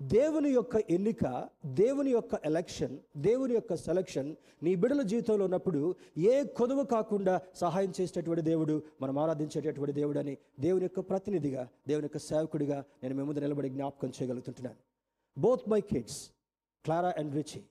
దేవుని 0.00 0.50
యొక్క 0.50 0.76
ఎన్నిక 0.90 1.24
దేవుని 1.66 2.10
యొక్క 2.10 2.34
ఎలక్షన్ 2.44 2.98
దేవుని 3.16 3.54
యొక్క 3.54 3.74
సెలక్షన్ 3.76 4.30
నీ 4.62 4.74
బిడల 4.74 5.02
జీవితంలో 5.02 5.44
ఉన్నప్పుడు 5.44 5.80
ఏ 6.18 6.44
కొదువు 6.44 6.84
కాకుండా 6.84 7.34
సహాయం 7.54 7.92
చేసేటటువంటి 8.00 8.42
దేవుడు 8.42 8.82
మనం 9.00 9.18
ఆరాధించేటటువంటి 9.18 9.94
దేవుడు 10.00 10.18
అని 10.18 10.34
దేవుని 10.60 10.84
యొక్క 10.84 11.00
ప్రతినిధిగా 11.10 11.68
దేవుని 11.88 12.04
యొక్క 12.04 12.18
సేవకుడిగా 12.18 12.78
నేను 13.02 13.14
మేము 13.14 13.26
ముందు 13.28 13.40
నిలబడి 13.40 13.68
జ్ఞాపకం 13.68 14.08
చేయగలుగుతుంటున్నాను. 14.08 14.78
Both 15.38 15.68
my 15.68 15.80
kids 15.80 16.20
Clara 16.84 17.14
and 17.18 17.34
Richie 17.34 17.62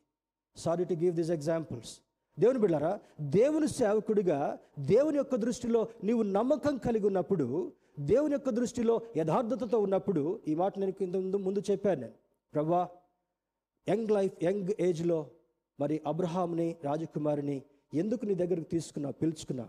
sorry 0.58 0.86
to 0.86 0.94
give 0.94 1.16
this 1.16 1.32
examples 1.32 1.94
దేవుని 2.40 2.60
బిడ్డారా 2.60 3.00
దేవుని 3.22 3.68
సేవకుడిగా 3.68 4.60
దేవుని 4.80 5.18
యొక్క 5.18 5.36
దృష్టిలో 5.36 5.88
నీవు 6.04 6.24
నమ్మకం 6.24 6.78
కలిగి 6.78 7.08
ఉన్నప్పుడు 7.08 7.72
దేవుని 8.00 8.34
యొక్క 8.34 8.50
దృష్టిలో 8.50 9.02
యథార్థతతో 9.18 9.80
ఉన్నప్పుడు 9.80 10.40
ఈ 10.48 10.56
మాట 10.56 10.80
నేను 10.80 10.94
ఇంత 11.02 11.16
ముందు 11.16 11.38
ముందు 11.38 11.64
చెప్పాను 11.72 12.02
నేను. 12.02 12.14
ప్రభా 12.54 12.88
యంగ్ 13.90 14.12
లైఫ్ 14.12 14.44
యంగ్ 14.44 14.70
ఏజ్లో 14.80 15.30
మరి 15.80 16.02
అబ్రహాంని 16.08 16.76
రాజకుమారిని 16.84 17.62
ఎందుకు 17.94 18.26
నీ 18.26 18.34
దగ్గరకు 18.34 18.70
తీసుకున్నావు 18.70 19.14
పిలుచుకున్నా 19.14 19.68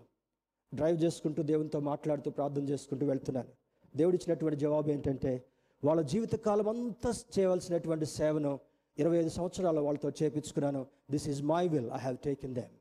డ్రైవ్ 0.75 1.03
చేసుకుంటూ 1.03 1.43
దేవునితో 1.43 1.81
మాట్లాడుతూ 1.81 2.31
ప్రార్థన 2.31 2.69
చేసుకుంటూ 2.69 3.07
వెళ్తున్నాను. 3.07 3.49
దేవుడిచ్చినటువంటి 3.97 4.61
జవాబు 4.61 4.91
ఏంటంటే 4.91 5.45
వాళ్ళ 5.85 6.01
జీవితకాలం 6.01 6.69
అంతా 6.69 7.13
చేయవలసినటువంటి 7.39 8.07
సేవను 8.07 8.59
ఇరవై 8.99 9.17
ఐదు 9.17 9.29
సంవత్సరాల 9.29 9.79
వాళ్ళతో 9.81 10.09
చేపించుకున్నాను. 10.23 10.87
This 11.11 11.29
is 11.29 11.43
my 11.43 11.69
will 11.69 11.91
I 11.91 11.99
have 11.99 12.19
taken 12.19 12.55
them 12.55 12.75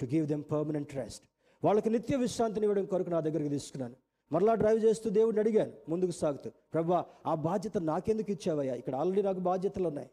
to 0.00 0.06
give 0.06 0.26
them 0.32 0.44
permanent 0.52 0.94
rest 0.94 1.24
వాళ్ళకి 1.64 1.90
నిత్య 1.90 2.16
విశ్రాంతిని 2.16 2.64
ఇవ్వడం 2.66 2.84
కొరకు 2.84 3.10
నా 3.10 3.20
దగ్గరికి 3.20 3.50
తీసుకున్నాను. 3.50 3.96
మరలా 4.32 4.54
డ్రైవ్ 4.54 4.84
చేస్తూ 4.84 5.10
దేవుడిని 5.10 5.40
అడిగాను. 5.40 5.72
ముందుకు 5.88 6.10
సాగుతూ 6.10 6.50
ప్రభా 6.74 7.04
ఆ 7.26 7.34
బాధ్యత 7.34 7.78
నాకెందుకు 7.78 8.30
ఇచ్చావయ్యా? 8.30 8.74
ఇక్కడ 8.74 8.94
ఆల్రెడీ 8.94 9.22
నాకు 9.22 9.40
బాధ్యతలు 9.40 9.88
ఉన్నాయి. 9.88 10.10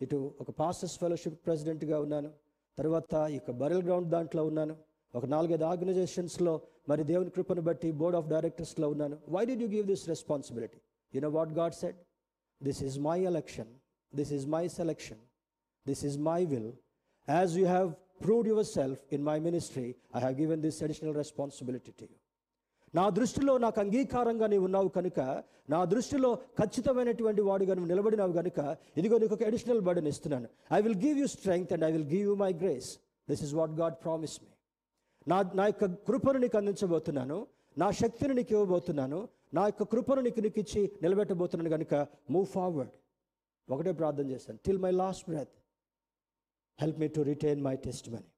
ఇటు 0.00 0.34
ఒక 0.40 0.50
పాస్టర్స్ 0.50 0.98
ఫెలోషిప్ 0.98 1.46
ప్రెసిడెంట్గా 1.46 2.00
ఉన్నాను. 2.00 2.30
తర్వాత 2.78 3.14
ఇక 3.14 3.50
బరల్ 3.50 3.82
గ్రౌండ్ 3.82 4.08
దాంట్లో 4.08 4.44
ఉన్నాను. 4.44 4.76
ఒక 5.14 5.24
నాలుగైదు 5.24 5.64
ఆర్గనైజేషన్స్లో 5.64 6.60
మరి 6.88 7.04
దేవుని 7.04 7.30
కృపను 7.30 7.62
బట్టి 7.62 7.92
బోర్డ్ 7.92 8.16
ఆఫ్ 8.16 8.28
డైరెక్టర్స్లో 8.28 8.88
ఉన్నాను. 8.88 9.18
Why 9.28 9.44
did 9.44 9.52
you 9.52 9.68
give 9.68 9.86
this 9.86 10.08
responsibility 10.08 10.78
you 11.14 11.20
know 11.20 11.28
what 11.28 11.52
God 11.52 11.74
said 11.74 11.96
this 12.62 12.82
is 12.82 13.00
my 13.00 13.18
election 13.32 13.70
this 14.12 14.32
is 14.38 14.46
my 14.56 14.64
selection 14.80 15.22
this 15.86 16.04
is 16.10 16.18
my 16.30 16.40
will 16.52 16.72
as 17.28 17.54
you 17.60 17.66
have 17.74 17.90
proved 18.24 18.48
yourself 18.76 19.02
in 19.16 19.24
my 19.30 19.38
ministry 19.48 19.88
I 20.16 20.20
have 20.24 20.36
given 20.42 20.62
this 20.68 20.78
additional 20.86 21.16
responsibility 21.22 21.92
to 22.00 22.06
you 22.12 22.16
నా 22.94 23.04
దృష్టిలో 23.18 23.54
నాకు 23.64 23.78
అంగీకారంగా 23.82 24.46
నీవు 24.52 24.64
ఉన్నావు 24.68 24.88
కనుక 24.96 25.20
నా 25.72 25.80
దృష్టిలో 25.92 26.28
ఖచ్చితమైనటువంటి 26.58 27.42
వాడుగా 27.48 27.72
నువ్వు 27.76 27.90
నిలబడినావు 27.92 28.34
కనుక 28.38 28.58
ఇదిగో 29.00 29.16
నీకు 29.22 29.34
ఒక 29.36 29.44
అడిషనల్ 29.50 29.82
బర్డన్ 29.86 30.08
ఇస్తున్నాను. 30.10 30.48
I 30.76 30.78
will 30.84 31.00
give 31.04 31.16
you 31.22 31.26
strength 31.34 31.72
and 31.76 31.84
I 31.88 31.90
will 31.96 32.08
give 32.12 32.24
you 32.28 32.34
my 32.44 32.50
grace 32.62 32.88
this 33.28 33.42
is 33.46 33.54
what 33.60 33.74
God 33.80 33.96
promise 34.04 34.36
me 34.42 34.50
నా 35.32 35.38
నా 35.60 35.64
యొక్క 35.70 35.84
కృపను 36.08 36.40
నీకు 36.44 36.56
అందించబోతున్నాను. 36.60 37.38
నా 37.76 37.88
శక్తిని 38.02 38.34
నీకు 38.38 38.52
ఇవ్వబోతున్నాను. 38.56 39.18
నా 39.56 39.64
యొక్క 39.70 39.84
కృపను 39.92 40.20
నీకు 40.26 40.40
నీకు 40.46 40.58
ఇచ్చి 40.64 40.82
నిలబెట్టబోతున్నాను 41.04 41.72
కనుక 41.76 41.94
మూవ్ 42.34 42.46
ఫార్వర్డ్ 42.54 42.94
ఒకటే 43.68 43.92
ప్రార్థన 43.92 44.26
చేశాను. 44.30 44.58
Till 44.66 44.78
my 44.78 44.90
last 44.90 45.24
breath 45.30 45.54
help 46.80 46.98
me 46.98 47.08
to 47.08 47.20
retain 47.20 47.62
my 47.62 47.76
testimony 48.10 48.28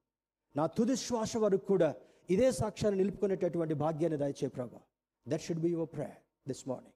నా 0.57 0.67
తుది 0.67 0.97
శ్వాస 0.97 1.37
వరకు 1.37 1.67
కూడా 1.67 1.95
ఇదే 2.31 2.51
సాక్ష్యాన్ని 2.53 2.99
నిలుపుకునేటటువంటి 3.01 3.75
భాగ్యాన్ని 3.75 4.19
దయచే 4.19 4.49
ప్రభా. 4.49 4.81
That 5.29 5.43
should 5.43 5.61
be 5.61 5.69
your 5.69 5.89
prayer 5.95 6.23
this 6.49 6.69
morning 6.69 6.95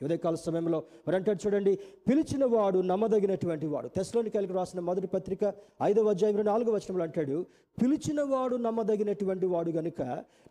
ఉదయకాల 0.00 0.34
సమయంలో 0.34 0.78
మరి 1.06 1.16
అంటాడు 1.16 1.46
చూడండి 1.46 1.72
పిలిచిన 2.08 2.44
వాడు 2.44 2.78
నమ్మదగినటువంటి 2.78 3.66
వాడు. 3.66 3.88
తెస్లోనికాయలకు 3.88 4.52
రాసిన 4.52 4.80
మొదటి 4.80 5.06
పత్రిక 5.06 5.54
ఐదవ 5.82 6.10
అధ్యాయం 6.10 6.44
నాలుగో 6.44 6.72
వచనంలో 6.72 7.04
అంటాడు 7.04 7.46
పిలిచిన 7.82 8.22
వాడు 8.22 8.56
నమ్మదగినటువంటి 8.56 9.46
వాడు 9.46 9.70
గనుక 9.70 10.02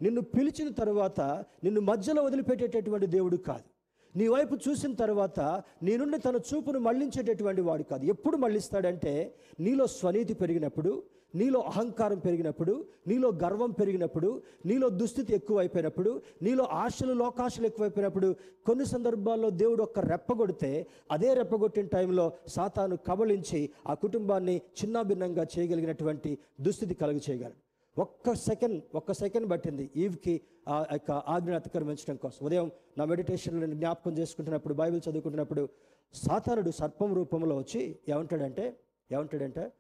నిన్ను 0.02 0.22
పిలిచిన 0.22 0.70
తర్వాత 0.74 1.22
నిన్ను 1.64 1.82
మధ్యలో 1.82 2.24
వదిలిపెట్టేటటువంటి 2.24 3.06
దేవుడు 3.06 3.38
కాదు. 3.38 3.73
నీ 4.16 4.26
వైపు 4.28 4.56
చూసిన 4.66 4.94
తర్వాత 4.96 5.40
నీ 5.86 5.94
నుండి 5.98 6.18
తన 6.20 6.38
చూపును 6.50 6.80
మళ్ళించేటటువంటి 6.80 7.62
వాడు 7.62 7.84
కాదు. 7.84 8.04
ఎప్పుడు 8.14 8.38
మళ్ళిస్తాడంటే 8.38 9.14
నీలో 9.60 9.88
స్వనీతి 9.94 10.34
పెరిగినప్పుడు 10.34 10.92
నీలో 11.34 11.60
అహంకారం 11.70 12.20
పెరిగినప్పుడు 12.20 12.74
నీలో 13.08 13.30
గర్వం 13.44 13.72
పెరిగినప్పుడు 13.72 14.30
నీలో 14.66 14.88
దుస్థితి 15.00 15.32
ఎక్కువైపోయినప్పుడు 15.34 16.12
నీలో 16.44 16.66
ఆశలు 16.82 17.14
లోకాశలు 17.22 17.66
ఎక్కువైపోయినప్పుడు 17.66 18.30
కొన్ని 18.68 18.86
సందర్భాల్లో 18.86 19.50
దేవుడు 19.62 19.84
ఒక్క 19.84 20.00
రెప్పగొడితే 20.12 20.72
అదే 21.12 21.34
రెప్పగొట్టిన 21.34 21.88
టైంలో 21.88 22.26
సాతాను 22.56 22.98
కబలించి 23.08 23.62
ఆ 23.88 23.96
కుటుంబాన్ని 24.04 24.58
చిన్నాభిన్నంగా 24.82 25.46
చేయగలిగినటువంటి 25.56 26.34
దుస్థితి 26.60 26.96
కలుగు 26.96 27.24
చేయగలడు 27.28 27.60
ఒక్క 27.98 28.34
సెకండ్ 28.34 28.84
ఒక్క 28.96 29.12
సెకండ్ 29.12 29.52
పట్టింది 29.52 29.90
ఈవ్కి 29.96 30.42
ఆ 30.68 30.86
యొక్క 30.92 31.12
ఆజ్ఞను 31.12 31.56
అతిక్రమించడం 31.56 32.16
కోసం. 32.16 32.46
ఉదయం 32.46 32.72
నా 32.98 33.06
మెడిటేషన్లో 33.06 33.68
జ్ఞాపకం 33.68 34.18
చేసుకుంటున్నప్పుడు 34.18 34.74
బైబిల్ 34.74 35.02
చదువుకుంటున్నప్పుడు 35.10 35.70
సాతానుడు 36.14 36.72
సర్పం 36.72 37.14
రూపంలో 37.14 37.58
వచ్చి 37.58 38.00
ఏమంటాడంటే 38.10 38.80
ఏమంటాడంటే 39.12 39.72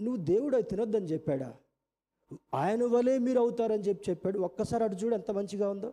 నువ్వు 0.00 0.24
దేవుడు 0.24 0.54
అవి 0.54 0.62
తినొద్దని 0.62 1.06
చెప్పాడా? 1.06 1.54
ఆయన 2.54 2.84
వలే 2.84 3.18
మీరు 3.18 3.38
అవుతారని 3.38 3.82
చెప్పి 3.82 4.10
చెప్పాడు. 4.10 4.38
ఒక్కసారి 4.38 4.84
అటు 4.84 4.94
చూడు 4.94 5.14
ఎంత 5.14 5.30
మంచిగా 5.30 5.70
ఉందో. 5.70 5.92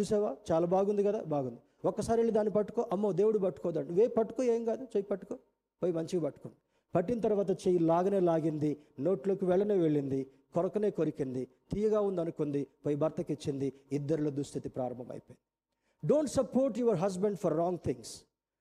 చూసావా? 0.00 0.36
చాలా 0.52 0.66
బాగుంది 0.66 1.04
కదా? 1.04 1.22
బాగుంది. 1.22 1.60
ఒక్కసారి 1.84 2.18
వెళ్ళి 2.18 2.34
దాన్ని 2.34 2.52
పట్టుకో. 2.52 2.86
అమ్మో 2.92 3.12
దేవుడు 3.12 3.38
పట్టుకోదాడు 3.38 3.86
నువ్వే 3.86 4.06
పట్టుకో 4.06 4.42
ఏం 4.42 4.64
కాదు. 4.64 4.82
చెయ్యి 4.82 5.02
పట్టుకో. 5.02 5.34
పోయి 5.82 5.92
మంచిగా 5.92 6.22
పట్టుకో. 6.22 6.50
పట్టిన 6.94 7.20
తర్వాత 7.20 7.50
చెయ్యి 7.50 7.78
లాగనే 7.78 8.20
లాగింది. 8.20 8.76
నోట్లోకి 9.00 9.44
వెళ్ళనే 9.44 9.74
వెళ్ళింది. 9.74 10.30
కొరకనే 10.56 10.90
కొరికింది 10.98 11.42
తీయగా 11.72 12.00
ఉందనుకుంది 12.08 12.62
పోయి 12.84 12.96
భర్తకి 13.02 13.32
ఇచ్చింది 13.36 13.68
ఇద్దరిలో 13.98 14.30
దుస్థితి 14.38 14.68
ప్రారంభమైపోయింది. 14.76 15.42
Don't 16.02 16.32
support 16.38 16.78
your 16.82 17.00
husband 17.04 17.40
for 17.44 17.56
wrong 17.62 17.82
things 17.86 18.12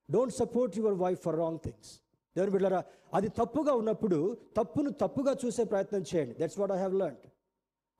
don't 0.10 0.36
support 0.42 0.74
your 0.82 0.98
wife 1.04 1.22
for 1.28 1.38
wrong 1.44 1.62
things 1.66 1.92
దేవుని 2.36 2.54
బిడ్డరా 2.56 2.80
అది 3.18 3.30
తప్పుగా 3.40 3.74
ఉన్నప్పుడు 3.82 4.18
తప్పును 4.58 4.90
తప్పుగా 5.04 5.34
చూసే 5.44 5.64
ప్రయత్నం 5.74 6.04
చేయండి. 6.10 6.34
That's 6.42 6.58
what 6.62 6.74
I 6.76 6.80
have 6.82 6.96
learn 7.02 7.20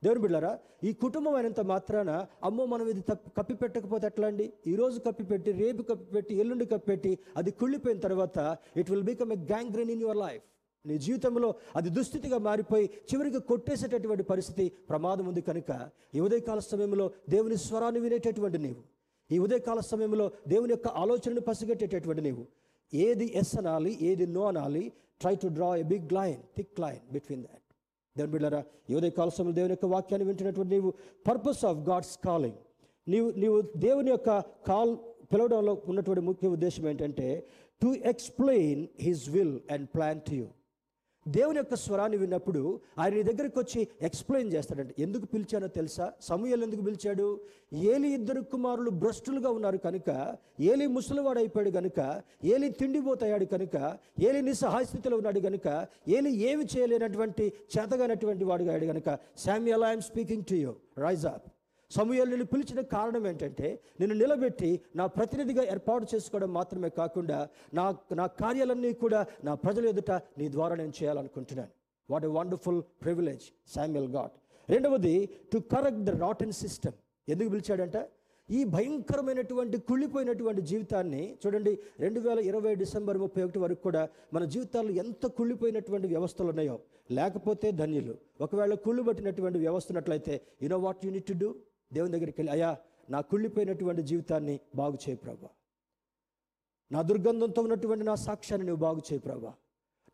దేవుని 0.04 0.22
బిడ్డారా 0.24 0.52
ఈ 0.88 0.92
కుటుంబం 1.04 1.36
అయినంత 1.38 1.62
మాత్రాన 1.72 2.12
అమ్మో 2.48 2.64
మనం 2.74 2.86
ఇది 2.94 3.04
తప్పు 3.10 3.30
కప్పి 3.38 3.56
పెట్టకపోతే 3.62 4.06
ఎట్లా 4.12 4.28
అండి 4.28 4.46
ఈరోజు 4.72 4.98
కప్పిపెట్టి 5.06 5.52
రేపు 5.62 5.82
కప్పిపెట్టి 5.90 6.34
ఎల్లుండి 6.42 6.66
కప్పిపెట్టి 6.74 7.12
అది 7.38 7.52
కుళ్ళిపోయిన 7.62 8.00
తర్వాత 8.08 8.38
it 8.82 8.90
will 8.94 9.08
become 9.12 9.32
a 9.38 9.40
gangrene 9.52 9.92
in 9.96 10.04
your 10.06 10.20
life 10.26 10.44
నీ 10.86 10.96
జీవితంలో 10.98 11.50
అది 11.76 11.90
దుస్థితిగా 11.90 12.38
మారిపోయి 12.48 12.86
చివరికి 13.10 13.40
కొట్టేసేటటువంటి 13.50 14.24
పరిస్థితి 14.24 14.66
ప్రమాదం 14.90 15.26
ఉంది 15.28 15.42
కనుక 15.42 15.72
ఈ 16.14 16.20
ఉదయకాల 16.20 16.60
సమయంలో 16.68 17.06
దేవుని 17.30 17.58
స్వరాన్ని 17.66 18.00
వినేటటువంటి 18.00 18.60
నీవు. 18.66 18.82
ఈ 19.30 19.40
ఉదయకాల 19.40 19.80
సమయంలో 19.92 20.26
దేవుని 20.48 20.74
యొక్క 20.76 20.88
ఆలోచనను 21.04 21.42
పసిగట్టేటటువంటి 21.42 22.22
నీవు. 22.22 22.44
ఏది 22.94 23.28
ఎస్ 23.42 23.54
అనాలి 23.60 23.92
ఏది 24.10 24.26
నో 24.34 24.44
అనాలి 24.48 24.84
try 25.22 25.36
to 25.36 25.48
draw 25.56 25.70
a 25.76 25.86
big 25.94 26.12
line 26.14 26.42
thick 26.58 26.80
line 26.80 27.02
between 27.14 27.42
that 27.44 27.62
దేవుని 28.16 28.32
బిడ్డారా 28.34 28.60
ఈ 28.90 28.96
ఉదయకాల 28.96 29.30
సమయంలో 29.30 29.56
దేవుని 29.56 29.74
యొక్క 29.76 29.88
వాక్యాన్ని 29.94 30.28
వింటున్నటువంటి 30.28 30.72
నీవు 30.76 30.90
పర్పస్ 31.28 31.64
ఆఫ్ 31.66 31.80
గాడ్స్ 31.90 32.16
కాలింగ్ 32.28 32.60
నీవు 33.08 33.28
నీవు 33.42 33.58
దేవుని 33.78 34.12
యొక్క 34.12 34.30
కాల్ 34.68 34.94
పిలవడంలో 35.32 35.74
ఉన్నటువంటి 35.86 36.22
ముఖ్య 36.22 36.48
ఉద్దేశం 36.48 36.84
ఏంటంటే 36.88 37.28
to 37.82 37.90
explain 38.12 38.84
his 39.00 39.26
will 39.30 39.58
and 39.72 39.88
plan 39.96 40.22
to 40.28 40.34
you 40.34 40.46
దేవుని 41.26 41.58
యొక్క 41.58 41.76
స్వరాన్ని 41.84 42.18
విన్నప్పుడు 42.22 42.62
ఆయన 43.00 43.12
నీ 43.18 43.22
దగ్గరికి 43.24 43.58
వచ్చి 43.62 43.82
ఎక్స్ప్లెయిన్ 44.08 44.52
చేస్తాడంటే. 44.54 44.94
ఎందుకు 45.06 45.26
పిలిచానో 45.26 45.68
తెలుసా? 45.78 46.06
సమూహలు 46.28 46.64
ఎందుకు 46.68 46.84
పిలిచాడు? 46.88 47.28
ఏలి 47.94 48.10
ఇద్దరు 48.18 48.42
కుమారులు 48.54 48.92
భ్రష్టులుగా 49.02 49.50
ఉన్నారు 49.58 49.80
కనుక 49.88 50.10
ఏలి 50.72 50.88
ముసలివాడు 50.88 51.40
అయిపోయాడు 51.44 51.72
కనుక 51.80 52.00
ఏలి 52.54 52.70
తిండిపోతాయాడు 52.80 53.48
కనుక 53.56 53.76
ఏలి 54.28 54.42
నిస్సహాయ 54.42 54.86
స్థితిలో 54.92 55.18
ఉన్నాడు 55.18 55.42
కనుక 55.48 55.68
ఏలి 56.18 56.32
ఏమి 56.52 56.66
చేయలేనటువంటి 56.76 57.48
చేతగానటువంటి 57.76 58.46
వాడుగా 58.46 58.72
అయ్యాడు 58.72 58.90
కనుక 58.94 59.10
Samuel 59.46 59.86
I'm 59.90 60.08
speaking 60.12 60.48
to 60.52 60.58
you 60.64 60.74
rise 60.98 61.26
up 61.26 61.48
సమూహాలు 61.92 62.30
నేను 62.30 62.48
పిలిచిన 62.54 62.82
కారణం 62.96 63.28
ఏంటంటే 63.28 63.68
నిన్ను 64.00 64.16
నిలబెట్టి 64.16 64.70
నా 65.00 65.06
ప్రతినిధిగా 65.18 65.64
ఏర్పాటు 65.74 66.08
చేసుకోవడం 66.14 66.52
మాత్రమే 66.54 66.90
కాకుండా 67.00 67.38
నా 67.80 67.86
నా 68.20 68.28
కార్యాలన్నీ 68.42 68.92
కూడా 69.04 69.20
నా 69.44 69.54
ప్రజల 69.64 69.86
ఎదుట 69.94 70.12
నీ 70.40 70.48
ద్వారా 70.56 70.76
నేను 70.82 70.94
చేయాలనుకుంటున్నాను. 71.00 71.72
What 72.10 72.26
a 72.30 72.32
wonderful 72.38 72.82
privilege 73.04 73.46
Samuel 73.76 74.10
God 74.18 74.36
రెండవది 74.70 75.16
to 75.54 75.58
correct 75.74 76.04
the 76.10 76.14
rotten 76.24 76.56
system 76.64 76.98
ఎందుకు 77.28 77.50
పిలిచాడంట? 77.54 77.98
ఈ 78.50 78.60
భయంకరమైనటువంటి 78.74 79.78
కుళ్ళిపోయినటువంటి 79.90 80.62
జీవితాన్ని 80.72 81.22
చూడండి 81.44 81.72
రెండు 82.04 82.20
వేల 82.26 82.40
ఇరవై 82.50 82.74
డిసెంబర్ 82.82 83.18
ముప్పై 83.18 83.42
ఒకటి 83.46 83.60
వరకు 83.64 83.82
కూడా 83.88 84.04
మన 84.36 84.44
జీవితాల్లో 84.54 84.92
ఎంత 85.04 85.26
కుళ్ళిపోయినటువంటి 85.38 86.08
వ్యవస్థలు 86.12 86.50
ఉన్నాయో 86.54 86.76
లేకపోతే 87.18 87.68
ధన్యులు. 87.80 88.14
ఒకవేళ 88.46 88.74
కుళ్ళు 88.86 89.04
పట్టినటువంటి 89.08 89.60
వ్యవస్థ 89.66 89.92
ఉన్నట్లయితే 89.94 90.36
you know 90.66 90.78
what 90.86 91.02
you need 91.08 91.28
to 91.32 91.34
do 91.34 91.50
దేవుని 91.94 92.12
దగ్గరికి 92.12 92.36
వెళ్ళి 92.40 92.52
అయ్యా 92.52 92.78
నా 93.10 93.22
కుళ్ళిపోయినటువంటి 93.22 94.02
జీవితాన్ని 94.02 94.60
బాగు 94.76 94.96
చేయి 94.96 95.18
ప్రభా. 95.18 95.50
నా 96.92 97.02
దుర్గంధంతో 97.02 97.62
ఉన్నటువంటి 97.62 98.06
నా 98.06 98.16
సాక్ష్యాన్ని 98.16 98.68
నువ్వు 98.68 98.82
బాగు 98.82 98.98
చేయి 98.98 99.20
ప్రభా. 99.20 99.54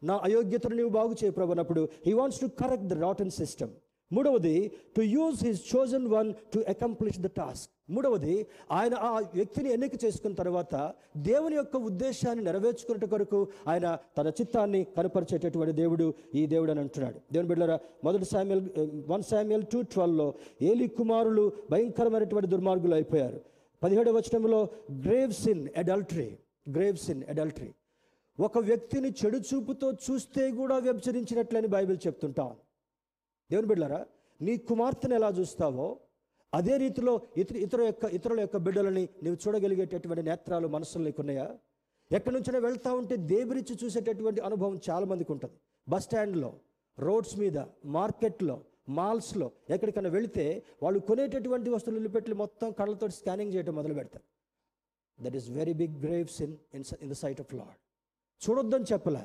నా 0.03 0.22
అయోగ్యతను 0.24 0.76
నువ్వు 0.76 0.89
బాగు 0.89 1.13
చేయి 1.13 1.32
ప్రభా. 1.32 1.51
అన్నప్పుడు 1.51 1.89
he 2.05 2.13
wants 2.13 2.41
to 2.41 2.45
correct 2.45 2.86
the 2.86 2.93
rotten 2.93 3.32
system 3.32 3.72
మూడవది 4.12 4.55
to 4.97 5.01
use 5.16 5.39
his 5.47 5.62
chosen 5.76 6.07
one 6.07 6.30
to 6.53 6.59
accomplish 6.74 7.20
the 7.26 7.30
task 7.39 7.70
మూడవది 7.95 8.36
ఆయన 8.72 8.93
ఆ 9.07 9.12
వ్యక్తిని 9.36 9.70
ఎన్నిక 9.70 9.95
చేసుకున్న 10.03 10.36
తర్వాత 10.36 10.76
దేవుని 11.18 11.55
యొక్క 11.55 11.78
ఉద్దేశాన్ని 11.89 12.43
నెరవేర్చుకున్నట్టు 12.43 13.07
కొరకు 13.14 13.39
ఆయన 13.68 13.97
తన 14.18 14.28
చిత్తాన్ని 14.28 14.82
కనపరిచేటటువంటి 14.97 15.74
దేవుడు 15.82 16.05
ఈ 16.36 16.45
దేవుడు 16.45 16.72
అని 16.72 16.80
అంటున్నాడు. 16.80 17.18
దేవుని 17.34 17.49
బిడ్డరా 17.49 17.78
మొదటి 18.03 18.26
శామ్యుల్ 18.26 18.64
వన్ 19.07 19.24
శామ్యుల్ 19.32 19.66
టూ 19.74 19.82
ట్వెల్వ్లో 19.82 20.28
ఏలి 20.62 20.88
కుమారులు 20.88 21.45
భయంకరమైనటువంటి 21.72 22.49
దుర్మార్గులు 22.49 22.93
అయిపోయారు. 22.93 23.41
పదిహేడవ 23.84 24.16
వచనంలో 24.18 24.62
grave 25.07 25.34
sin 25.43 25.68
adultery 25.78 26.30
grave 26.70 26.97
sin 26.97 27.24
adultery 27.30 27.72
ఒక 28.39 28.57
వ్యక్తిని 28.57 29.09
చెడు 29.22 29.39
చూపుతో 29.49 29.88
చూస్తే 30.05 30.51
కూడా 30.51 30.78
వ్యభిచరించినట్లని 30.78 31.68
బైబిల్ 31.68 31.97
చెప్తుంటాం. 32.07 32.51
దేవుని 33.52 33.68
బిడ్డారా 33.72 33.99
నీ 34.39 34.54
కుమార్తెను 34.70 35.16
ఎలా 35.20 35.30
చూస్తావో 35.39 35.88
అదే 36.54 36.76
రీతిలో 36.84 37.14
ఇతర 37.41 37.56
ఇతర 37.66 37.82
యొక్క 37.89 38.06
ఇతరుల 38.18 38.39
యొక్క 38.45 38.58
బిడ్డలని 38.66 39.04
నీవు 39.24 39.38
చూడగలిగేటటువంటి 39.43 40.24
నేత్రాలు 40.30 40.68
మనసులు 40.76 41.04
నీకున్నాయా 41.08 41.47
ఎక్కడి 42.12 42.34
నుంచైనా 42.36 42.60
వెళ్తా 42.68 42.89
ఉంటే 42.99 43.16
దేబిరిచి 43.32 43.74
చూసేటటువంటి 43.82 44.41
అనుభవం 44.47 44.76
చాలా 44.89 45.06
మందికి 45.12 45.32
ఉంటుంది. 45.36 45.56
బస్ 45.88 46.06
స్టాండ్లో 46.08 46.49
రోడ్స్ 46.97 47.36
మీద 47.43 47.58
మార్కెట్లో 47.97 48.58
మాల్స్లో 48.97 49.47
ఎక్కడికైనా 49.76 50.12
వెళితే 50.18 50.45
వాళ్ళు 50.84 50.99
కొనేటటువంటి 51.10 51.70
వస్తువులు 51.76 52.10
పెట్టి 52.16 52.34
మొత్తం 52.43 52.70
కళ్ళతో 52.80 53.08
స్కానింగ్ 53.20 53.54
చేయడం 53.56 53.76
మొదలు 53.80 53.95
పెడతారు. 53.99 54.26
That 55.20 55.36
is 55.39 55.47
very 55.60 55.76
big 55.82 55.95
graves 56.06 56.39
in 56.45 56.56
in 56.78 56.86
in 57.04 57.12
the 57.14 57.18
sight 57.24 57.41
of 57.43 57.54
Lord 57.60 57.78
చూడొద్దని 58.41 58.88
చెప్పలే. 58.91 59.24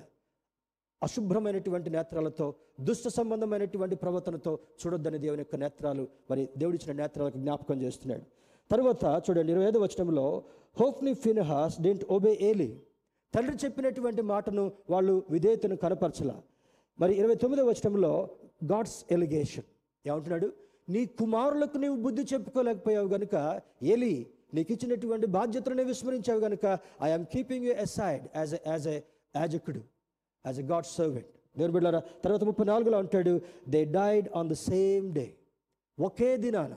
అశుభ్రమైనటువంటి 1.03 1.90
నేత్రాలతో 1.90 2.55
దుష్ట 2.80 3.09
సంబంధమైనటువంటి 3.09 3.97
ప్రవర్తనతో 3.97 4.59
చూడొద్దని 4.80 5.18
దేవుని 5.18 5.40
యొక్క 5.40 5.57
నేత్రాలు 5.57 6.09
మరి 6.30 6.49
దేవుడిచ్చిన 6.57 6.97
నేత్రాలకు 6.97 7.38
జ్ఞాపకం 7.38 7.82
చేస్తున్నాడు. 7.82 8.22
తర్వాత 8.70 9.22
చూడండి 9.30 9.53
ఇరవై 9.53 9.66
ఐదు 9.66 9.78
వచనంలో 9.78 10.44
హోఫ్ని 10.80 11.14
ఫిన్హాస్ 11.14 11.80
డెంట్ 11.80 12.05
ఒబే 12.11 12.38
ఏలి. 12.40 12.82
తండ్రి 13.34 13.57
చెప్పినటువంటి 13.64 14.22
మాటను 14.22 14.72
వాళ్ళు 14.90 15.24
విధేయతను 15.30 15.76
కనపరచల. 15.76 16.40
మరి 16.99 17.14
ఇరవై 17.14 17.34
తొమ్మిదో 17.34 17.64
వచనంలో 17.64 18.30
గాడ్స్ 18.72 19.05
ఎలిగేషన్. 19.11 19.64
ఏమంటున్నాడు? 20.07 20.53
నీ 20.88 21.07
కుమారులకు 21.07 21.78
నీవు 21.78 21.97
బుద్ధి 21.97 22.22
చెప్పుకోలేకపోయావు 22.34 23.09
గనుక 23.09 23.61
ఏలి 23.82 24.26
నీకు 24.55 24.72
ఇచ్చినటువంటి 24.72 25.26
బాధ్యతలను 25.26 25.84
విస్మరించావు 25.84 26.40
గనుక 26.40 26.78
I'm 27.03 27.26
keeping 27.26 27.64
you 27.64 27.72
aside 27.72 28.24
as 28.36 28.55
as 28.66 28.88
a 28.88 29.01
యాజకుడు. 29.36 29.95
యాజ్ 30.47 30.61
ఎ 30.61 30.66
గాడ్ 30.72 30.88
సర్వెంట్ 30.99 31.30
దేవుని 31.59 31.74
బిడ్డారా 31.76 32.01
తర్వాత 32.24 32.44
ముప్పై 32.44 32.64
నాలుగులో 32.64 32.99
అంటాడు 32.99 33.32
they 33.68 33.80
died 33.84 34.28
on 34.34 34.49
the 34.49 34.53
same 34.53 35.07
day 35.18 35.26
ఒకే 35.99 36.36
దినాన 36.36 36.74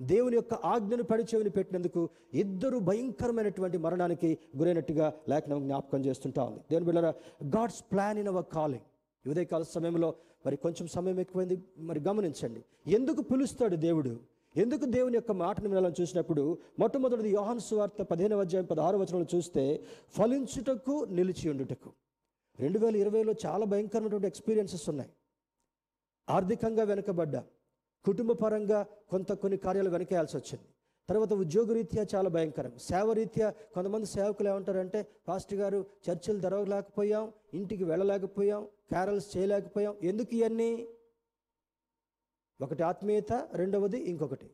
దేవుని 0.00 0.36
యొక్క 0.36 0.54
ఆజ్ఞను 0.72 1.02
పడిచేవిని 1.02 1.50
పెట్టినందుకు 1.50 2.00
ఇద్దరు 2.34 2.78
భయంకరమైనటువంటి 2.78 3.78
మరణానికి 3.78 4.38
గురైనట్టుగా 4.58 5.06
లేఖనం 5.28 5.62
జ్ఞాపకం 5.64 6.00
చేస్తుంటా 6.04 6.42
ఉంది. 6.42 6.60
దేవుని 6.70 6.86
బిడ్డారా 6.86 7.12
God's 7.56 7.80
plan 7.92 8.18
in 8.18 8.28
our 8.28 8.46
calling 8.52 8.86
ఉదయకాల 9.24 9.62
సమయంలో 9.62 10.10
మరి 10.46 10.56
కొంచెం 10.56 10.86
సమయం 10.96 11.20
ఎక్కువైంది 11.20 11.56
మరి 11.88 12.00
గమనించండి. 12.00 12.60
ఎందుకు 12.98 13.22
పిలుస్తాడు 13.22 13.76
దేవుడు? 13.88 14.12
ఎందుకు 14.56 14.84
దేవుని 14.84 15.16
యొక్క 15.16 15.32
మాటను 15.32 15.68
వినాలని 15.68 15.96
చూసినప్పుడు 16.00 16.44
మొట్టమొదటిది 16.78 17.30
యోహాను 17.30 17.62
సువార్త 17.68 18.02
పదిహేను 18.02 18.38
అధ్యాయం 18.38 18.66
పదహారు 18.66 18.96
వచనంలో 18.98 19.26
చూస్తే 19.34 19.64
ఫలించుటకు 20.16 20.94
నిలిచి 21.18 21.46
ఉండుటకు. 21.50 21.90
రెండు 22.60 22.78
వేల 22.78 22.96
ఇరవైలో 22.96 23.34
చాలా 23.46 23.64
భయంకరమైనటువంటి 23.64 24.26
ఎక్స్పీరియన్సెస్ 24.26 24.88
ఉన్నాయి. 24.88 25.10
ఆర్థికంగా 26.28 26.84
వెనుకబడ్డా 26.84 27.44
కుటుంబ 28.04 28.32
పరంగా 28.32 28.86
కొంత 29.08 29.32
కొన్ని 29.32 29.58
కార్యాలు 29.58 29.90
వెనకేయాల్సి 29.90 30.36
వచ్చింది. 30.36 30.64
తర్వాత 31.08 31.32
ఉద్యోగరీత్యా 31.32 32.06
చాలా 32.14 32.28
భయంకరం. 32.28 32.78
సేవరీత్యా 32.78 33.50
కొంతమంది 33.50 34.06
సేవకులు 34.06 34.48
ఏమంటారంటే 34.48 35.06
పాస్టర్ 35.28 35.58
గారు 35.58 35.86
చర్చిలు 36.10 36.40
తెరవలేకపోయాం 36.40 37.32
ఇంటికి 37.54 37.84
వెళ్ళలేకపోయాం 37.84 38.64
క్యారల్స్ 38.64 39.36
చేయలేకపోయాం 39.36 39.96
ఎందుకు 40.02 40.34
ఇవన్నీ 40.34 40.88
ఒకటి 42.60 42.82
ఆత్మీయత 42.82 43.32
రెండవది 43.52 43.98
ఇంకొకటి. 43.98 44.50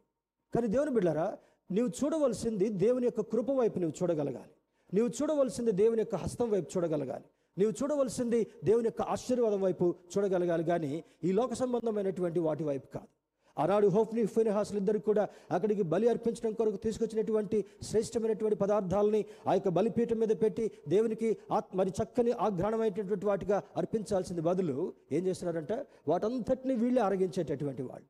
కానీ 0.55 0.67
దేవుని 0.67 0.91
బిడ్డారా 0.91 1.39
నీవు 1.71 1.89
చూడవలసింది 1.89 2.69
దేవుని 2.69 3.05
యొక్క 3.05 3.21
కృప 3.21 3.51
వైపు 3.51 3.79
నువ్వు 3.79 4.03
చూడగలగాలి. 4.03 4.55
నీవు 4.95 5.09
చూడవలసింది 5.09 5.73
దేవుని 5.73 6.01
యొక్క 6.01 6.15
హస్తం 6.15 6.51
వైపు 6.51 6.71
చూడగలగాలి. 6.77 7.25
నీవు 7.59 7.73
చూడవలసింది 7.81 8.39
దేవుని 8.65 8.89
యొక్క 8.91 9.03
ఆశీర్వాదం 9.15 9.61
వైపు 9.61 9.87
చూడగలగాలి 10.13 10.65
కానీ 10.65 10.93
ఈ 11.25 11.33
లోక 11.33 11.55
సంబంధమైనటువంటి 11.55 12.41
వాటి 12.41 12.65
వైపు 12.65 12.87
కాదు. 12.95 13.09
ఆనాడు 13.57 13.87
హోఫ్ని 13.87 14.23
ఫినిహాసులు 14.27 14.79
ఇద్దరు 14.79 14.99
కూడా 14.99 15.25
అక్కడికి 15.51 15.83
బలి 15.83 16.07
అర్పించడం 16.09 16.53
కొరకు 16.53 16.77
తీసుకొచ్చినటువంటి 16.77 17.59
శ్రేష్టమైనటువంటి 17.83 18.57
పదార్థాలని 18.57 19.21
ఆ 19.49 19.55
యొక్క 19.55 19.69
బలిపీఠం 19.69 20.19
మీద 20.19 20.33
పెట్టి 20.43 20.65
దేవునికి 20.89 21.29
ఆత్ 21.51 21.71
మరి 21.77 21.91
చక్కని 21.91 22.33
ఆఘ్రాణమైనటువంటి 22.47 23.27
వాటిగా 23.27 23.63
అర్పించాల్సింది 23.77 24.41
బదులు 24.41 24.77
ఏం 25.13 25.27
చేస్తున్నారంటే? 25.27 25.79
వాటంతటిని 26.09 26.75
వీళ్ళే 26.75 27.03
ఆరగించేటటువంటి 27.03 27.83
వాళ్ళు. 27.83 28.07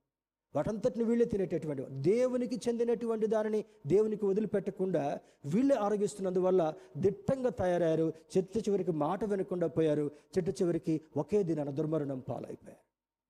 వాటంతటిని 0.57 1.05
వీళ్ళే 1.05 1.25
తినేటటువంటి 1.27 1.83
దేవునికి 1.91 2.57
చెందినటువంటి 2.69 3.27
దానిని 3.27 3.65
దేవునికి 3.87 4.27
వదిలిపెట్టకుండా 4.27 5.19
వీళ్ళే 5.45 5.77
ఆరోగిస్తున్నందువల్ల 5.77 6.75
దిట్టంగా 6.97 7.51
తయారయ్యారు. 7.51 8.13
చెట్టు 8.37 8.59
చివరికి 8.59 8.93
మాట 8.93 9.25
వినకుండా 9.25 9.67
పోయారు. 9.67 10.11
చిట్ట 10.39 10.63
చివరికి 10.63 11.01
ఒకే 11.17 11.43
దినాన 11.43 11.71
దుర్మరణం 11.71 12.19
పాలైపోయారు. 12.19 12.83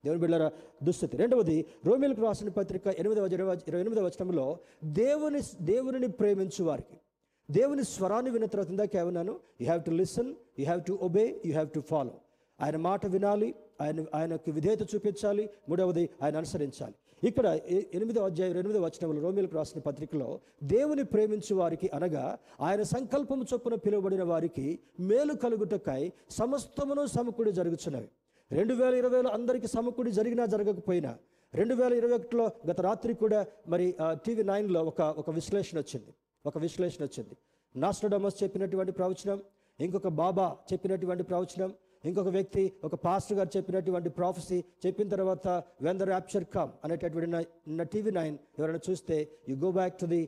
దేవుని 0.04 0.20
బిళ్ళారా 0.20 0.52
దుస్థితి. 0.82 1.16
రెండవది 1.16 1.66
రోమిలకు 1.86 2.22
రాసిన 2.22 2.48
పత్రిక 2.48 2.86
ఎనిమిదవ 2.86 3.26
ఇరవై 3.26 3.56
ఇరవై 3.68 3.80
ఎనిమిదవ 3.80 4.04
వచనంలో 4.04 4.58
దేవుని 4.84 5.40
దేవుని 5.62 6.08
ప్రేమించు 6.08 6.64
వారికి. 6.64 6.98
దేవుని 7.50 7.84
స్వరాన్ని 7.84 8.30
విన్న 8.30 8.46
తర్వాత 8.46 8.70
ఇందాక 8.70 8.96
ఏమన్నాను? 8.96 9.32
You 9.60 9.66
have 9.66 9.82
to 9.84 9.90
listen 9.90 10.34
you 10.58 10.64
have 10.64 10.82
to 10.84 10.92
obey 11.02 11.42
you 11.46 11.52
have 11.52 11.68
to 11.70 11.80
follow 11.80 12.14
ఆయన 12.60 12.76
మాట 12.76 13.06
వినాలి 13.06 13.54
ఆయన 13.80 14.04
ఆయనకు 14.14 14.50
విధేయత 14.50 14.94
చూపించాలి. 14.94 15.50
మూడవది 15.68 16.08
ఆయన 16.22 16.36
అనుసరించాలి. 16.36 16.94
ఇక్కడ 17.28 17.46
ఎనిమిదో 17.96 18.20
అధ్యాయం 18.24 18.56
ఎనిమిదో 18.58 18.80
వచనంలో 18.80 19.20
రోమిలకు 19.22 19.54
రాసిన 19.56 19.80
పత్రికలో 19.80 20.28
దేవుని 20.62 21.04
ప్రేమించు 21.04 21.54
వారికి 21.54 21.88
అనగా 21.94 22.24
ఆయన 22.60 22.82
సంకల్పం 22.82 23.40
చొప్పున 23.52 23.74
పిలువబడిన 23.74 24.22
వారికి 24.22 24.66
మేలు 25.00 25.34
కలుగుటకై 25.44 26.02
సమస్తమును 26.30 27.04
సమకూడి 27.06 27.52
జరుగుతున్నవి 27.52 28.08
రెండు 28.50 28.74
వేల 28.74 28.94
ఇరవైలో 28.94 29.30
అందరికీ 29.30 29.66
సమకూడి 29.66 30.10
జరిగినా 30.10 30.46
జరగకపోయినా 30.46 31.12
రెండు 31.52 31.74
వేల 31.74 31.92
ఇరవై 31.92 32.14
ఒకటిలో 32.14 32.44
గత 32.70 32.80
రాత్రి 32.80 33.14
కూడా 33.14 33.40
మరి 33.68 33.86
టీవీ 34.26 34.42
నైన్లో 34.42 34.80
ఒక 34.84 35.00
ఒక 35.20 35.30
విశ్లేషణ 35.30 35.76
వచ్చింది. 35.78 36.12
ఒక 36.44 36.58
విశ్లేషణ 36.58 37.02
వచ్చింది. 37.04 37.34
నాస్టోడమస్ 37.74 38.42
చెప్పినటువంటి 38.42 38.92
ప్రవచనం 38.92 39.38
ఇంకొక 39.80 40.08
బాబా 40.22 40.46
చెప్పినటువంటి 40.72 41.24
ప్రవచనం 41.30 41.70
ఇంకొక 42.04 42.28
వ్యక్తి 42.28 42.72
ఒక 42.84 42.94
పాస్టర్ 43.04 43.36
గారు 43.38 43.50
చెప్పినటువంటి 43.56 44.10
ప్రాఫెసీ 44.10 44.64
చెప్పిన 44.86 45.08
తర్వాత 45.08 45.46
వెన్ 45.82 45.98
ద 45.98 46.02
ర్యాప్చర్ 46.02 46.44
కమ్ 46.44 46.72
అనేటటువంటి 46.84 47.30
నా 47.76 47.84
టీవీ 47.84 48.10
నైన్ 48.10 48.36
ఎవరైనా 48.58 48.80
చూస్తే 48.88 49.16
you 49.48 49.56
go 49.56 49.70
back 49.70 49.96
to 50.00 50.06
the 50.06 50.20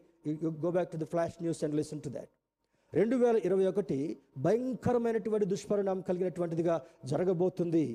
you 0.45 0.51
go 0.65 0.71
back 0.71 0.91
to 0.93 0.97
the 0.97 1.05
flash 1.05 1.37
news 1.43 1.65
and 1.65 1.75
listen 1.75 2.01
to 2.01 2.09
that 2.09 2.31
రెండు 2.93 3.17
వేల 3.17 3.37
ఇరవై 3.37 3.65
ఒకటి 3.67 3.97
భయంకరమైనటువంటి 4.39 5.47
దుష్పరిణామం 5.47 6.03
కలిగినటువంటిదిగా 6.03 6.75
జరగబోతుంది. 7.05 7.87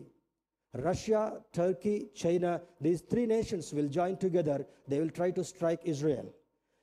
Russia 0.74 1.22
Turkey 1.56 1.94
China 2.22 2.52
these 2.84 3.02
three 3.04 3.26
nations 3.26 3.74
will 3.74 3.90
join 3.90 4.18
together 4.18 4.64
they 4.90 5.00
will 5.00 5.12
try 5.12 5.32
to 5.32 5.42
strike 5.42 5.84
Israel 5.86 6.30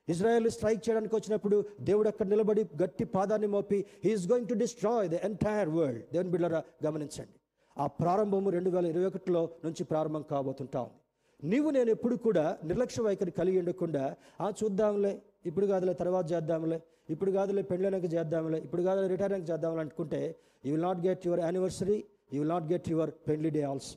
Israel 0.08 0.50
strike 0.50 0.82
చేయడానికి 0.86 1.14
వచ్చినప్పుడు 1.16 1.56
దేవుడు 1.80 2.08
అక్కడ 2.08 2.26
నిలబడి 2.26 2.62
గట్టి 2.82 3.04
పాదాన్ని 3.04 3.46
మోపి 3.46 3.78
he is 4.04 4.26
going 4.30 4.48
to 4.48 4.54
destroy 4.54 5.08
the 5.08 5.18
entire 5.28 5.68
world 5.68 6.04
దేవుని 6.12 6.30
బిళ్ళరా 6.34 6.62
గమనించండి. 6.86 7.36
ఆ 7.76 7.86
ప్రారంభము 7.86 8.50
రెండు 8.50 8.70
వేల 8.70 8.86
ఇరవై 8.86 9.04
ఒకటిలో 9.04 9.42
నుంచి 9.64 9.84
ప్రారంభం 9.84 10.22
కాబోతుంటా 10.30 10.80
ఉంది. 10.80 10.98
నీవు 11.42 11.70
నేను 11.70 11.90
ఎప్పుడు 11.90 12.16
కూడా 12.16 12.44
నిర్లక్ష్య 12.64 13.02
వైఖరి 13.02 13.30
కలిగి 13.30 13.58
ఉండకుండా 13.58 14.04
ఆ 14.40 14.48
చూద్దాంలే 14.60 15.12
ఇప్పుడు 15.46 15.66
కాదులే 15.66 15.94
తర్వాత 15.94 16.32
చేద్దాంలే 16.32 16.78
ఇప్పుడు 17.14 17.30
కాదులే 17.30 17.62
పెళ్ళైనాక 17.62 18.06
చేద్దాంలే 18.14 18.58
ఇప్పుడు 18.58 18.82
కాదులే 18.82 19.06
రిటైర్ 19.08 19.32
అయినాక 19.32 19.50
చేద్దాంలే 19.50 19.80
అనుకుంటే 19.80 20.20
you 20.64 20.70
will 20.74 20.86
not 20.88 21.00
get 21.06 21.26
your 21.26 21.40
anniversary 21.40 21.98
you 22.32 22.38
will 22.42 22.52
not 22.56 22.66
get 22.72 22.88
your 22.94 23.10
పెళ్ళి 23.28 23.50
డే 23.50 23.62
ఆల్సో 23.62 23.94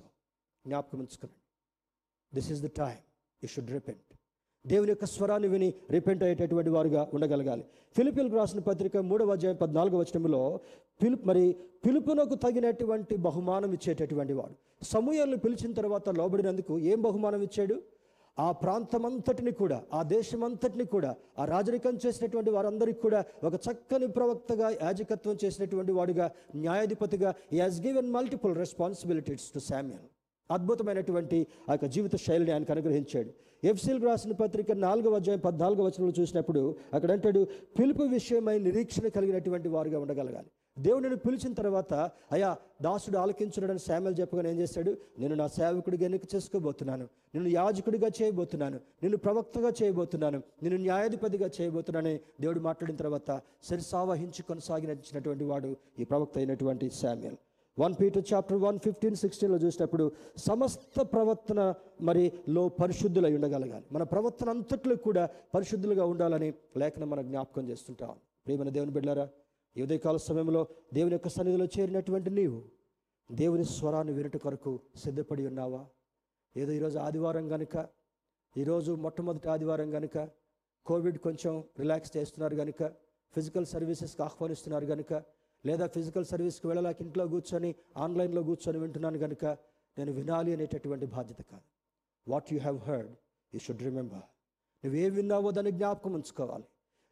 జ్ఞాపకం 0.65 0.99
ఉంచుకోండి. 0.99 1.37
This 2.33 2.51
is 2.51 2.61
the 2.67 2.71
time 2.83 3.01
you 3.43 3.49
should 3.55 3.71
repent 3.77 4.10
దేవుని 4.65 4.91
యొక్క 4.91 5.05
స్వరాన్ని 5.05 5.47
విని 5.47 5.67
రిపెంట్ 5.91 6.23
అయ్యేటటువంటి 6.23 6.69
వారుగా 6.69 7.01
ఉండగలగాలి. 7.13 7.63
ఫిలిపిన్కు 7.95 8.35
రాసిన 8.35 8.59
పత్రిక 8.59 8.97
మూడవ 9.11 9.31
అధ్యాయం 9.31 9.57
పద్నాలుగు 9.61 9.95
వచనంలో 10.01 10.41
పిలుపు 11.01 11.25
మరి 11.27 11.43
పిలుపునకు 11.85 12.35
తగినటువంటి 12.35 13.15
బహుమానం 13.27 13.71
ఇచ్చేటటువంటి 13.77 14.33
వాడు. 14.33 14.53
సమూహాలను 14.91 15.37
పిలిచిన 15.37 15.71
తర్వాత 15.73 16.09
లోబడినందుకు 16.19 16.73
ఏం 16.91 17.01
బహుమానం 17.01 17.41
ఇచ్చాడు? 17.41 17.75
ఆ 18.37 18.51
ప్రాంతమంతటిని 18.51 19.51
కూడా 19.51 19.77
ఆ 19.93 20.01
దేశమంతటిని 20.13 20.85
కూడా 20.85 21.09
ఆ 21.39 21.45
రాజరికం 21.45 21.95
చేసినటువంటి 22.05 22.51
వారందరికీ 22.51 22.99
కూడా 23.01 23.19
ఒక 23.43 23.55
చక్కని 23.65 24.07
ప్రవక్తగా 24.07 24.67
యాజకత్వం 24.87 25.35
చేసినటువంటి 25.43 25.91
వాడుగా 25.91 26.27
న్యాయాధిపతిగా 26.55 27.29
ఈ 27.53 27.59
has 27.59 27.79
given 27.85 28.11
multiple 28.11 28.55
responsibilities 28.55 29.47
to 29.53 29.61
Samuel 29.69 30.05
అద్భుతమైనటువంటి 30.49 31.37
ఆ 31.69 31.73
యొక్క 31.73 31.85
జీవిత 31.85 32.15
శైలిని 32.25 32.51
ఆయనకు 32.51 32.71
అనుగ్రహించాడు 32.71 33.31
ఎఫ్సిల్ 33.63 34.03
రాసిన 34.03 34.31
పత్రిక 34.31 34.71
నాలుగవ 34.71 35.15
అధ్యాయం 35.15 35.39
పద్నాలుగవ 35.39 35.83
వచనంలో 35.83 36.13
చూసినప్పుడు 36.19 36.75
అక్కడ 36.93 37.11
అంటాడు 37.11 37.47
పిలుపు 37.79 38.03
విషయమై 38.03 38.59
నిరీక్షణ 38.59 39.07
కలిగినటువంటి 39.07 39.69
వారుగా 39.69 39.99
ఉండగలగాలి. 39.99 40.47
దేవుడిని 40.79 41.15
పిలిచిన 41.15 41.53
తర్వాత 41.53 41.93
అయా 42.31 42.57
దాసుడు 42.81 43.17
ఆలకించున్నాడని 43.17 43.79
శామ్యుల్ 43.79 44.15
చెప్పగానే 44.19 44.51
ఏం 44.51 44.59
చేశాడు 44.59 44.97
నేను 45.19 45.35
నా 45.35 45.47
సేవకుడిగా 45.47 46.05
ఎన్నిక 46.05 46.21
చేసుకోబోతున్నాను. 46.35 47.07
నేను 47.35 47.47
యాజకుడిగా 47.47 48.09
చేయబోతున్నాను. 48.21 48.79
నేను 49.03 49.17
ప్రవక్తగా 49.17 49.71
చేయబోతున్నాను. 49.83 50.41
నేను 50.63 50.77
న్యాయాధిపతిగా 50.77 51.49
చేయబోతున్నానని 51.61 52.19
దేవుడు 52.41 52.59
మాట్లాడిన 52.59 52.95
తర్వాత 52.95 53.41
సరిసావహించి 53.63 54.43
కొనసాగించినటువంటి 54.43 55.43
వాడు 55.43 55.75
ఈ 55.99 56.03
ప్రవక్త 56.03 56.37
అయినటువంటి 56.37 56.89
Samuel 56.89 57.35
one 57.79 57.93
Peter 58.01 58.23
chapter 58.33 58.57
one 58.57 58.79
fifteen 58.79 59.15
సిక్స్టీన్లో 59.15 59.57
చూసినప్పుడు 59.57 60.11
సమస్త 60.37 61.01
ప్రవర్తన 61.01 61.73
మరి 62.01 62.31
లో 62.49 62.69
పరిశుద్ధులై 62.69 63.35
ఉండగలగాలి. 63.35 63.85
మన 63.91 64.03
ప్రవర్తన 64.03 64.49
అంతట్లో 64.49 64.95
కూడా 64.95 65.29
పరిశుద్ధులుగా 65.55 66.05
ఉండాలని 66.05 66.53
లేఖనం 66.77 67.09
మన 67.09 67.21
జ్ఞాపకం 67.21 67.67
చేస్తుంటాం. 67.69 68.15
ప్రియమైన 68.45 68.69
దేవుని 68.69 68.91
బిడ్డారా 68.91 69.29
ఈ 69.77 69.81
ఉదయకాల 69.81 70.17
సమయంలో 70.17 70.67
దేవుని 70.93 71.13
యొక్క 71.13 71.27
సన్నిధిలో 71.27 71.65
చేరినటువంటి 71.65 72.29
నీవు 72.29 72.63
దేవుని 73.31 73.65
స్వరాన్ని 73.65 74.13
వినట 74.13 74.37
కొరకు 74.37 74.79
సిద్ధపడి 74.95 75.47
ఉన్నావా? 75.47 75.85
ఏదో 76.57 76.71
ఈరోజు 76.71 76.99
ఆదివారం 76.99 77.49
కనుక 77.49 77.87
ఈరోజు 78.57 78.91
మొట్టమొదటి 78.91 79.49
ఆదివారం 79.49 79.91
కనుక 79.91 80.29
కోవిడ్ 80.85 81.17
కొంచెం 81.17 81.63
రిలాక్స్ 81.79 82.17
చేస్తున్నారు 82.17 82.55
కనుక 82.55 82.87
ఫిజికల్ 83.35 83.65
సర్వీసెస్కి 83.65 84.23
ఆహ్వానిస్తున్నారు 84.23 84.85
కనుక 84.85 85.23
లేదా 85.65 85.87
ఫిజికల్ 85.87 86.25
సర్వీస్కి 86.25 86.67
వెళ్ళలేక 86.67 87.01
ఇంట్లో 87.01 87.27
కూర్చొని 87.27 87.75
ఆన్లైన్లో 87.97 88.43
కూర్చొని 88.43 88.79
వింటున్నాను 88.79 89.17
కనుక 89.17 89.45
నేను 89.97 90.11
వినాలి 90.11 90.53
అనేటటువంటి 90.53 91.05
బాధ్యత 91.05 91.41
కాదు. 91.51 91.67
What 92.27 92.53
you 92.53 92.59
have 92.59 92.77
heard 92.79 93.11
you 93.53 93.59
should 93.59 93.81
remember 93.81 94.25
నువ్వేం 94.83 95.13
విన్నావో 95.13 95.51
దాన్ని 95.51 95.71
జ్ఞాపకం 95.71 96.13
ఉంచుకోవాలి. 96.13 96.63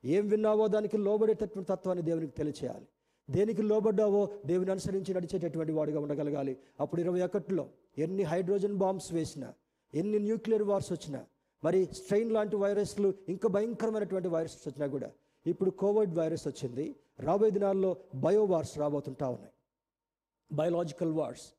ఏం 0.06 0.28
విన్నావో 0.28 0.68
దానికి 0.68 0.98
లోబడేటటువంటి 0.98 1.70
తత్వాన్ని 1.70 2.04
దేవునికి 2.06 2.34
తెలియచేయాలి. 2.34 2.88
దేనికి 3.30 3.62
లోబడ్డావో 3.62 4.22
దేవుని 4.46 4.72
అనుసరించి 4.72 5.14
నడిచేటటువంటి 5.14 5.72
వాడిగా 5.72 6.00
ఉండగలగాలి. 6.00 6.58
అప్పుడు 6.80 7.02
ఇరవై 7.02 7.22
ఒకటిలో 7.22 7.70
ఎన్ని 7.98 8.24
హైడ్రోజన్ 8.24 8.78
బాంబ్స్ 8.78 9.14
వేసినా 9.14 9.54
ఎన్ని 9.94 10.20
న్యూక్లియర్ 10.20 10.64
వార్స్ 10.64 10.92
వచ్చినా 10.92 11.26
మరి 11.64 11.86
స్ట్రెయిన్ 11.86 12.32
లాంటి 12.32 12.56
వైరస్లు 12.56 13.14
ఇంకా 13.30 13.48
భయంకరమైనటువంటి 13.50 14.28
వైరస్ 14.28 14.56
వచ్చినా 14.68 14.88
కూడా 14.88 15.12
ఇప్పుడు 15.46 15.70
కోవిడ్ 15.70 16.16
వైరస్ 16.16 16.48
వచ్చింది. 16.48 16.96
రాబోయే 17.20 17.52
దినాల్లో 17.52 17.98
బయో 18.16 18.44
వార్స్ 18.44 18.78
రాబోతుంటా 18.78 19.28
ఉన్నాయి. 19.28 19.54
Biological 20.52 21.12
wars. 21.12 21.54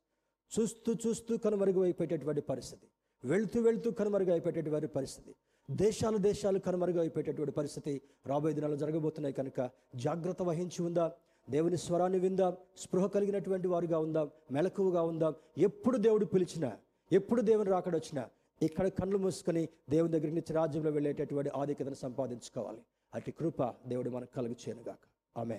చూస్తూ 0.60 0.94
చూస్తూ 1.06 1.36
కనుమరుగైపోయేటటువంటి 1.36 2.40
పరిస్థితి. 2.40 2.86
వెళ్తూ 3.24 3.90
కనుమరుగు 3.90 4.30
అయిపోయేటటువంటి 4.30 4.86
పరిస్థితి. 4.86 5.34
దేశాలు 5.70 6.18
దేశాలు 6.18 6.58
కనుమరుగైపోయేటటువంటి 6.58 7.52
పరిస్థితి 7.52 8.02
రాబోయే 8.26 8.54
దినాల్లో 8.54 8.76
జరగబోతున్నాయి 8.76 9.32
కనుక 9.32 9.70
జాగ్రత్త 9.96 10.42
వహించి 10.42 10.82
ఉందాం. 10.82 11.10
దేవుని 11.50 11.76
స్వరాన్ని 11.76 12.18
విందాం. 12.18 12.56
స్పృహ 12.76 13.06
కలిగినటువంటి 13.06 13.68
వారుగా 13.68 13.98
ఉందాం. 13.98 14.30
మెలకువగా 14.52 15.02
ఉందాం. 15.02 15.34
ఎప్పుడు 15.58 15.96
దేవుడు 15.96 16.24
పిలిచినా 16.24 16.78
ఎప్పుడు 17.12 17.40
దేవుని 17.40 17.70
రాకడొచ్చినా 17.70 18.30
ఇక్కడ 18.62 18.88
కళ్ళు 18.88 19.18
మూసుకొని 19.18 19.68
దేవుని 19.90 20.12
దగ్గర 20.12 20.28
నుంచి 20.28 20.52
రాజ్యంలో 20.52 20.90
వెళ్ళేటటువంటి 20.90 21.50
ఆధిక్యతను 21.56 21.94
సంపాదించుకోవాలి. 21.94 22.78
అటు 23.14 23.30
కృప 23.30 23.74
దేవుడు 23.86 24.10
మనకు 24.10 24.34
కలుగు 24.34 24.52
చేయనుగాక. 24.52 25.09
ఆమె 25.36 25.58